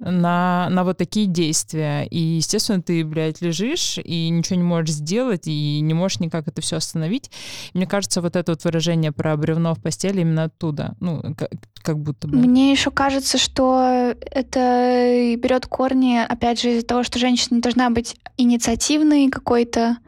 на, 0.00 0.68
на 0.70 0.84
вот 0.84 0.98
такие 0.98 1.26
действия. 1.26 2.04
И, 2.04 2.18
естественно, 2.18 2.82
ты, 2.82 3.04
блядь, 3.04 3.40
лежишь 3.40 3.98
и 4.02 4.28
ничего 4.30 4.56
не 4.56 4.64
можешь 4.64 4.94
сделать, 4.94 5.46
и 5.46 5.80
не 5.80 5.94
можешь 5.94 6.20
никак 6.20 6.48
это 6.48 6.60
все 6.60 6.76
остановить. 6.76 7.30
Мне 7.74 7.86
кажется, 7.86 8.22
вот 8.22 8.36
это 8.36 8.52
вот 8.52 8.64
выражение 8.64 9.12
про 9.12 9.36
бревно 9.36 9.74
в 9.74 9.82
постели 9.82 10.22
именно 10.22 10.44
оттуда. 10.44 10.96
Ну, 11.00 11.22
как, 11.82 11.98
будто 11.98 12.28
бы. 12.28 12.36
Мне 12.36 12.70
еще 12.72 12.90
кажется, 12.90 13.38
что 13.38 14.14
это 14.30 15.34
берет 15.36 15.66
корни, 15.66 16.18
опять 16.18 16.60
же, 16.60 16.72
из-за 16.72 16.86
того, 16.86 17.02
что 17.02 17.18
женщина 17.18 17.60
должна 17.60 17.90
быть 17.90 18.16
инициативной 18.36 19.28
какой-то, 19.28 19.98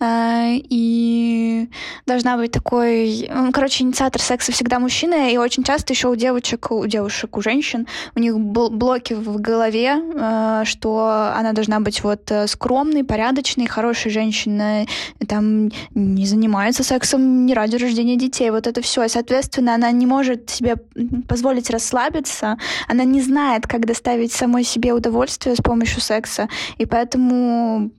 э, 0.00 0.56
и 0.56 1.68
должна 2.06 2.36
быть 2.36 2.52
такой... 2.52 3.30
Короче, 3.52 3.84
инициатор 3.84 4.20
секса 4.20 4.52
всегда 4.52 4.78
мужчина, 4.78 5.30
и 5.30 5.36
очень 5.36 5.62
часто 5.62 5.92
еще 5.92 6.08
у 6.08 6.16
девочек, 6.16 6.70
у 6.70 6.86
девушек, 6.86 7.36
у 7.36 7.42
женщин, 7.42 7.86
у 8.14 8.20
них 8.20 8.34
бл- 8.34 8.70
блоки 8.70 9.14
в 9.14 9.40
голове, 9.40 9.96
э, 9.96 10.62
что 10.64 11.32
она 11.34 11.52
должна 11.52 11.80
быть 11.80 12.02
вот 12.02 12.30
э, 12.30 12.46
скромной, 12.46 13.04
порядочной, 13.04 13.66
хорошей 13.66 14.10
женщиной, 14.10 14.88
там 15.26 15.70
не 15.94 16.26
занимается 16.26 16.82
сексом 16.82 17.46
не 17.46 17.54
ради 17.54 17.76
рождения 17.76 18.16
детей. 18.16 18.50
Вот 18.50 18.66
это 18.66 18.82
все. 18.82 19.04
И, 19.04 19.08
соответственно, 19.08 19.74
она 19.74 19.90
не 19.90 20.06
может 20.06 20.50
себе 20.50 20.76
позволить 21.28 21.70
расслабиться, 21.70 22.58
она 22.88 23.04
не 23.04 23.20
знает, 23.20 23.66
как 23.66 23.86
доставить 23.86 24.32
самой 24.32 24.64
себе 24.64 24.92
удовольствие 24.92 25.54
с 25.54 25.60
помощью 25.60 26.00
секса, 26.00 26.48
и 26.78 26.86
поэтому 26.86 27.90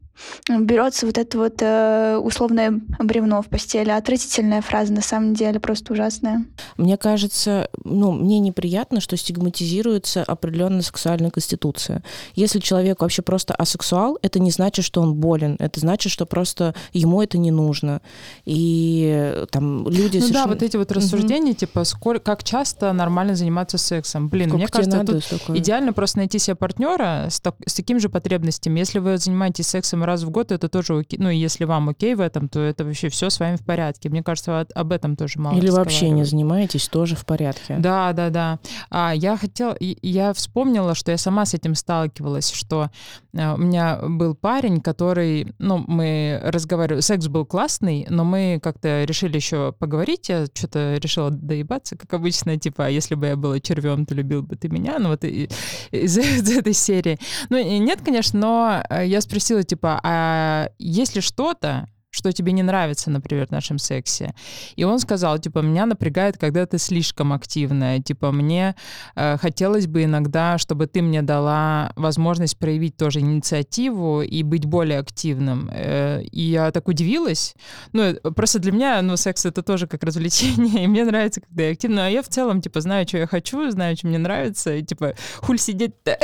берется 0.49 1.05
вот 1.05 1.17
это 1.17 1.37
вот 1.37 1.61
э, 1.61 2.17
условное 2.17 2.79
бревно 2.99 3.41
в 3.41 3.47
постели. 3.47 3.89
Отвратительная 3.89 4.61
фраза, 4.61 4.93
на 4.93 5.01
самом 5.01 5.33
деле, 5.33 5.59
просто 5.59 5.93
ужасная. 5.93 6.45
Мне 6.77 6.97
кажется, 6.97 7.69
ну, 7.83 8.11
мне 8.11 8.39
неприятно, 8.39 9.01
что 9.01 9.17
стигматизируется 9.17 10.23
определенная 10.23 10.81
сексуальная 10.81 11.29
конституция. 11.31 12.03
Если 12.35 12.59
человек 12.59 13.01
вообще 13.01 13.21
просто 13.21 13.53
асексуал, 13.55 14.17
это 14.21 14.39
не 14.39 14.51
значит, 14.51 14.85
что 14.85 15.01
он 15.01 15.15
болен. 15.15 15.55
Это 15.59 15.79
значит, 15.79 16.11
что 16.11 16.25
просто 16.25 16.73
ему 16.93 17.21
это 17.21 17.37
не 17.37 17.51
нужно. 17.51 18.01
И 18.45 19.09
э, 19.13 19.45
там 19.51 19.87
люди 19.87 20.17
Ну 20.17 20.21
да, 20.21 20.27
совершенно- 20.27 20.47
вот 20.53 20.63
эти 20.63 20.77
вот 20.77 20.91
рассуждения, 20.91 21.53
типа, 21.53 21.83
сколько, 21.83 22.19
как 22.19 22.43
часто 22.43 22.91
нормально 22.93 23.35
заниматься 23.35 23.77
сексом. 23.77 24.29
Блин, 24.29 24.49
Сколько 24.49 24.57
мне 24.57 24.67
кажется, 24.67 24.97
надо, 24.97 25.13
тут 25.21 25.57
идеально 25.57 25.93
просто 25.93 26.17
найти 26.19 26.39
себе 26.39 26.55
партнера 26.55 27.27
с, 27.29 27.39
так- 27.39 27.55
с 27.65 27.73
такими 27.73 27.97
же 27.99 28.09
потребностями. 28.09 28.79
Если 28.79 28.99
вы 28.99 29.17
занимаетесь 29.17 29.67
сексом 29.67 30.03
раз 30.11 30.23
в 30.23 30.29
год, 30.29 30.51
это 30.51 30.69
тоже 30.69 30.97
окей. 30.97 31.19
Ну, 31.19 31.29
и 31.29 31.37
если 31.37 31.65
вам 31.65 31.89
окей 31.89 32.15
в 32.15 32.21
этом, 32.21 32.47
то 32.49 32.59
это 32.59 32.83
вообще 32.85 33.09
все 33.09 33.29
с 33.29 33.39
вами 33.39 33.55
в 33.55 33.63
порядке. 33.65 34.09
Мне 34.09 34.23
кажется, 34.23 34.65
об 34.73 34.91
этом 34.91 35.15
тоже 35.15 35.39
мало 35.39 35.57
Или 35.57 35.69
вообще 35.69 36.09
не 36.09 36.23
занимаетесь, 36.23 36.87
тоже 36.87 37.15
в 37.15 37.25
порядке. 37.25 37.77
Да, 37.79 38.13
да, 38.13 38.29
да. 38.29 38.59
А, 38.89 39.13
я 39.15 39.37
хотела, 39.37 39.75
я 39.79 40.33
вспомнила, 40.33 40.95
что 40.95 41.11
я 41.11 41.17
сама 41.17 41.45
с 41.45 41.53
этим 41.53 41.75
сталкивалась, 41.75 42.51
что 42.51 42.89
э, 43.33 43.53
у 43.53 43.57
меня 43.57 43.99
был 44.03 44.35
парень, 44.35 44.81
который, 44.81 45.53
ну, 45.59 45.83
мы 45.87 46.39
разговаривали, 46.43 47.01
секс 47.01 47.27
был 47.27 47.45
классный, 47.45 48.05
но 48.09 48.23
мы 48.23 48.59
как-то 48.61 49.03
решили 49.05 49.35
еще 49.37 49.73
поговорить, 49.77 50.29
я 50.29 50.45
что-то 50.53 50.97
решила 50.97 51.29
доебаться, 51.31 51.95
как 51.95 52.13
обычно, 52.13 52.57
типа, 52.57 52.85
«А 52.85 52.89
если 52.89 53.15
бы 53.15 53.27
я 53.27 53.35
была 53.35 53.59
червем, 53.59 54.05
то 54.05 54.13
любил 54.13 54.41
бы 54.43 54.55
ты 54.55 54.69
меня, 54.69 54.99
ну 54.99 55.09
вот 55.09 55.23
и- 55.23 55.49
из, 55.91 56.17
из 56.17 56.49
этой 56.57 56.73
серии. 56.73 57.17
Ну, 57.49 57.57
нет, 57.79 58.01
конечно, 58.03 58.39
но 58.39 58.83
э, 58.89 59.07
я 59.07 59.21
спросила, 59.21 59.63
типа, 59.63 59.99
а 60.03 60.69
есть 60.79 61.15
ли 61.15 61.21
что-то, 61.21 61.89
что 62.11 62.31
тебе 62.33 62.51
не 62.51 62.61
нравится, 62.61 63.09
например, 63.09 63.47
в 63.47 63.51
нашем 63.51 63.79
сексе. 63.79 64.35
И 64.75 64.83
он 64.83 64.99
сказал, 64.99 65.39
типа, 65.39 65.59
меня 65.59 65.85
напрягает, 65.85 66.37
когда 66.37 66.65
ты 66.65 66.77
слишком 66.77 67.31
активная. 67.31 67.99
Типа, 67.99 68.31
мне 68.31 68.75
э, 69.15 69.37
хотелось 69.37 69.87
бы 69.87 70.03
иногда, 70.03 70.57
чтобы 70.57 70.87
ты 70.87 71.01
мне 71.01 71.21
дала 71.21 71.93
возможность 71.95 72.57
проявить 72.57 72.97
тоже 72.97 73.21
инициативу 73.21 74.21
и 74.21 74.43
быть 74.43 74.65
более 74.65 74.99
активным. 74.99 75.69
Э, 75.73 76.21
и 76.23 76.41
я 76.41 76.71
так 76.71 76.89
удивилась. 76.89 77.55
Ну, 77.93 78.13
просто 78.35 78.59
для 78.59 78.73
меня, 78.73 79.01
ну, 79.01 79.15
секс— 79.15 79.45
это 79.47 79.63
тоже 79.63 79.87
как 79.87 80.03
развлечение, 80.03 80.83
и 80.83 80.87
мне 80.87 81.05
нравится, 81.05 81.39
когда 81.39 81.63
я 81.63 81.71
активна. 81.71 82.07
А 82.07 82.09
я 82.09 82.21
в 82.21 82.27
целом, 82.27 82.61
типа, 82.61 82.81
знаю, 82.81 83.07
что 83.07 83.19
я 83.19 83.27
хочу, 83.27 83.71
знаю, 83.71 83.95
что 83.95 84.07
мне 84.07 84.17
нравится, 84.17 84.75
и, 84.75 84.83
типа, 84.83 85.15
хуль 85.37 85.57
сидеть-то. 85.57 86.17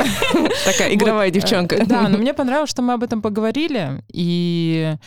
Такая 0.65 0.93
игровая 0.95 1.31
девчонка. 1.31 1.85
Да, 1.85 2.09
но 2.09 2.17
мне 2.17 2.33
понравилось, 2.33 2.69
что 2.69 2.81
мы 2.81 2.93
об 2.93 3.03
этом 3.03 3.21
поговорили, 3.21 4.03
и 4.11 4.97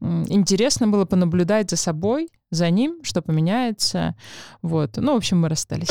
интересно 0.00 0.88
было 0.88 1.04
понаблюдать 1.04 1.70
за 1.70 1.76
собой, 1.76 2.28
за 2.50 2.70
ним, 2.70 3.00
что 3.02 3.22
поменяется. 3.22 4.14
Вот. 4.62 4.96
Ну, 4.96 5.14
в 5.14 5.16
общем, 5.16 5.40
мы 5.40 5.48
расстались. 5.48 5.88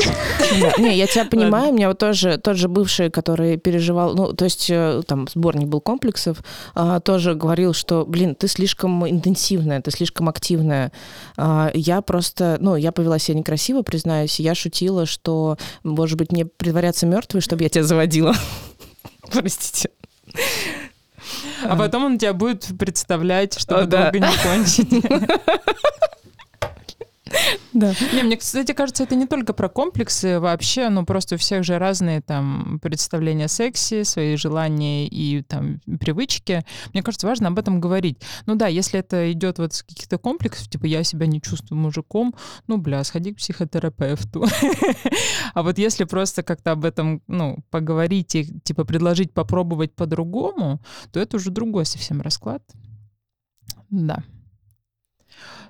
Не, 0.78 0.96
я 0.96 1.06
тебя 1.06 1.26
понимаю. 1.26 1.72
У 1.72 1.76
меня 1.76 1.90
вот 1.90 1.98
тоже 1.98 2.38
тот 2.38 2.56
же 2.56 2.70
бывший, 2.70 3.10
который 3.10 3.58
переживал, 3.58 4.16
ну, 4.16 4.34
то 4.34 4.46
есть 4.46 4.70
э, 4.70 5.02
там 5.06 5.28
сборник 5.28 5.68
был 5.68 5.82
комплексов, 5.82 6.42
а, 6.74 7.00
тоже 7.02 7.36
говорил, 7.36 7.74
что, 7.74 8.06
блин, 8.06 8.36
ты 8.36 8.48
слишком 8.48 9.08
интенсивная, 9.08 9.82
ты 9.82 9.92
слишком 9.92 10.30
активная. 10.30 10.92
А, 11.36 11.72
я 11.74 12.02
просто, 12.02 12.58
ну, 12.62 12.78
я 12.78 12.92
повела 12.94 13.20
себя 13.20 13.38
некрасиво, 13.38 13.82
признаюсь. 13.82 14.40
Я 14.40 14.56
шутила, 14.56 15.06
что, 15.06 15.58
может 15.84 16.18
быть, 16.18 16.32
мне 16.32 16.46
притворяться 16.46 17.06
мертвой, 17.06 17.42
чтобы 17.42 17.64
я 17.64 17.70
тебя 17.70 17.84
заводила. 17.84 18.34
Простите. 19.32 19.90
А 21.64 21.76
потом 21.76 22.06
он 22.06 22.18
тебя 22.18 22.34
будет 22.34 22.78
представлять, 22.78 23.58
чтобы 23.60 23.86
долго 23.86 24.20
не 24.20 24.38
кончить. 24.44 25.06
Да. 27.74 27.94
Не, 28.14 28.24
мне, 28.24 28.38
кстати, 28.38 28.72
кажется, 28.72 29.04
это 29.04 29.16
не 29.16 29.26
только 29.26 29.54
про 29.54 29.68
комплексы 29.68 30.40
вообще, 30.40 30.90
ну 30.90 31.06
просто 31.06 31.36
у 31.36 31.38
всех 31.38 31.64
же 31.64 31.78
разные 31.78 32.22
там 32.22 32.80
представления 32.82 33.46
о 33.46 33.50
сексе, 33.50 34.06
свои 34.06 34.36
желания 34.36 35.08
и 35.08 35.42
там 35.42 35.82
привычки. 36.00 36.64
Мне 36.94 37.04
кажется, 37.04 37.28
важно 37.28 37.48
об 37.50 37.60
этом 37.60 37.82
говорить. 37.82 38.22
Ну 38.46 38.56
да, 38.56 38.68
если 38.68 39.00
это 39.00 39.32
идет 39.32 39.58
вот 39.58 39.74
с 39.74 39.84
каких-то 39.84 40.18
комплексов, 40.18 40.70
типа 40.70 40.86
я 40.86 41.04
себя 41.04 41.26
не 41.26 41.42
чувствую 41.42 41.80
мужиком, 41.80 42.34
ну 42.68 42.78
бля, 42.78 43.04
сходи 43.04 43.34
к 43.34 43.38
психотерапевту. 43.38 44.46
А 45.54 45.64
вот 45.64 45.78
если 45.78 46.04
просто 46.04 46.44
как-то 46.44 46.72
об 46.72 46.84
этом, 46.84 47.22
ну, 47.28 47.58
поговорить 47.70 48.36
и 48.36 48.60
типа 48.62 48.84
предложить 48.84 49.34
попробовать 49.34 49.94
по-другому, 49.96 50.82
то 51.12 51.20
это 51.20 51.38
уже 51.38 51.50
другой 51.50 51.86
совсем 51.86 52.22
расклад. 52.22 52.62
Да. 53.90 54.24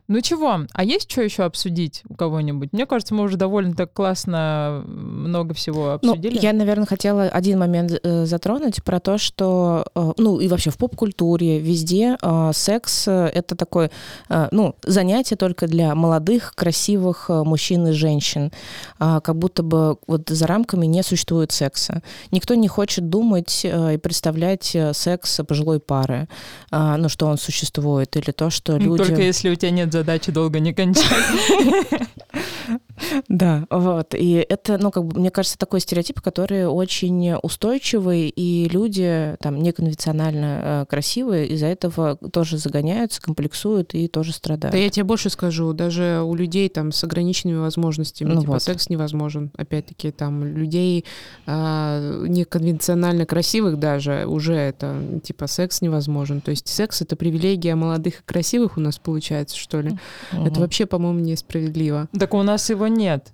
Ну 0.08 0.22
чего, 0.22 0.60
а 0.72 0.84
есть 0.84 1.12
что 1.12 1.24
еще 1.24 1.44
обсудить 1.44 2.04
у 2.08 2.14
кого-нибудь? 2.14 2.72
Мне 2.74 2.86
кажется, 2.86 3.16
мы 3.16 3.24
уже 3.24 3.38
довольно 3.38 3.74
так 3.74 3.92
классно 3.92 4.84
много 4.86 5.56
всего 5.56 5.98
ну, 6.04 6.12
обсудили. 6.12 6.36
Ну, 6.36 6.42
я, 6.42 6.54
наверное, 6.54 6.86
хотела 6.86 7.24
один 7.24 7.58
момент 7.58 7.92
э, 8.04 8.26
затронуть 8.26 8.84
про 8.84 9.00
то, 9.00 9.18
что, 9.18 9.88
э, 9.96 10.12
ну 10.18 10.40
и 10.40 10.48
вообще 10.48 10.70
в 10.70 10.78
поп-культуре 10.78 11.60
везде 11.60 12.18
э, 12.22 12.52
секс 12.54 13.08
э, 13.08 13.32
это 13.34 13.56
такое, 13.56 13.90
э, 14.30 14.48
ну, 14.52 14.76
занятие 14.84 15.38
только 15.38 15.66
для 15.66 15.96
молодых, 15.96 16.54
красивых 16.54 17.26
э, 17.30 17.44
мужчин 17.44 17.88
и 17.88 17.92
женщин. 17.92 18.52
Э, 19.00 19.20
как 19.24 19.36
будто 19.36 19.64
бы 19.64 19.98
вот 20.06 20.30
за 20.30 20.46
рамками 20.46 20.86
не 20.86 21.02
существует 21.02 21.52
секса. 21.52 22.04
Никто 22.30 22.54
не 22.54 22.68
хочет 22.68 23.10
думать 23.10 23.62
э, 23.64 23.96
и 23.96 23.98
представлять 23.98 24.76
э, 24.76 24.94
секс 24.94 25.40
пожилой 25.48 25.80
пары, 25.80 26.28
э, 26.72 26.96
ну, 26.96 27.10
что 27.10 27.26
он 27.26 27.40
существует, 27.40 28.16
или 28.18 28.30
то, 28.30 28.52
что 28.52 28.78
люди... 28.78 29.04
Только 29.04 29.22
если 29.24 29.50
у 29.50 29.56
тебя 29.56 29.72
нет 29.72 29.95
задачи 29.96 30.32
долго 30.32 30.60
не 30.60 30.74
кончать. 30.74 31.06
Да, 33.28 33.66
вот. 33.70 34.14
И 34.14 34.46
это, 34.48 34.78
ну, 34.78 34.92
как 34.92 35.06
бы, 35.06 35.20
мне 35.20 35.32
кажется, 35.32 35.58
такой 35.58 35.80
стереотип, 35.80 36.22
который 36.22 36.68
очень 36.68 37.34
устойчивый, 37.42 38.30
и 38.30 38.70
люди 38.70 39.36
там 39.40 39.62
неконвенционально 39.62 40.60
э, 40.64 40.86
красивые, 40.90 41.48
из-за 41.48 41.68
этого 41.68 42.16
тоже 42.16 42.58
загоняются, 42.58 43.22
комплексуют 43.22 43.94
и 43.94 44.08
тоже 44.08 44.34
страдают. 44.34 44.74
Да 44.74 44.78
я 44.78 44.90
тебе 44.90 45.04
больше 45.04 45.30
скажу, 45.30 45.74
даже 45.74 46.22
у 46.26 46.36
людей 46.36 46.70
там 46.70 46.92
с 46.92 47.04
ограниченными 47.04 47.58
возможностями, 47.58 48.34
ну, 48.34 48.42
типа 48.42 48.54
вот. 48.54 48.64
секс 48.64 48.90
невозможен. 48.90 49.52
Опять-таки, 49.58 50.12
там 50.12 50.44
людей 50.44 51.06
э, 51.46 52.26
неконвенционально 52.28 53.26
красивых 53.26 53.78
даже 53.80 54.26
уже 54.26 54.54
это, 54.54 54.96
типа, 55.24 55.48
секс 55.48 55.82
невозможен. 55.82 56.42
То 56.42 56.52
есть 56.52 56.68
секс— 56.68 57.02
это 57.04 57.16
привилегия 57.16 57.76
молодых 57.76 58.20
и 58.20 58.24
красивых 58.24 58.78
у 58.78 58.82
нас 58.82 59.00
получается, 59.00 59.58
что 59.58 59.82
ли? 59.82 59.98
Угу. 60.32 60.46
Это 60.46 60.60
вообще, 60.60 60.86
по-моему, 60.86 61.20
несправедливо. 61.20 62.08
Так 62.18 62.34
у 62.34 62.44
нас 62.44 62.70
его 62.70 62.85
нет. 62.88 63.34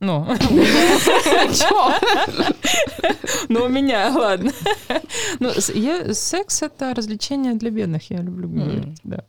Ну. 0.00 0.26
Ну, 3.48 3.64
у 3.64 3.68
меня, 3.68 4.10
ладно. 4.14 4.52
Ну, 5.38 5.50
секс— 5.54 6.62
это 6.62 6.94
развлечение 6.94 7.54
для 7.54 7.70
бедных, 7.70 8.10
я 8.10 8.18
люблю 8.18 8.48
говорить, 8.48 8.98
да. 9.04 9.24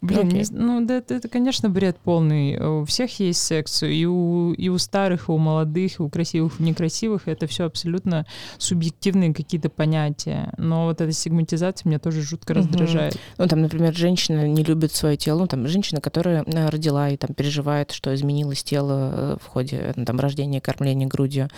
Блин, 0.00 0.28
okay. 0.28 0.32
не, 0.32 0.44
ну 0.50 0.84
да, 0.84 0.98
это, 0.98 1.14
это, 1.14 1.28
конечно, 1.28 1.68
бред 1.70 1.96
полный. 2.02 2.58
У 2.58 2.84
всех 2.84 3.18
есть 3.20 3.42
секс, 3.42 3.82
и 3.82 4.06
у, 4.06 4.52
и 4.52 4.68
у 4.68 4.78
старых, 4.78 5.28
и 5.28 5.32
у 5.32 5.38
молодых, 5.38 5.98
и 5.98 6.02
у 6.02 6.08
красивых, 6.08 6.58
и 6.58 6.62
у 6.62 6.66
некрасивых. 6.66 7.28
Это 7.28 7.46
все 7.46 7.64
абсолютно 7.64 8.26
субъективные 8.58 9.34
какие-то 9.34 9.68
понятия. 9.68 10.52
Но 10.58 10.86
вот 10.86 11.00
эта 11.00 11.12
сегментизация 11.12 11.88
меня 11.88 11.98
тоже 11.98 12.22
жутко 12.22 12.52
uh-huh. 12.52 12.58
раздражает. 12.58 13.18
Ну, 13.38 13.46
там, 13.46 13.62
например, 13.62 13.94
женщина 13.94 14.46
не 14.46 14.62
любит 14.62 14.92
свое 14.92 15.16
тело. 15.16 15.40
Ну, 15.40 15.46
там, 15.46 15.66
женщина, 15.66 16.00
которая 16.00 16.44
э, 16.44 16.68
родила 16.68 17.08
и 17.08 17.16
там 17.16 17.34
переживает, 17.34 17.92
что 17.92 18.14
изменилось 18.14 18.62
тело 18.62 19.10
э, 19.12 19.36
в 19.42 19.46
ходе 19.46 19.92
ну, 19.96 20.04
там, 20.04 20.20
рождения, 20.20 20.60
кормления 20.60 21.06
грудью. 21.06 21.48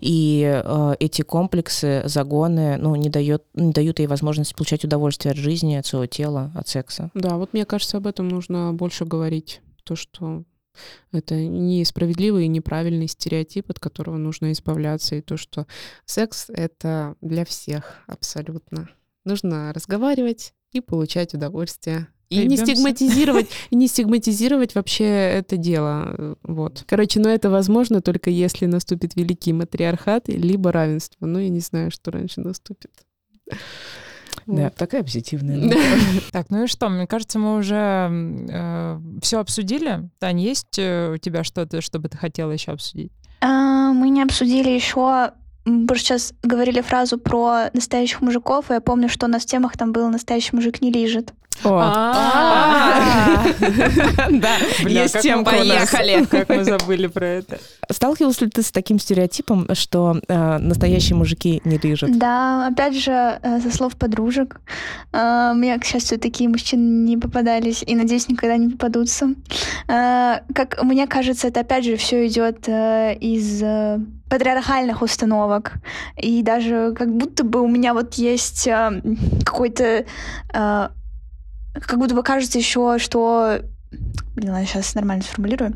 И 0.00 0.62
э, 0.64 0.94
эти 1.00 1.22
комплексы, 1.22 2.02
загоны, 2.04 2.76
ну, 2.76 2.94
не, 2.96 3.08
дает, 3.08 3.42
не 3.54 3.72
дают 3.72 3.98
ей 3.98 4.06
возможность 4.06 4.54
получать 4.54 4.84
удовольствие 4.84 5.32
от 5.32 5.38
жизни, 5.38 5.74
от 5.76 5.86
своего 5.86 6.06
тела, 6.06 6.50
от 6.54 6.68
секса. 6.68 7.10
Да, 7.14 7.36
вот 7.36 7.52
мне 7.52 7.64
кажется, 7.64 7.85
кажется, 7.86 7.96
об 7.98 8.06
этом 8.06 8.28
нужно 8.28 8.72
больше 8.72 9.04
говорить. 9.04 9.60
То, 9.84 9.94
что 9.94 10.44
это 11.12 11.36
несправедливый 11.36 12.44
и 12.44 12.48
неправильный 12.48 13.06
стереотип, 13.06 13.70
от 13.70 13.78
которого 13.78 14.16
нужно 14.16 14.50
избавляться, 14.50 15.14
и 15.14 15.20
то, 15.20 15.36
что 15.36 15.66
секс— 16.04 16.46
это 16.48 17.14
для 17.20 17.44
всех 17.44 18.02
абсолютно. 18.08 18.88
Нужно 19.24 19.72
разговаривать 19.72 20.52
и 20.72 20.80
получать 20.80 21.34
удовольствие. 21.34 22.08
И 22.28 22.44
не 22.44 22.56
стигматизировать, 22.56 23.48
не 23.70 23.86
стигматизировать 23.86 24.74
вообще 24.74 25.04
это 25.04 25.56
дело. 25.56 26.36
Вот. 26.42 26.84
Короче, 26.88 27.20
но 27.20 27.28
это 27.28 27.50
возможно 27.50 28.00
только 28.00 28.30
если 28.30 28.66
наступит 28.66 29.14
великий 29.14 29.52
матриархат, 29.52 30.28
либо 30.28 30.72
равенство. 30.72 31.26
Ну, 31.26 31.38
я 31.38 31.48
не 31.48 31.60
знаю, 31.60 31.92
что 31.92 32.10
раньше 32.10 32.40
наступит. 32.40 32.90
Да, 34.46 34.70
такая 34.70 35.02
позитивная. 35.02 35.72
Так, 36.32 36.50
ну 36.50 36.64
и 36.64 36.66
что? 36.66 36.88
Мне 36.88 37.06
кажется, 37.06 37.38
мы 37.38 37.56
уже 37.56 38.08
э, 38.48 39.00
все 39.22 39.40
обсудили. 39.40 40.08
Тань, 40.18 40.40
есть 40.40 40.78
э, 40.78 41.12
у 41.14 41.16
тебя 41.16 41.42
что-то, 41.44 41.80
что 41.80 41.98
бы 41.98 42.08
ты 42.08 42.16
хотела 42.16 42.52
еще 42.52 42.72
обсудить? 42.72 43.12
А, 43.40 43.92
мы 43.92 44.08
не 44.08 44.22
обсудили 44.22 44.70
еще 44.70 45.32
мы 45.66 45.96
сейчас 45.96 46.32
говорили 46.44 46.80
фразу 46.80 47.18
про 47.18 47.70
настоящих 47.72 48.20
мужиков, 48.20 48.70
и 48.70 48.74
я 48.74 48.80
помню, 48.80 49.08
что 49.08 49.26
у 49.26 49.28
нас 49.28 49.42
в 49.42 49.46
темах 49.46 49.76
там 49.76 49.92
был 49.92 50.08
«настоящий 50.08 50.54
мужик 50.54 50.80
не 50.80 50.92
лежит». 50.92 51.32
А. 51.64 53.44
Да, 54.30 54.56
есть 54.80 55.20
тем, 55.20 55.44
поехали. 55.44 56.24
Как 56.30 56.48
мы 56.48 56.64
забыли 56.64 57.06
про 57.06 57.26
это. 57.26 57.58
Сталкивался 57.90 58.44
ли 58.44 58.50
ты 58.50 58.62
с 58.62 58.70
таким 58.70 58.98
стереотипом, 58.98 59.68
что 59.74 60.20
э, 60.28 60.58
настоящие 60.58 61.16
мужики 61.16 61.60
не 61.64 61.78
лежат? 61.78 62.16
Да, 62.18 62.66
опять 62.68 62.96
же, 62.96 63.38
э, 63.42 63.60
со 63.60 63.70
слов 63.74 63.96
подружек. 63.96 64.60
Э, 65.12 65.52
мне, 65.54 65.78
к 65.78 65.84
счастью, 65.84 66.18
такие 66.18 66.48
мужчины 66.48 67.06
не 67.06 67.16
попадались, 67.16 67.82
и, 67.86 67.94
надеюсь, 67.94 68.28
никогда 68.28 68.56
не 68.56 68.68
попадутся. 68.70 69.34
Как 69.86 70.82
мне 70.82 71.06
кажется, 71.06 71.48
это, 71.48 71.60
опять 71.60 71.84
же, 71.84 71.96
все 71.96 72.26
идет 72.26 72.68
из 72.68 73.62
патриархальных 74.28 75.02
установок. 75.02 75.74
И 76.16 76.42
даже 76.42 76.92
как 76.96 77.14
будто 77.14 77.44
бы 77.44 77.60
у 77.60 77.68
меня 77.68 77.94
вот 77.94 78.14
есть 78.14 78.68
какой-то 79.44 80.04
как 81.80 81.98
будто 81.98 82.14
бы 82.14 82.22
кажется 82.22 82.58
еще, 82.58 82.98
что 82.98 83.60
Блин, 84.36 84.52
ладно, 84.52 84.66
сейчас 84.66 84.94
нормально 84.94 85.24
сформулирую. 85.24 85.72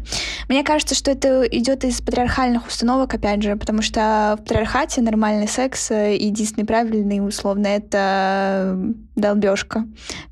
Мне 0.49 0.63
кажется, 0.63 0.95
что 0.95 1.11
это 1.11 1.43
идет 1.45 1.85
из 1.85 2.01
патриархальных 2.01 2.67
установок, 2.67 3.15
опять 3.15 3.43
же, 3.43 3.57
потому 3.57 3.81
что 3.83 4.37
в 4.39 4.43
патриархате 4.43 5.01
нормальный 5.01 5.49
секс, 5.49 5.91
э, 5.91 6.17
единственный 6.17 6.65
правильный, 6.67 7.27
условно, 7.27 7.67
это 7.67 8.77
долбежка, 9.17 9.85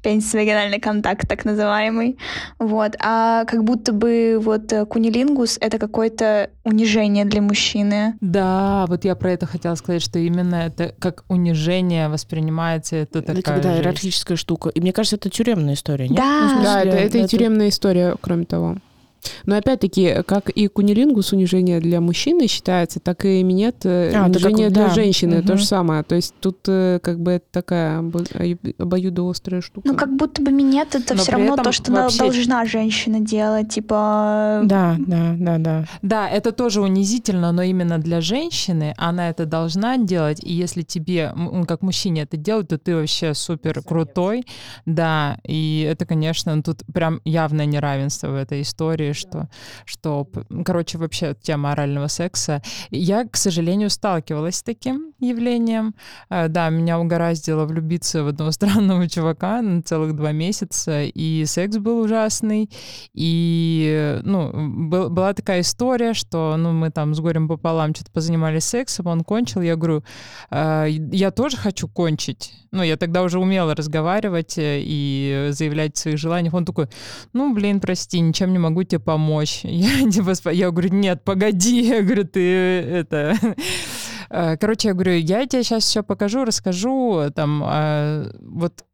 пенис-вагинальный 0.03 0.81
контакт 0.81 1.29
так 1.29 1.45
называемый, 1.45 2.19
вот, 2.59 2.97
а 3.01 3.45
как 3.45 3.65
будто 3.65 3.93
бы 3.93 4.39
вот 4.41 4.73
э, 4.73 4.87
кунилингус— 4.87 5.59
это 5.61 5.79
какое-то 5.79 6.51
унижение 6.65 7.25
для 7.25 7.43
мужчины. 7.43 8.15
Да, 8.21 8.87
вот 8.89 9.05
я 9.05 9.15
про 9.15 9.33
это 9.33 9.47
хотела 9.47 9.75
сказать, 9.75 10.01
что 10.03 10.19
именно 10.19 10.55
это 10.57 10.95
как 10.99 11.25
унижение 11.29 12.09
воспринимается, 12.09 12.97
это 12.97 13.21
такая 13.23 13.43
когда 13.43 13.71
жесть. 13.71 13.81
иерархическая 13.81 14.37
штука. 14.37 14.69
И 14.71 14.81
мне 14.81 14.93
кажется, 14.93 15.17
это 15.17 15.29
тюремная 15.29 15.75
история, 15.75 16.09
нет? 16.09 16.17
Да. 16.19 16.49
Ну, 16.55 16.61
в 16.61 16.63
Да, 16.63 16.73
смысле, 16.83 16.91
это, 16.91 16.99
это 16.99 17.19
и 17.19 17.27
тюремная 17.27 17.69
история, 17.69 18.17
кроме 18.21 18.45
того. 18.45 18.77
Но 19.47 19.57
опять-таки, 19.57 20.23
как 20.27 20.51
и 20.51 20.69
кунилингус 20.69 21.33
унижение 21.33 21.81
для 21.81 22.01
мужчины 22.01 22.47
считается, 22.49 23.01
так 23.01 23.25
и 23.25 23.43
минет 23.43 23.85
э, 23.85 24.13
А, 24.15 24.29
это 24.29 24.39
унижение 24.39 24.67
как- 24.67 24.75
для 24.75 24.89
да, 24.89 24.95
женщины, 24.95 25.43
то 25.43 25.53
мгм. 25.53 25.59
же 25.59 25.65
самое. 25.67 26.03
То 26.03 26.15
есть 26.15 26.35
тут 26.41 26.59
э, 26.69 26.99
как 27.03 27.21
бы 27.21 27.33
это 27.33 27.45
такая 27.51 28.01
обо- 28.01 28.25
обоюдоострая 28.79 29.61
штука. 29.61 29.87
Ну, 29.89 29.95
как 29.97 30.15
будто 30.17 30.43
бы 30.43 30.51
минет— 30.51 30.89
это 30.95 31.15
Но 31.15 31.23
все 31.23 31.33
равно 31.33 31.57
то, 31.57 31.73
что 31.73 31.93
вообще- 31.93 32.19
должна 32.19 32.65
женщина 32.65 33.21
делать, 33.21 33.71
типа... 33.71 34.63
Да, 34.65 34.97
да, 34.99 35.35
да, 35.39 35.59
да. 35.59 35.85
Да, 36.03 36.29
это 36.29 36.53
тоже 36.53 36.81
унизительно, 36.81 37.53
но 37.53 37.63
именно 37.63 37.99
для 37.99 38.21
женщины 38.21 38.95
она 38.97 39.31
это 39.31 39.47
должна 39.47 39.97
делать, 39.99 40.41
и 40.43 40.53
если 40.53 40.83
тебе, 40.83 41.33
как 41.67 41.83
мужчине 41.83 42.23
это 42.23 42.37
делать, 42.37 42.69
то 42.69 42.79
ты 42.79 42.95
вообще 42.95 43.35
супер 43.35 43.83
крутой, 43.83 44.45
да, 44.87 45.39
и 45.47 45.87
это, 45.91 46.07
конечно, 46.07 46.63
тут 46.63 46.83
прям 46.93 47.21
явное 47.25 47.67
неравенство 47.67 48.29
в 48.29 48.35
этой 48.35 48.63
истории, 48.63 49.08
что, 49.13 49.49
что, 49.85 50.25
п- 50.25 50.45
короче, 50.65 50.99
вообще 50.99 51.35
тема 51.41 51.73
орального 51.73 52.09
секса. 52.09 52.63
Я, 52.91 53.25
к 53.25 53.37
сожалению, 53.37 53.91
сталкивалась 53.91 54.57
с 54.57 54.63
таким 54.63 55.13
явлением, 55.21 55.95
Э, 56.31 56.49
да, 56.49 56.69
меня 56.71 56.99
угораздило 57.01 57.65
влюбиться 57.65 58.23
в 58.25 58.29
одного 58.29 58.51
странного 58.53 59.09
чувака 59.09 59.63
на 59.63 59.83
целых 59.83 60.15
два 60.15 60.33
месяца, 60.33 61.03
и 61.05 61.45
секс 61.47 61.77
был 61.79 62.01
ужасный, 62.01 62.71
и, 63.15 64.21
ну, 64.23 64.89
был- 64.89 65.11
была 65.11 65.33
такая 65.35 65.61
история, 65.61 66.15
что, 66.15 66.57
ну, 66.57 66.73
мы 66.73 66.91
там 66.91 67.15
с 67.15 67.21
горем 67.21 67.49
пополам 67.49 67.95
что-то 67.95 68.11
позанимались 68.13 68.65
сексом, 68.65 69.07
он 69.07 69.23
кончил, 69.25 69.61
я 69.63 69.77
говорю, 69.77 70.05
«Э, 70.51 70.87
я 70.89 71.31
тоже 71.31 71.57
хочу 71.57 71.89
кончить. 71.89 72.53
Ну, 72.71 72.83
я 72.83 72.97
тогда 72.97 73.23
уже 73.23 73.39
умела 73.39 73.75
разговаривать 73.75 74.59
э, 74.59 74.81
и 74.83 75.49
заявлять 75.51 75.97
о 75.97 76.01
своих 76.01 76.19
желаниях. 76.19 76.55
Он 76.55 76.65
такой, 76.65 76.89
ну, 77.33 77.55
блин, 77.55 77.81
прости, 77.81 78.21
ничем 78.21 78.53
не 78.53 78.59
могу 78.59 78.83
тебе 78.85 78.98
помочь. 78.99 79.61
Я, 79.65 80.11
типа, 80.11 80.51
я 80.51 80.71
говорю, 80.71 80.91
нет, 80.91 81.25
погоди, 81.25 81.81
я 81.89 82.03
говорю, 82.03 82.25
ты 82.25 82.41
это... 82.81 83.35
Э, 84.31 84.59
Короче, 84.59 84.89
я 84.89 84.95
говорю, 84.95 85.15
я 85.15 85.47
тебе 85.47 85.63
сейчас 85.63 85.85
все 85.85 86.03
покажу, 86.03 86.45
расскажу. 86.45 87.31
Там, 87.35 87.65
э, 87.67 88.31
вот 88.43 88.85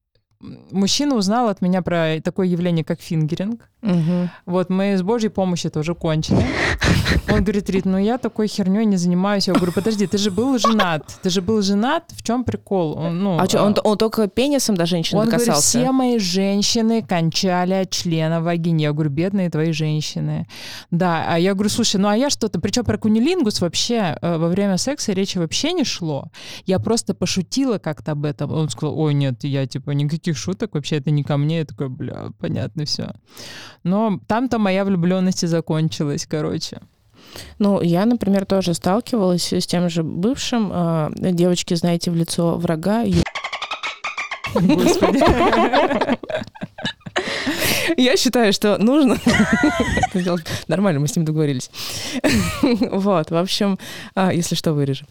мужчина 0.70 1.16
узнал 1.16 1.48
от 1.48 1.62
меня 1.62 1.82
про 1.82 2.20
такое 2.22 2.46
явление, 2.46 2.84
как 2.84 3.00
фингеринг. 3.00 3.68
Мгм. 3.82 4.30
Вот 4.46 4.70
мы 4.70 4.96
с 4.96 5.02
Божьей 5.02 5.28
помощью 5.28 5.70
тоже 5.70 5.94
кончили. 5.94 6.44
Он 7.30 7.42
говорит, 7.44 7.68
Рит, 7.70 7.84
ну 7.84 7.98
я 7.98 8.18
такой 8.18 8.48
херней 8.48 8.86
не 8.86 8.96
занимаюсь. 8.96 9.46
Я 9.46 9.54
говорю, 9.54 9.72
подожди, 9.72 10.06
ты 10.06 10.18
же 10.18 10.30
был 10.30 10.58
женат. 10.58 11.18
Ты 11.22 11.30
же 11.30 11.42
был 11.42 11.60
женат, 11.62 12.04
в 12.16 12.22
чем 12.22 12.44
прикол? 12.44 12.96
Он, 12.98 13.22
ну, 13.22 13.38
А 13.38 13.46
что, 13.46 13.62
он, 13.62 13.76
он 13.84 13.98
только 13.98 14.26
пенисом 14.26 14.74
до 14.74 14.86
женщины 14.86 15.20
он 15.20 15.26
говорит, 15.26 15.46
касался? 15.46 15.78
все 15.78 15.92
мои 15.92 16.18
женщины 16.18 17.02
кончали 17.02 17.74
от 17.74 17.90
члена 17.90 18.40
вагины. 18.40 18.80
Я 18.80 18.92
говорю, 18.92 19.10
бедные 19.10 19.50
твои 19.50 19.72
женщины. 19.72 20.46
Да, 20.90 21.24
а 21.28 21.38
я 21.38 21.52
говорю, 21.54 21.70
слушай, 21.70 21.96
ну 21.96 22.08
а 22.08 22.16
я 22.16 22.30
что-то, 22.30 22.60
причем 22.60 22.84
про 22.84 22.96
кунилингус 22.96 23.60
вообще 23.60 24.16
э, 24.20 24.38
во 24.38 24.48
время 24.48 24.78
секса 24.78 25.12
речи 25.12 25.38
вообще 25.38 25.72
не 25.72 25.84
шло. 25.84 26.28
Я 26.64 26.78
просто 26.78 27.14
пошутила 27.14 27.78
как-то 27.78 28.12
об 28.12 28.24
этом. 28.24 28.52
Он 28.52 28.68
сказал, 28.70 28.98
ой, 28.98 29.14
нет, 29.14 29.44
я 29.44 29.66
типа 29.66 29.90
никаких 29.90 30.33
шуток, 30.34 30.74
вообще 30.74 30.96
это 30.96 31.10
не 31.10 31.22
ко 31.24 31.36
мне. 31.36 31.58
Я 31.58 31.64
такой, 31.64 31.88
бля, 31.88 32.30
понятно 32.38 32.84
все. 32.84 33.12
Но 33.82 34.20
там-то 34.26 34.58
моя 34.58 34.84
влюбленность 34.84 35.42
и 35.44 35.46
закончилась, 35.46 36.26
короче. 36.26 36.80
Ну, 37.58 37.80
я, 37.80 38.04
например, 38.04 38.44
тоже 38.44 38.74
сталкивалась 38.74 39.52
с 39.52 39.66
тем 39.66 39.88
же 39.88 40.02
бывшим. 40.02 40.70
э, 40.72 41.10
Девочки, 41.32 41.74
знаете, 41.74 42.10
в 42.10 42.14
лицо 42.16 42.56
врага. 42.56 43.04
Господи. 44.54 45.20
Я 47.96 48.16
считаю, 48.16 48.52
что 48.52 48.78
нужно 48.78 49.18
это 50.10 50.22
делать. 50.22 50.44
Нормально, 50.68 51.00
мы 51.00 51.08
с 51.08 51.16
ним 51.16 51.24
договорились. 51.24 51.70
Вот, 52.90 53.30
в 53.30 53.36
общем, 53.36 53.78
а, 54.14 54.32
если 54.32 54.54
что, 54.54 54.72
вырежем. 54.72 55.06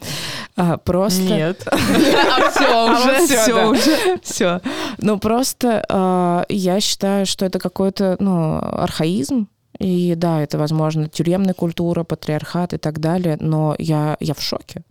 А, 0.55 0.77
Просто... 0.77 1.21
Нет. 1.21 1.61
все 1.61 1.67
А 2.73 2.99
вот 2.99 3.21
всё, 3.25 3.37
все 3.41 3.53
да. 3.55 3.67
уже, 3.69 4.19
все. 4.23 4.61
Ну 4.97 5.19
просто 5.19 5.85
а, 5.89 6.45
я 6.49 6.79
считаю, 6.79 7.25
что 7.25 7.45
это 7.45 7.59
какой-то, 7.59 8.15
ну, 8.19 8.57
архаизм. 8.61 9.47
И 9.79 10.13
да, 10.15 10.41
это, 10.41 10.57
возможно, 10.57 11.09
тюремная 11.09 11.53
культура, 11.53 12.03
патриархат 12.03 12.73
и 12.73 12.77
так 12.77 12.99
далее, 12.99 13.37
но 13.39 13.75
я, 13.79 14.17
я 14.19 14.33
в 14.33 14.41
шоке. 14.41 14.83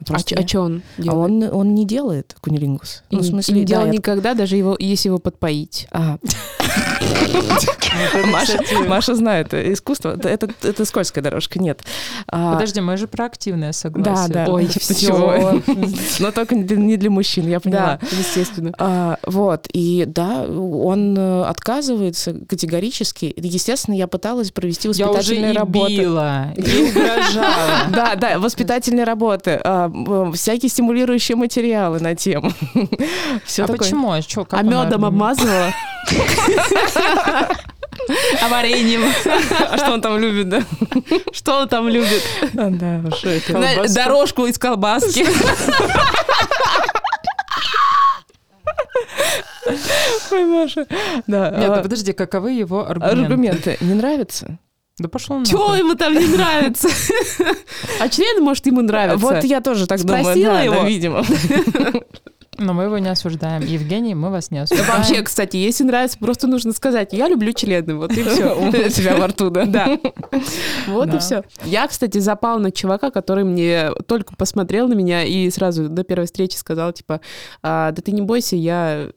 А, 0.00 0.04
Просто 0.04 0.30
чё- 0.30 0.36
а 0.36 0.40
я- 0.40 0.48
что 0.48 0.60
он 0.62 0.82
а 0.98 1.02
делает? 1.02 1.30
он, 1.30 1.42
он 1.60 1.74
не 1.74 1.86
делает 1.86 2.36
кунилингус. 2.40 3.04
И 3.10 3.14
Ну, 3.16 3.20
в 3.20 3.24
не- 3.24 3.28
смысле, 3.30 3.54
и 3.54 3.58
не 3.60 3.64
да, 3.64 3.68
делал 3.74 3.86
я- 3.86 3.92
никогда, 3.92 4.34
даже 4.34 4.56
его, 4.56 4.76
если 4.78 5.08
его 5.08 5.18
подпоить. 5.18 5.86
А. 5.92 6.18
Маша, 8.26 8.58
Маша 8.88 9.14
знает 9.14 9.54
искусство. 9.54 10.18
Это, 10.22 10.48
это, 10.62 10.84
скользкая 10.84 11.22
дорожка, 11.22 11.58
нет. 11.58 11.82
А, 12.28 12.54
Подожди, 12.54 12.80
мы 12.80 12.96
же 12.96 13.06
про 13.06 13.26
активное 13.26 13.68
Да, 13.68 13.72
согласие. 13.72 14.28
да. 14.34 14.46
Ой, 14.48 14.66
Ты 14.66 14.80
всё. 14.80 14.94
чего? 14.94 15.60
Но 16.18 16.30
только 16.32 16.54
не 16.54 16.64
для- 16.64 16.76
не 16.76 16.96
для 16.96 17.10
мужчин, 17.10 17.48
я 17.48 17.60
поняла. 17.60 17.98
Да, 18.00 18.06
естественно. 18.18 18.72
А, 18.78 19.18
вот, 19.24 19.66
и 19.72 20.04
да, 20.06 20.42
он 20.42 21.16
э, 21.16 21.44
отказывается 21.44 22.34
категорически. 22.48 23.32
Естественно, 23.36 23.94
я 23.94 24.06
пыталась 24.08 24.50
провести 24.50 24.88
Я 24.88 25.08
уже 25.08 25.18
воспитательные 25.18 25.52
и 25.52 25.56
работы. 25.56 25.96
била, 25.96 26.46
и 26.56 26.60
угрожала. 26.90 27.86
Да, 27.90 28.14
да, 28.16 28.38
воспитательные 28.38 29.04
работы, 29.04 29.60
а, 29.62 29.90
всякие 30.34 30.68
стимулирующие 30.68 31.36
материалы 31.36 32.00
на 32.00 32.14
тему. 32.14 32.52
Все 33.44 33.64
А 33.64 33.68
почему? 33.68 34.12
А 34.50 34.62
медом 34.62 35.04
обмазывала? 35.04 35.70
А 38.42 38.48
вареньем? 38.48 39.02
А 39.70 39.78
что 39.78 39.92
он 39.92 40.00
там 40.00 40.18
любит, 40.18 40.48
да? 40.48 40.62
Что 41.32 41.60
он 41.60 41.68
там 41.68 41.88
любит? 41.88 42.22
А, 42.56 42.68
Да, 42.68 43.00
что 43.16 43.30
это? 43.30 43.88
Дорожку 43.94 44.46
из 44.46 44.58
колбаски. 44.58 45.24
Ой, 50.30 50.44
Маша. 50.44 50.86
Да. 51.26 51.50
Нет, 51.50 51.70
а, 51.70 51.76
да 51.76 51.82
подожди, 51.82 52.12
каковы 52.12 52.52
его 52.52 52.86
аргументы? 52.86 53.22
Аргументы 53.22 53.76
не 53.80 53.94
нравятся? 53.94 54.58
Да 54.98 55.08
пошел 55.08 55.38
на. 55.38 55.46
Чего 55.46 55.74
ему 55.74 55.94
там 55.94 56.14
не 56.14 56.26
нравится? 56.26 56.88
А 58.00 58.08
члены, 58.08 58.40
может, 58.40 58.66
ему 58.66 58.82
нравятся? 58.82 59.18
Вот 59.18 59.44
я 59.44 59.60
тоже 59.60 59.86
так 59.86 60.02
думаю. 60.02 60.24
Спросила 60.24 60.54
да, 60.54 60.62
его? 60.62 60.74
да, 60.74 60.88
видимо. 60.88 61.24
Но 62.58 62.72
мы 62.72 62.84
его 62.84 62.98
не 62.98 63.08
осуждаем. 63.08 63.62
Евгений, 63.62 64.14
мы 64.14 64.30
вас 64.30 64.50
не 64.50 64.58
осуждаем. 64.58 64.92
Вообще, 64.92 65.22
кстати, 65.22 65.56
если 65.56 65.84
нравится, 65.84 66.18
просто 66.18 66.46
нужно 66.46 66.72
сказать, 66.72 67.12
я 67.12 67.28
люблю 67.28 67.52
члены, 67.52 67.94
вот 67.96 68.12
и 68.12 68.22
все. 68.22 68.54
У 68.68 68.70
тебя 68.70 69.16
во 69.16 69.26
рту, 69.28 69.50
да? 69.50 69.64
Да. 69.66 69.98
Вот 70.86 71.12
и 71.12 71.18
все. 71.18 71.42
Я, 71.64 71.86
кстати, 71.88 72.18
запал 72.18 72.58
на 72.58 72.70
чувака, 72.70 73.10
который 73.10 73.44
мне 73.44 73.90
только 74.06 74.36
посмотрел 74.36 74.88
на 74.88 74.94
меня 74.94 75.24
и 75.24 75.50
сразу 75.50 75.88
до 75.88 76.04
первой 76.04 76.26
встречи 76.26 76.56
сказал, 76.56 76.92
типа, 76.92 77.20
«А, 77.62 77.90
да 77.92 78.02
ты 78.02 78.12
не 78.12 78.22
бойся, 78.22 78.56
я... 78.56 79.08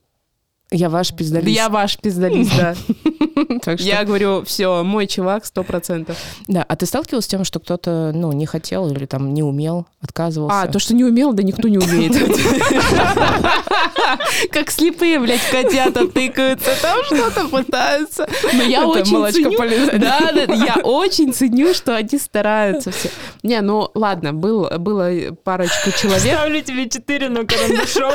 Я 0.69 0.89
ваш 0.89 1.11
Да 1.11 1.17
пиздолист. 1.17 1.55
я 1.55 1.69
ваш 1.69 1.97
пиздолист, 1.97 2.51
да. 2.57 2.75
Что- 3.61 3.71
Я 3.77 4.03
говорю, 4.03 4.43
все, 4.45 4.83
мой 4.83 5.07
чувак, 5.07 5.45
сто 5.45 5.63
процентов. 5.63 6.17
Да, 6.47 6.63
а 6.67 6.75
ты 6.75 6.85
сталкивалась 6.85 7.25
с 7.25 7.27
тем, 7.27 7.43
что 7.43 7.59
кто-то, 7.59 8.11
ну, 8.13 8.31
не 8.31 8.45
хотел 8.45 8.89
или 8.91 9.05
там 9.05 9.33
не 9.33 9.43
умел, 9.43 9.85
отказывался? 10.01 10.61
А, 10.63 10.67
то, 10.67 10.79
что 10.79 10.93
не 10.93 11.03
умел, 11.03 11.33
да 11.33 11.43
никто 11.43 11.67
не 11.67 11.77
умеет. 11.77 12.13
Как 14.51 14.71
слепые, 14.71 15.19
блядь, 15.19 15.41
котята 15.51 16.07
тыкаются, 16.07 16.71
там 16.81 17.03
что-то 17.05 17.47
пытаются. 17.47 18.27
Но 18.53 18.63
я 18.63 18.79
Это 18.79 18.87
очень 18.87 19.31
ценю... 19.33 19.99
Да, 19.99 20.31
да, 20.33 20.53
я 20.53 20.75
очень 20.83 21.33
ценю, 21.33 21.73
что 21.73 21.95
они 21.95 22.17
стараются 22.17 22.91
все. 22.91 23.09
Не, 23.43 23.61
ну 23.61 23.89
ладно, 23.93 24.33
был, 24.33 24.69
было 24.79 25.11
парочку 25.43 25.91
человек. 25.91 26.33
Ставлю 26.33 26.61
тебе 26.61 26.89
четыре, 26.89 27.29
но 27.29 27.45
карандашом. 27.45 28.13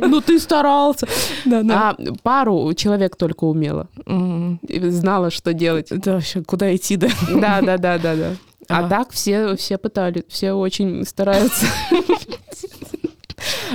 Ну 0.00 0.20
ты 0.20 0.38
старался. 0.38 1.06
Да, 1.44 1.62
да. 1.62 1.90
А 1.90 1.96
пару 2.22 2.72
человек 2.74 3.16
только 3.16 3.44
умела. 3.44 3.88
И 4.06 4.88
Знала, 4.90 5.30
что 5.30 5.52
делать. 5.52 5.88
Да, 5.90 6.14
вообще, 6.14 6.42
куда 6.42 6.74
идти, 6.74 6.96
да? 6.96 7.08
Да, 7.30 7.60
да, 7.60 7.76
да, 7.78 7.98
да, 7.98 8.14
да. 8.16 8.30
А 8.68 8.78
Ага. 8.80 8.88
так 8.88 9.10
все, 9.12 9.54
все 9.56 9.78
пытались, 9.78 10.24
все 10.28 10.52
очень 10.52 11.04
стараются. 11.06 11.66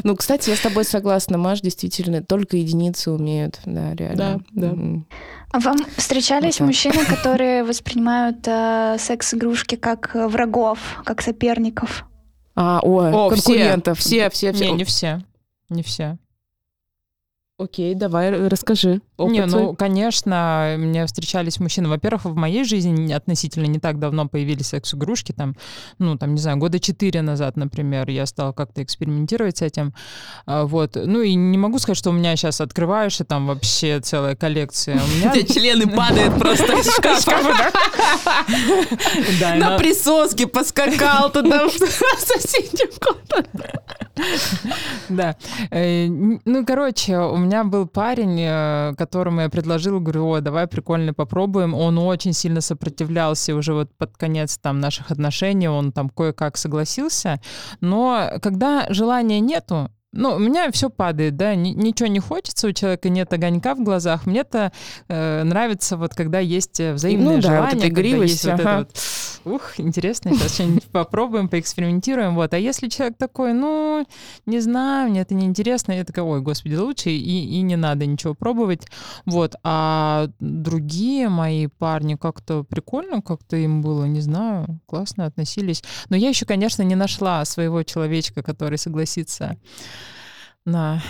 Ну, 0.04 0.16
кстати, 0.16 0.50
я 0.50 0.56
с 0.56 0.60
тобой 0.60 0.84
согласна, 0.84 1.38
Маш, 1.38 1.62
действительно, 1.62 2.22
только 2.24 2.58
единицы 2.58 3.12
умеют, 3.12 3.60
да, 3.66 3.94
реально. 3.96 4.42
Да, 4.52 4.72
да. 4.74 4.78
А 5.52 5.60
вам 5.60 5.78
встречались 5.98 6.60
Вот 6.60 6.68
мужчины, 6.68 7.06
которые 7.10 7.64
воспринимают 7.64 8.38
э, 8.48 8.98
секс-игрушки 9.00 9.76
как 9.76 10.16
э, 10.16 10.28
врагов, 10.28 10.80
как 11.06 11.22
соперников? 11.22 12.06
А, 12.56 12.80
ой, 12.82 13.12
О, 13.12 13.30
все, 13.30 13.36
конкурентов. 13.36 14.00
все, 14.00 14.30
все, 14.30 14.52
все. 14.52 14.66
Не, 14.72 14.78
не 14.78 14.84
все. 14.84 15.22
Не 15.72 15.84
все. 15.84 16.18
Окей, 17.62 17.94
давай 17.94 18.32
расскажи. 18.48 19.02
Опыт 19.18 19.34
не, 19.34 19.46
ну, 19.46 19.76
конечно, 19.76 20.76
мне 20.80 21.06
встречались 21.06 21.60
мужчины. 21.60 21.90
Во-первых, 21.90 22.26
в 22.26 22.36
моей 22.36 22.64
жизни 22.64 23.14
относительно 23.14 23.68
не 23.68 23.78
так 23.78 24.00
давно 24.00 24.28
появились 24.28 24.68
секс-игрушки, 24.70 25.32
там, 25.32 25.56
ну, 26.00 26.18
там, 26.18 26.34
не 26.34 26.42
знаю, 26.42 26.58
года 26.58 26.80
четыре 26.80 27.22
назад, 27.22 27.58
например, 27.58 28.10
я 28.10 28.26
стала 28.26 28.52
как-то 28.52 28.82
экспериментировать 28.82 29.58
с 29.58 29.62
этим. 29.62 29.94
А, 30.48 30.66
вот. 30.66 30.96
Ну, 30.96 31.22
и 31.22 31.36
не 31.36 31.58
могу 31.60 31.78
сказать, 31.78 32.00
что 32.00 32.10
у 32.10 32.14
меня 32.14 32.36
сейчас 32.36 32.62
открываешь, 32.62 33.22
и 33.22 33.24
там 33.24 33.46
вообще 33.46 34.00
целая 34.00 34.36
коллекция. 34.36 34.96
У 34.96 35.08
меня... 35.18 35.32
члены 35.54 35.86
падают 35.88 36.40
просто 36.40 36.74
из 36.74 36.92
шкафа. 36.96 37.72
На 39.58 39.78
присоске 39.78 40.48
поскакал 40.48 41.32
туда 41.32 41.68
в 41.68 41.72
соседнюю 41.72 42.92
комнату. 43.00 43.70
Да. 45.10 45.36
Э, 45.72 46.08
ну, 46.08 46.66
короче, 46.66 47.18
у 47.18 47.38
меня 47.38 47.64
был 47.64 47.88
парень, 47.88 48.40
э, 48.40 48.94
которому 48.98 49.42
я 49.42 49.50
предложила, 49.50 50.00
говорю, 50.00 50.28
о, 50.28 50.42
давай 50.42 50.68
прикольно 50.68 51.14
попробуем. 51.14 51.74
Он 51.74 51.98
очень 51.98 52.34
сильно 52.34 52.62
сопротивлялся 52.62 53.56
уже 53.56 53.74
вот 53.74 53.90
под 53.98 54.18
конец 54.18 54.58
там 54.58 54.80
наших 54.80 55.12
отношений, 55.12 55.68
он 55.68 55.92
там 55.92 56.10
кое-как 56.10 56.58
согласился. 56.58 57.42
Но 57.82 58.32
когда 58.42 58.86
желания 58.90 59.40
нету, 59.40 59.90
ну, 60.14 60.36
у 60.36 60.40
меня 60.40 60.70
все 60.72 60.90
падает, 60.90 61.38
да, 61.38 61.56
ничего 61.56 62.08
не 62.08 62.20
хочется, 62.20 62.68
у 62.68 62.72
человека 62.74 63.08
нет 63.08 63.32
огонька 63.32 63.76
в 63.76 63.84
глазах. 63.84 64.26
Мне-то 64.26 64.74
э, 65.08 65.44
нравится 65.44 65.96
вот, 65.96 66.14
когда 66.14 66.40
есть 66.40 66.82
э, 66.82 66.94
взаимное 66.94 67.38
ну, 67.38 67.42
желание, 67.42 67.72
да, 67.72 67.76
вот 67.76 67.84
когда 67.84 68.02
есть 68.02 68.46
ага. 68.46 68.52
вот 68.52 68.62
это 68.62 68.78
вот, 68.80 68.92
ух, 69.46 69.80
интересно, 69.80 70.34
сейчас 70.34 70.56
что-нибудь 70.56 70.86
попробуем, 70.86 71.50
поэкспериментируем, 71.50 72.36
вот. 72.36 72.54
А 72.54 72.58
если 72.58 72.88
человек 72.88 73.18
такой, 73.18 73.54
ну, 73.54 74.06
не 74.46 74.60
знаю, 74.60 75.10
мне 75.10 75.22
это 75.22 75.34
неинтересно, 75.34 75.94
я 75.94 76.04
такая, 76.04 76.26
ой, 76.26 76.42
господи, 76.42 76.76
лучше 76.76 77.10
и, 77.10 77.16
и 77.18 77.62
не 77.62 77.76
надо 77.76 78.06
ничего 78.06 78.34
пробовать, 78.34 78.88
вот. 79.26 79.56
А 79.64 80.30
другие 80.40 81.30
мои 81.30 81.68
парни 81.68 82.16
как-то 82.16 82.64
прикольно, 82.64 83.22
как-то 83.22 83.58
им 83.58 83.82
было, 83.82 84.06
не 84.06 84.22
знаю, 84.22 84.80
классно 84.86 85.26
относились. 85.26 85.84
Но 86.10 86.16
я 86.16 86.30
еще, 86.30 86.46
конечно, 86.46 86.82
не 86.84 86.96
нашла 86.96 87.44
своего 87.46 87.84
человечка, 87.84 88.44
который 88.44 88.78
согласится 88.78 89.58
на 90.66 91.02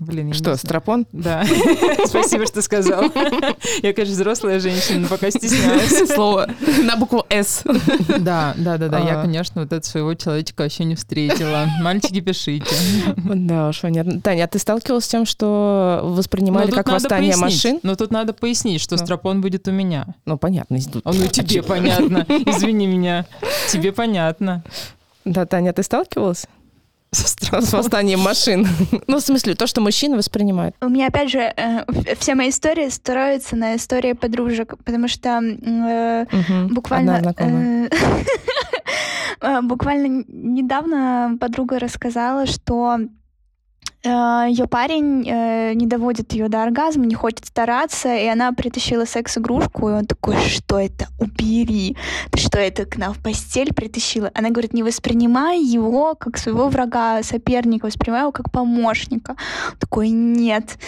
Блин, 0.00 0.32
Что, 0.32 0.56
стропон? 0.56 1.06
Да. 1.12 1.44
Спасибо, 2.06 2.46
что 2.46 2.62
сказал. 2.62 3.04
Я, 3.82 3.92
конечно, 3.92 4.14
взрослая 4.14 4.60
женщина, 4.60 5.00
но 5.00 5.08
пока 5.08 5.30
стесняюсь. 5.30 6.08
Слово 6.10 6.48
на 6.84 6.96
букву 6.96 7.24
«С». 7.28 7.62
Да, 8.18 8.54
да, 8.56 8.78
да, 8.78 8.88
да. 8.88 8.98
Я, 8.98 9.20
а. 9.20 9.22
конечно, 9.22 9.62
вот 9.62 9.72
этого 9.72 9.86
своего 9.86 10.14
человечка 10.14 10.62
вообще 10.62 10.84
не 10.84 10.94
встретила. 10.94 11.66
Мальчики, 11.82 12.20
пишите. 12.20 12.74
Да 13.16 13.68
уж, 13.68 13.80
понятно. 13.80 14.20
Таня, 14.20 14.44
а 14.44 14.46
ты 14.48 14.58
сталкивалась 14.58 15.04
с 15.04 15.08
тем, 15.08 15.26
что 15.26 16.00
воспринимали 16.02 16.70
как 16.70 16.88
восстание 16.88 17.36
машин? 17.36 17.80
Но 17.82 17.94
тут 17.96 18.10
надо 18.10 18.32
пояснить, 18.32 18.80
что 18.80 18.96
стропон 18.96 19.40
будет 19.40 19.68
у 19.68 19.70
меня. 19.70 20.06
Ну, 20.24 20.36
понятно. 20.38 20.78
Ну, 21.04 21.12
тебе 21.28 21.62
понятно. 21.62 22.26
Извини 22.28 22.86
меня. 22.86 23.26
Тебе 23.70 23.92
понятно. 23.92 24.62
Да, 25.24 25.44
Таня, 25.44 25.72
ты 25.72 25.82
сталкивалась? 25.82 26.46
С 27.12 27.72
восстанием 27.72 28.20
машин. 28.20 28.66
Ну, 29.06 29.18
в 29.18 29.20
смысле, 29.20 29.54
то, 29.54 29.66
что 29.66 29.80
мужчины 29.80 30.16
воспринимают. 30.16 30.74
У 30.80 30.88
меня, 30.88 31.06
опять 31.06 31.30
же, 31.30 31.38
э, 31.38 31.84
все 32.18 32.34
мои 32.34 32.50
истории 32.50 32.88
строятся 32.88 33.56
на 33.56 33.76
истории 33.76 34.12
подружек, 34.12 34.76
потому 34.84 35.08
что 35.08 35.40
э, 35.62 36.26
буквально... 36.68 37.34
Э, 37.38 37.88
э, 39.40 39.60
буквально 39.62 40.24
недавно 40.28 41.36
подруга 41.40 41.78
рассказала, 41.78 42.46
что 42.46 42.98
ее 44.06 44.66
парень 44.66 45.28
э, 45.28 45.72
не 45.74 45.86
доводит 45.86 46.32
ее 46.32 46.48
до 46.48 46.62
оргазма, 46.62 47.06
не 47.06 47.14
хочет 47.14 47.46
стараться, 47.46 48.14
и 48.14 48.26
она 48.26 48.52
притащила 48.52 49.04
секс-игрушку, 49.04 49.88
и 49.88 49.92
он 49.92 50.06
такой, 50.06 50.36
что 50.36 50.78
это? 50.78 51.08
Убери! 51.18 51.96
Ты 52.30 52.38
что, 52.38 52.58
это 52.58 52.84
к 52.84 52.96
нам 52.96 53.14
в 53.14 53.22
постель 53.22 53.74
притащила? 53.74 54.30
Она 54.34 54.50
говорит, 54.50 54.72
не 54.74 54.82
воспринимай 54.82 55.60
его 55.60 56.14
как 56.14 56.38
своего 56.38 56.68
врага, 56.68 57.22
соперника, 57.22 57.86
воспринимай 57.86 58.22
его 58.22 58.32
как 58.32 58.50
помощника. 58.50 59.36
Он 59.72 59.78
такой, 59.78 60.10
нет, 60.10 60.78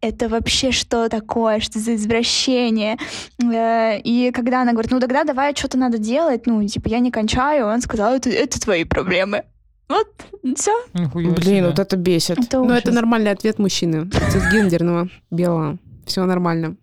это 0.00 0.28
вообще 0.28 0.70
что 0.70 1.08
такое? 1.08 1.60
Что 1.60 1.78
за 1.78 1.94
извращение? 1.96 2.96
Э, 3.42 3.98
и 3.98 4.30
когда 4.30 4.62
она 4.62 4.72
говорит, 4.72 4.90
ну 4.90 5.00
тогда 5.00 5.24
давай 5.24 5.54
что-то 5.54 5.78
надо 5.78 5.98
делать, 5.98 6.46
ну, 6.46 6.66
типа, 6.66 6.88
я 6.88 7.00
не 7.00 7.10
кончаю, 7.10 7.66
он 7.66 7.80
сказал, 7.80 8.14
это, 8.14 8.30
это 8.30 8.60
твои 8.60 8.84
проблемы. 8.84 9.44
Вот, 9.88 10.08
все. 10.56 10.72
Блин, 10.92 11.66
вот 11.66 11.78
это 11.78 11.96
бесит. 11.96 12.38
Это 12.38 12.62
Но 12.62 12.76
это 12.76 12.92
нормальный 12.92 13.30
ответ 13.30 13.58
мужчины. 13.58 14.10
Цисгендерного, 14.30 15.08
белого. 15.30 15.78
Все 16.04 16.24
нормально. 16.24 16.76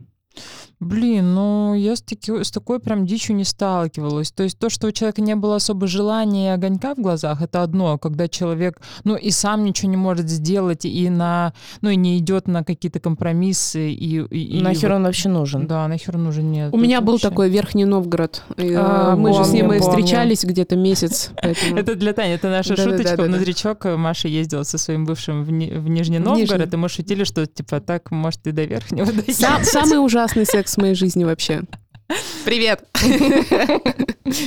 Блин, 0.80 1.34
ну 1.34 1.74
я 1.74 1.96
с, 1.96 2.02
таки, 2.02 2.44
с 2.44 2.52
такой 2.52 2.80
прям 2.80 3.06
дичью 3.06 3.36
не 3.36 3.46
сталкивалась. 3.46 4.32
То 4.32 4.44
есть 4.44 4.60
то, 4.60 4.70
что 4.70 4.88
у 4.88 4.92
человека 4.92 5.22
не 5.22 5.36
было 5.36 5.56
особо 5.56 5.88
желания 5.88 6.48
и 6.48 6.54
огонька 6.54 6.96
в 6.96 7.00
глазах, 7.00 7.42
это 7.42 7.64
одно. 7.64 7.98
Когда 7.98 8.28
человек, 8.28 8.82
ну 9.06 9.16
и 9.16 9.32
сам 9.32 9.64
ничего 9.64 9.90
не 9.90 9.98
может 9.98 10.30
сделать, 10.30 10.84
и 10.84 11.10
на, 11.10 11.54
ну 11.82 11.90
и 11.90 11.96
не 11.96 12.18
идет 12.18 12.48
на 12.48 12.64
какие-то 12.64 13.00
компромиссы. 13.00 13.92
И, 13.92 14.20
и, 14.20 14.62
нахер 14.62 14.90
вот, 14.90 14.96
он 14.98 15.04
вообще 15.04 15.30
нужен? 15.30 15.66
Да, 15.66 15.88
нахер 15.88 16.18
он 16.18 16.26
нужен, 16.26 16.52
нет. 16.52 16.74
У 16.74 16.78
меня 16.78 17.00
был 17.00 17.20
такой 17.20 17.50
Верхний 17.50 17.86
Новгород. 17.86 18.44
А, 18.58 19.16
Мы 19.16 19.30
помню, 19.30 19.44
же 19.46 19.50
с 19.50 19.54
ним 19.54 19.72
и 19.72 19.80
встречались 19.80 20.44
где-то 20.44 20.76
месяц. 20.76 21.32
Это 21.42 21.96
для 21.96 22.14
Тани, 22.14 22.34
это 22.34 22.50
наша 22.50 22.76
шуточка. 22.76 23.22
Внутричок 23.22 23.86
Маша 23.86 24.28
ездила 24.28 24.64
со 24.64 24.78
своим 24.78 25.06
бывшим 25.06 25.44
в 25.44 25.52
Нижний 25.52 26.20
Новгород, 26.20 26.74
и 26.74 26.78
мы 26.78 26.90
шутили, 26.90 27.24
что 27.24 27.46
типа 27.46 27.80
так, 27.80 28.12
может, 28.12 28.46
и 28.48 28.52
до 28.52 28.66
Верхнего 28.66 29.12
доехать. 29.12 29.66
Самый 29.66 30.04
ужасный 30.04 30.46
секс 30.46 30.65
в 30.74 30.78
моей 30.78 30.96
жизни 30.96 31.24
вообще. 31.24 31.64
Привет! 32.44 32.86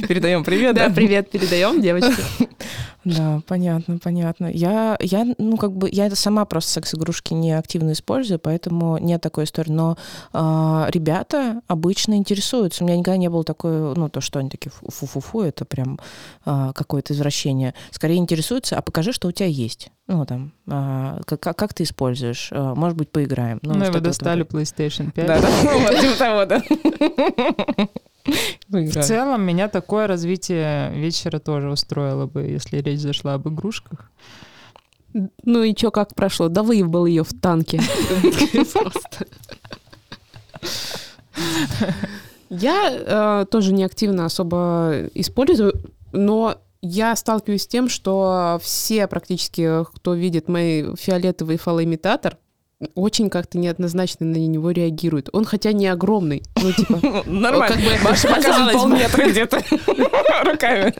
Передаем 0.06 0.44
привет, 0.44 0.76
да? 0.76 0.90
привет 0.90 1.30
передаем, 1.30 1.80
девочки. 1.80 2.22
Да, 3.04 3.40
понятно, 3.46 3.98
понятно. 3.98 4.46
Я, 4.46 4.96
я, 5.00 5.26
ну, 5.38 5.56
как 5.56 5.72
бы, 5.72 5.88
я 5.90 6.06
это 6.06 6.16
сама 6.16 6.44
просто 6.44 6.72
секс-игрушки 6.72 7.32
не 7.32 7.52
активно 7.52 7.92
использую, 7.92 8.38
поэтому 8.38 8.98
нет 8.98 9.20
такой 9.20 9.44
истории. 9.44 9.70
Но 9.70 9.96
э, 10.32 10.86
ребята 10.90 11.62
обычно 11.68 12.14
интересуются. 12.14 12.82
У 12.82 12.86
меня 12.86 12.98
никогда 12.98 13.16
не 13.16 13.30
было 13.30 13.44
такой, 13.44 13.94
ну, 13.94 14.08
то, 14.08 14.20
что 14.20 14.40
они 14.40 14.50
такие 14.50 14.70
фу-фу-фу, 14.70 15.42
это 15.42 15.64
прям 15.64 15.98
э, 16.44 16.72
какое-то 16.74 17.12
извращение. 17.14 17.74
Скорее 17.90 18.16
интересуются, 18.16 18.76
а 18.76 18.82
покажи, 18.82 19.12
что 19.12 19.28
у 19.28 19.32
тебя 19.32 19.48
есть. 19.48 19.90
Ну, 20.08 20.24
там, 20.26 20.52
э, 20.66 21.20
как, 21.26 21.56
как 21.56 21.74
ты 21.74 21.84
используешь. 21.84 22.48
Э, 22.50 22.74
может 22.74 22.98
быть, 22.98 23.10
поиграем. 23.10 23.60
Ну, 23.62 23.74
ну 23.74 23.92
вы 23.92 24.00
достали 24.00 24.44
PlayStation 24.44 25.12
5. 25.12 25.26
Да, 25.26 25.40
да, 25.40 25.48
вот 25.62 26.00
типа 26.00 26.18
того, 26.18 26.44
да. 26.44 26.62
В 28.68 29.02
целом, 29.02 29.42
меня 29.42 29.68
такое 29.68 30.06
развитие 30.06 30.92
вечера 30.94 31.38
тоже 31.38 31.70
устроило 31.70 32.26
бы, 32.26 32.42
если 32.42 32.78
речь 32.78 33.00
зашла 33.00 33.34
об 33.34 33.48
игрушках. 33.48 34.10
Ну 35.44 35.62
и 35.62 35.74
чё, 35.74 35.90
как 35.90 36.14
прошло? 36.14 36.48
Да 36.48 36.62
выебал 36.62 37.06
ее 37.06 37.24
в 37.24 37.32
танке. 37.32 37.80
Я 42.50 43.42
э, 43.42 43.46
тоже 43.50 43.72
не 43.72 43.84
активно 43.84 44.24
особо 44.24 45.08
использую, 45.14 45.74
но 46.12 46.56
я 46.80 47.14
сталкиваюсь 47.16 47.64
с 47.64 47.66
тем, 47.66 47.88
что 47.88 48.58
все 48.62 49.06
практически, 49.06 49.84
кто 49.94 50.14
видит 50.14 50.48
мой 50.48 50.94
фиолетовый 50.96 51.58
фалоимитатор, 51.58 52.38
очень 52.94 53.28
как-то 53.28 53.58
неоднозначно 53.58 54.26
на 54.26 54.36
него 54.36 54.70
реагирует. 54.70 55.28
Он 55.32 55.44
хотя 55.44 55.72
не 55.72 55.86
огромный, 55.88 56.42
ну 56.62 56.72
типа... 56.72 57.00
Нормально. 57.26 57.76
Как 57.76 57.84
бы, 57.84 57.90
Маша 58.04 58.28
показывает 58.28 58.72
полметра 58.72 59.28
где-то 59.28 59.62
руками. 60.44 60.94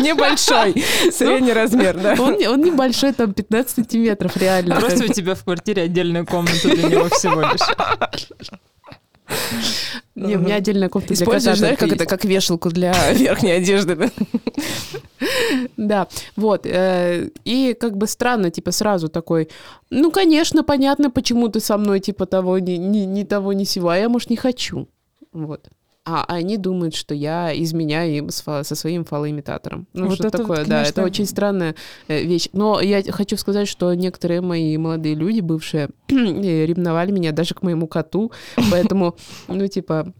Небольшой, 0.00 0.84
средний 1.12 1.52
размер, 1.52 1.96
да. 1.96 2.14
Он, 2.18 2.36
он 2.46 2.60
небольшой, 2.60 3.12
там 3.12 3.32
15 3.32 3.76
сантиметров, 3.76 4.36
реально. 4.36 4.76
Просто 4.76 5.04
у 5.04 5.08
тебя 5.08 5.34
в 5.34 5.44
квартире 5.44 5.82
отдельная 5.82 6.24
комната 6.24 6.68
для 6.68 6.88
него 6.88 7.08
всего 7.08 7.40
лишь. 7.42 8.58
Не, 10.14 10.36
у 10.36 10.40
меня 10.40 10.56
отдельная 10.56 10.88
кофта 10.88 11.14
для 11.14 11.26
кота. 11.26 11.54
знаешь, 11.54 11.78
как 11.78 11.92
это, 11.92 12.06
как 12.06 12.24
вешалку 12.24 12.70
для 12.70 12.92
верхней 13.12 13.52
одежды, 13.52 14.10
да? 15.76 16.08
Вот. 16.36 16.66
Э, 16.66 17.28
и 17.44 17.76
как 17.78 17.96
бы 17.96 18.06
странно, 18.06 18.50
типа, 18.50 18.72
сразу 18.72 19.08
такой, 19.08 19.48
ну, 19.90 20.10
конечно, 20.10 20.64
понятно, 20.64 21.10
почему 21.10 21.48
ты 21.48 21.60
со 21.60 21.78
мной, 21.78 22.00
типа, 22.00 22.26
того, 22.26 22.58
ни 22.58 23.22
того, 23.24 23.52
ни 23.52 23.64
сего, 23.64 23.90
а 23.90 23.96
я, 23.96 24.08
может, 24.08 24.30
не 24.30 24.36
хочу. 24.36 24.88
Вот 25.32 25.68
а 26.08 26.24
они 26.26 26.56
думают, 26.56 26.94
что 26.94 27.14
я 27.14 27.52
изменяю 27.54 28.16
им 28.16 28.30
со 28.30 28.62
своим 28.62 29.04
фалоимитатором. 29.04 29.86
Ну, 29.92 30.06
вот 30.06 30.14
что 30.14 30.28
это 30.28 30.38
такое, 30.38 30.58
вот, 30.58 30.66
конечно... 30.66 30.84
да, 30.84 30.88
это 30.88 31.02
очень 31.02 31.26
странная 31.26 31.74
э, 32.08 32.22
вещь. 32.22 32.48
Но 32.54 32.80
я 32.80 33.02
хочу 33.12 33.36
сказать, 33.36 33.68
что 33.68 33.92
некоторые 33.92 34.40
мои 34.40 34.76
молодые 34.78 35.14
люди, 35.14 35.40
бывшие, 35.40 35.90
ревновали 36.08 37.10
меня 37.10 37.32
даже 37.32 37.54
к 37.54 37.62
моему 37.62 37.86
коту, 37.86 38.32
поэтому, 38.70 39.16
ну, 39.48 39.66
типа, 39.68 40.14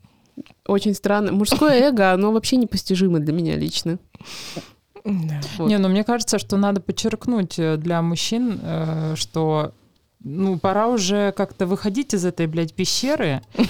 очень 0.66 0.95
странно. 0.95 1.32
Мужское 1.32 1.89
эго, 1.89 2.12
оно 2.12 2.32
вообще 2.32 2.57
непостижимо 2.57 3.18
для 3.18 3.32
меня 3.32 3.57
лично. 3.57 3.99
Да. 5.05 5.41
Вот. 5.57 5.68
Не, 5.68 5.78
ну 5.78 5.89
мне 5.89 6.05
кажется, 6.05 6.39
что 6.39 6.59
надо 6.59 6.82
подчеркнуть 6.82 7.59
э, 7.59 7.78
для 7.78 8.03
мужчин, 8.03 8.61
э, 8.62 9.14
что 9.16 9.72
ну, 10.21 10.59
пора 10.59 10.89
уже 10.89 11.33
как-то 11.33 11.66
выходить 11.66 12.14
из 12.14 12.25
этой, 12.25 12.47
блядь, 12.47 12.75
пещеры. 12.75 13.43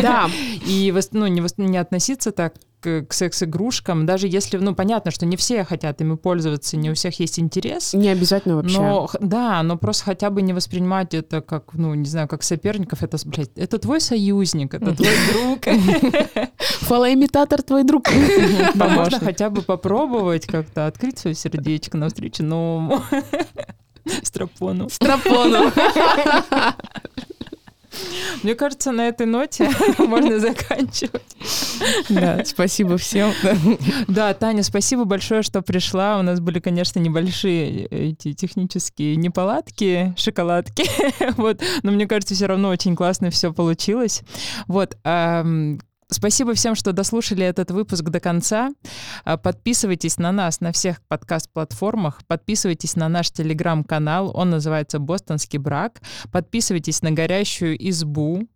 Да, 0.00 0.28
и 0.66 0.94
ну, 1.12 1.26
не, 1.26 1.76
относиться 1.78 2.32
так 2.32 2.54
к, 2.80 3.06
секс-игрушкам, 3.10 4.04
даже 4.04 4.28
если, 4.28 4.58
ну, 4.58 4.74
понятно, 4.74 5.10
что 5.10 5.24
не 5.24 5.36
все 5.36 5.64
хотят 5.64 6.02
ими 6.02 6.16
пользоваться, 6.16 6.76
не 6.76 6.90
у 6.90 6.94
всех 6.94 7.18
есть 7.18 7.38
интерес, 7.38 7.94
не 7.94 8.10
обязательно 8.10 8.56
вообще. 8.56 8.78
но, 8.78 9.08
да, 9.20 9.62
но 9.62 9.78
просто 9.78 10.04
хотя 10.04 10.28
бы 10.28 10.42
не 10.42 10.52
воспринимать 10.52 11.14
это 11.14 11.40
как, 11.40 11.72
ну, 11.72 11.94
не 11.94 12.04
знаю, 12.04 12.28
как 12.28 12.42
соперников, 12.42 13.02
это, 13.02 13.16
блядь, 13.24 13.56
это 13.56 13.78
твой 13.78 14.02
союзник, 14.02 14.74
это 14.74 14.94
твой 14.96 15.14
друг, 15.32 15.60
Фалоимитатор 16.80 17.62
твой 17.62 17.84
друг. 17.84 18.06
Можно 18.74 19.18
хотя 19.20 19.48
бы 19.48 19.62
попробовать 19.62 20.46
как-то 20.46 20.86
открыть 20.86 21.18
свое 21.18 21.34
сердечко 21.34 21.96
навстречу 21.96 22.42
новому 22.42 23.02
стропону. 24.22 24.88
Страпону. 24.88 25.72
Мне 28.42 28.54
кажется, 28.54 28.92
на 28.92 29.08
этой 29.08 29.26
ноте 29.26 29.70
можно 29.98 30.40
заканчивать. 30.40 31.22
Да, 32.08 32.44
спасибо 32.44 32.98
всем. 32.98 33.32
Да. 34.08 34.34
Таня, 34.34 34.62
спасибо 34.62 35.04
большое, 35.04 35.42
что 35.42 35.62
пришла. 35.62 36.18
У 36.18 36.22
нас 36.22 36.40
были, 36.40 36.58
конечно, 36.58 36.98
небольшие 36.98 37.86
эти 37.86 38.32
технические 38.32 39.16
неполадки, 39.16 40.14
шоколадки, 40.16 40.84
вот, 41.36 41.62
но 41.82 41.92
мне 41.92 42.06
кажется, 42.06 42.34
все 42.34 42.46
равно 42.46 42.68
очень 42.68 42.96
классно 42.96 43.30
все 43.30 43.52
получилось. 43.52 44.22
Вот, 44.66 44.96
Спасибо 46.08 46.54
всем, 46.54 46.74
что 46.74 46.92
дослушали 46.92 47.44
этот 47.44 47.70
выпуск 47.70 48.04
до 48.04 48.20
конца. 48.20 48.70
А, 49.24 49.36
Подписывайтесь 49.36 50.18
на 50.18 50.32
нас 50.32 50.60
на 50.60 50.72
всех 50.72 51.00
подкаст-платформах. 51.08 52.20
Подписывайтесь 52.26 52.96
на 52.96 53.08
наш 53.08 53.30
телеграм-канал. 53.30 54.30
Он 54.34 54.50
называется 54.50 54.98
«Бостонский 54.98 55.58
брак». 55.58 56.00
Подписывайтесь 56.30 57.02
на 57.02 57.10
«Горящую 57.10 57.76
избу». 57.90 58.48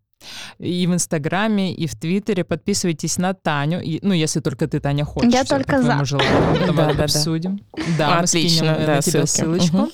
И 0.58 0.86
в 0.86 0.92
Инстаграме, 0.94 1.72
и 1.72 1.86
в 1.86 1.94
Твиттере. 1.94 2.44
Подписывайтесь 2.44 3.18
на 3.18 3.34
Таню. 3.34 3.80
И- 3.80 4.00
ну, 4.02 4.12
если 4.12 4.40
только 4.40 4.66
ты, 4.66 4.80
Таня, 4.80 5.04
хочешь. 5.04 5.32
Я 5.32 5.44
только 5.44 5.72
по 5.76 5.78
за. 5.78 5.84
твоему 5.84 6.04
желанию. 6.04 7.02
Обсудим. 7.04 7.60
Да, 7.96 8.10
мы 8.16 8.16
Отлично, 8.24 8.58
скинем 8.74 8.86
да, 8.86 8.94
на 8.96 9.02
тебя 9.02 9.26
ссылки. 9.26 9.60
ссылочку. 9.60 9.88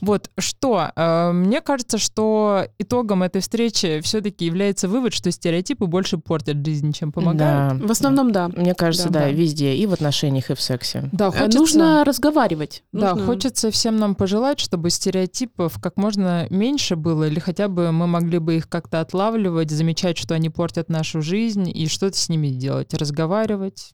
Вот, 0.00 0.30
что, 0.38 0.90
э, 0.94 1.32
мне 1.32 1.60
кажется, 1.60 1.98
что 1.98 2.66
итогом 2.78 3.22
этой 3.22 3.40
встречи 3.40 4.00
все-таки 4.02 4.44
является 4.44 4.88
вывод, 4.88 5.14
что 5.14 5.30
стереотипы 5.30 5.86
больше 5.86 6.18
портят 6.18 6.64
жизнь, 6.64 6.92
чем 6.92 7.12
помогают. 7.12 7.78
Да. 7.80 7.86
В 7.86 7.90
основном, 7.90 8.32
да. 8.32 8.48
Мне 8.48 8.74
кажется, 8.74 9.08
Да. 9.10 9.28
везде, 9.30 9.74
и 9.74 9.86
в 9.86 9.92
отношениях, 9.92 10.50
и 10.50 10.54
в 10.54 10.60
сексе. 10.60 11.08
Да, 11.12 11.28
Э, 11.34 11.46
Нужно 11.48 12.04
разговаривать. 12.04 12.82
Да, 12.92 13.10
Нужно- 13.14 13.26
хочется 13.26 13.70
всем 13.70 13.96
нам 13.96 14.14
пожелать, 14.14 14.58
чтобы 14.60 14.90
стереотипов 14.90 15.78
как 15.80 15.96
можно 15.96 16.46
меньше 16.50 16.96
было, 16.96 17.24
или 17.28 17.38
хотя 17.38 17.68
бы 17.68 17.92
мы 17.92 18.06
могли 18.06 18.38
бы 18.38 18.56
их 18.56 18.68
как-то 18.68 19.00
отлавливать, 19.00 19.67
замечать, 19.74 20.18
что 20.18 20.34
они 20.34 20.50
портят 20.50 20.88
нашу 20.88 21.22
жизнь, 21.22 21.70
и 21.72 21.86
что-то 21.88 22.16
с 22.18 22.28
ними 22.28 22.48
делать, 22.48 22.92
разговаривать. 22.94 23.92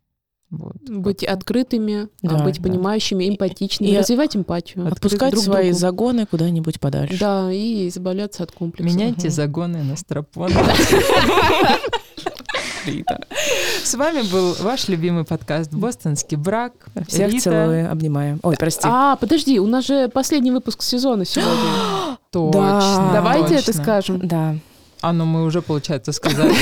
Вот. 0.51 0.77
Быть 0.89 1.25
открытыми, 1.25 2.05
а, 2.05 2.09
Да, 2.23 2.45
быть 2.45 2.59
да. 2.59 2.63
понимающими, 2.69 3.29
эмпатичными, 3.29 3.91
И 3.91 3.99
развивать 3.99 4.37
эмпатию. 4.37 4.87
Отпускать 4.87 5.33
друг 5.33 5.43
свои 5.43 5.65
другу. 5.71 5.79
загоны 5.79 6.27
куда-нибудь 6.27 6.79
подальше. 6.79 7.19
Да, 7.19 7.51
и 7.53 7.89
избавляться 7.89 8.45
от 8.45 8.53
комплексов. 8.53 8.95
Меняйте 8.95 9.27
Мгм. 9.29 9.31
загоны 9.31 9.83
на 9.83 9.97
стропон. 9.97 10.51
С 13.83 13.95
вами 13.95 14.23
был 14.31 14.55
ваш 14.61 14.89
любимый 14.89 15.25
подкаст 15.25 15.73
«Бостонский 15.73 16.37
брак». 16.37 16.73
Всех 17.09 17.31
Рита. 17.33 17.43
целую, 17.45 17.91
обнимаю. 17.91 18.39
Ой, 18.43 18.57
прости. 18.59 18.83
А, 18.85 19.17
подожди, 19.17 19.59
у 19.59 19.67
нас 19.67 19.87
же 19.87 20.09
последний 20.09 20.51
выпуск 20.51 20.83
сезона 20.83 21.25
сегодня. 21.25 22.19
Точно. 22.31 23.11
Давайте 23.13 23.55
это 23.57 23.73
скажем. 23.73 24.21
Да. 24.27 24.57
А, 25.05 25.13
ну 25.13 25.27
мы 25.27 25.45
уже, 25.45 25.61
получается, 25.61 26.13
сказали. 26.13 26.55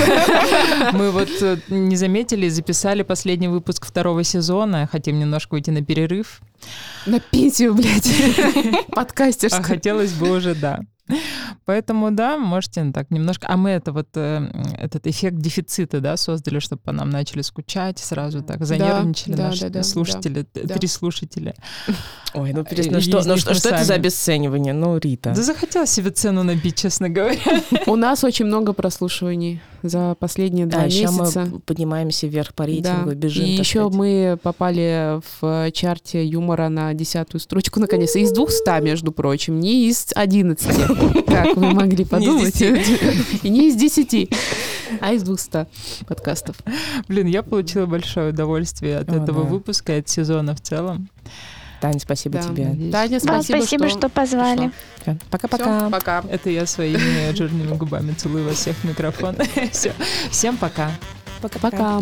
Мы 0.92 1.12
вот 1.12 1.28
э, 1.42 1.58
не 1.68 1.94
заметили, 1.94 2.48
записали 2.48 3.04
последний 3.04 3.46
выпуск 3.46 3.86
второго 3.86 4.24
сезона, 4.24 4.88
хотим 4.90 5.20
немножко 5.20 5.54
уйти 5.54 5.70
на 5.70 5.84
перерыв, 5.84 6.40
На 7.06 7.20
пенсию, 7.20 7.72
блядь. 7.74 8.10
а 8.88 8.94
Подкастерскую. 8.96 9.62
хотелось 9.62 10.12
бы 10.14 10.28
уже, 10.36 10.56
да. 10.56 10.80
Поэтому, 11.64 12.10
да, 12.10 12.36
можете 12.38 12.90
так 12.92 13.10
немножко... 13.10 13.46
А 13.48 13.56
мы 13.56 13.70
это 13.70 13.92
вот, 13.92 14.08
э, 14.14 14.50
этот 14.78 15.06
эффект 15.06 15.38
дефицита, 15.38 16.00
да, 16.00 16.16
создали, 16.16 16.58
чтобы 16.58 16.82
по 16.82 16.92
нам 16.92 17.10
начали 17.10 17.42
скучать, 17.42 17.98
сразу 17.98 18.42
так 18.42 18.64
занервничали 18.64 19.34
да, 19.34 19.48
наши 19.48 19.62
да, 19.62 19.68
да, 19.68 19.82
слушатели, 19.82 20.46
да. 20.54 20.74
три 20.74 20.88
слушателя. 20.88 21.54
Ой, 22.34 22.52
ну, 22.52 22.62
перес- 22.62 22.86
И- 22.86 22.90
ну 22.90 23.00
что, 23.00 23.22
ну 23.26 23.36
что, 23.36 23.54
что 23.54 23.68
это 23.68 23.84
за 23.84 23.94
обесценивание? 23.94 24.72
Ну, 24.72 24.96
Рита. 24.98 25.32
Да 25.34 25.42
захотела 25.42 25.86
себе 25.86 26.10
цену 26.10 26.42
набить, 26.42 26.76
честно 26.76 27.08
говоря. 27.08 27.38
У 27.86 27.96
нас 27.96 28.24
очень 28.24 28.46
много 28.46 28.72
прослушиваний 28.72 29.60
за 29.82 30.14
последние 30.18 30.66
два 30.66 30.82
А 30.82 30.86
еще 30.86 31.10
мы 31.10 31.20
месяца. 31.20 31.46
поднимаемся 31.66 32.26
вверх 32.26 32.54
по 32.54 32.64
рейтингу, 32.64 33.10
Да. 33.10 33.14
бежим. 33.14 33.44
И 33.44 33.50
еще 33.50 33.80
сказать. 33.80 33.94
мы 33.94 34.38
попали 34.42 35.20
в 35.40 35.70
чарте 35.72 36.24
юмора 36.24 36.68
на 36.68 36.94
десятую 36.94 37.40
строчку 37.40 37.80
наконец. 37.80 38.16
Из 38.16 38.32
200, 38.32 38.80
между 38.82 39.12
прочим, 39.12 39.60
не 39.60 39.88
из 39.88 40.06
11, 40.14 40.66
как 41.26 41.56
вы 41.56 41.72
могли 41.72 42.04
подумать. 42.04 42.60
И 42.60 43.48
не 43.48 43.68
из 43.68 43.76
10, 43.76 44.30
а 45.00 45.12
из 45.12 45.22
200 45.22 45.66
подкастов. 46.06 46.56
Блин, 47.08 47.26
я 47.26 47.42
получила 47.42 47.86
большое 47.86 48.30
удовольствие 48.30 48.98
от 48.98 49.08
этого 49.08 49.42
выпуска, 49.42 49.96
от 49.96 50.08
сезона 50.08 50.54
в 50.54 50.60
целом. 50.60 51.08
Тань, 51.80 51.98
спасибо 51.98 52.38
Да. 52.38 52.42
тебе. 52.48 52.68
Надеюсь. 52.68 52.92
Таня, 52.92 53.20
Да, 53.20 53.20
спасибо, 53.20 53.56
спасибо, 53.56 53.88
что 53.88 54.08
позвали. 54.08 54.70
пришла. 55.04 55.18
Пока-пока. 55.32 55.90
Пока. 55.90 56.24
Это 56.30 56.48
я 56.50 56.64
своими 56.66 57.34
жирными 57.34 57.76
губами 57.76 58.12
целую 58.12 58.44
вас 58.44 58.56
всех 58.58 58.76
в 58.76 58.84
микрофон. 58.84 59.34
Все. 59.72 59.92
Всем 60.30 60.56
пока. 60.56 60.92
Пока. 61.60 62.00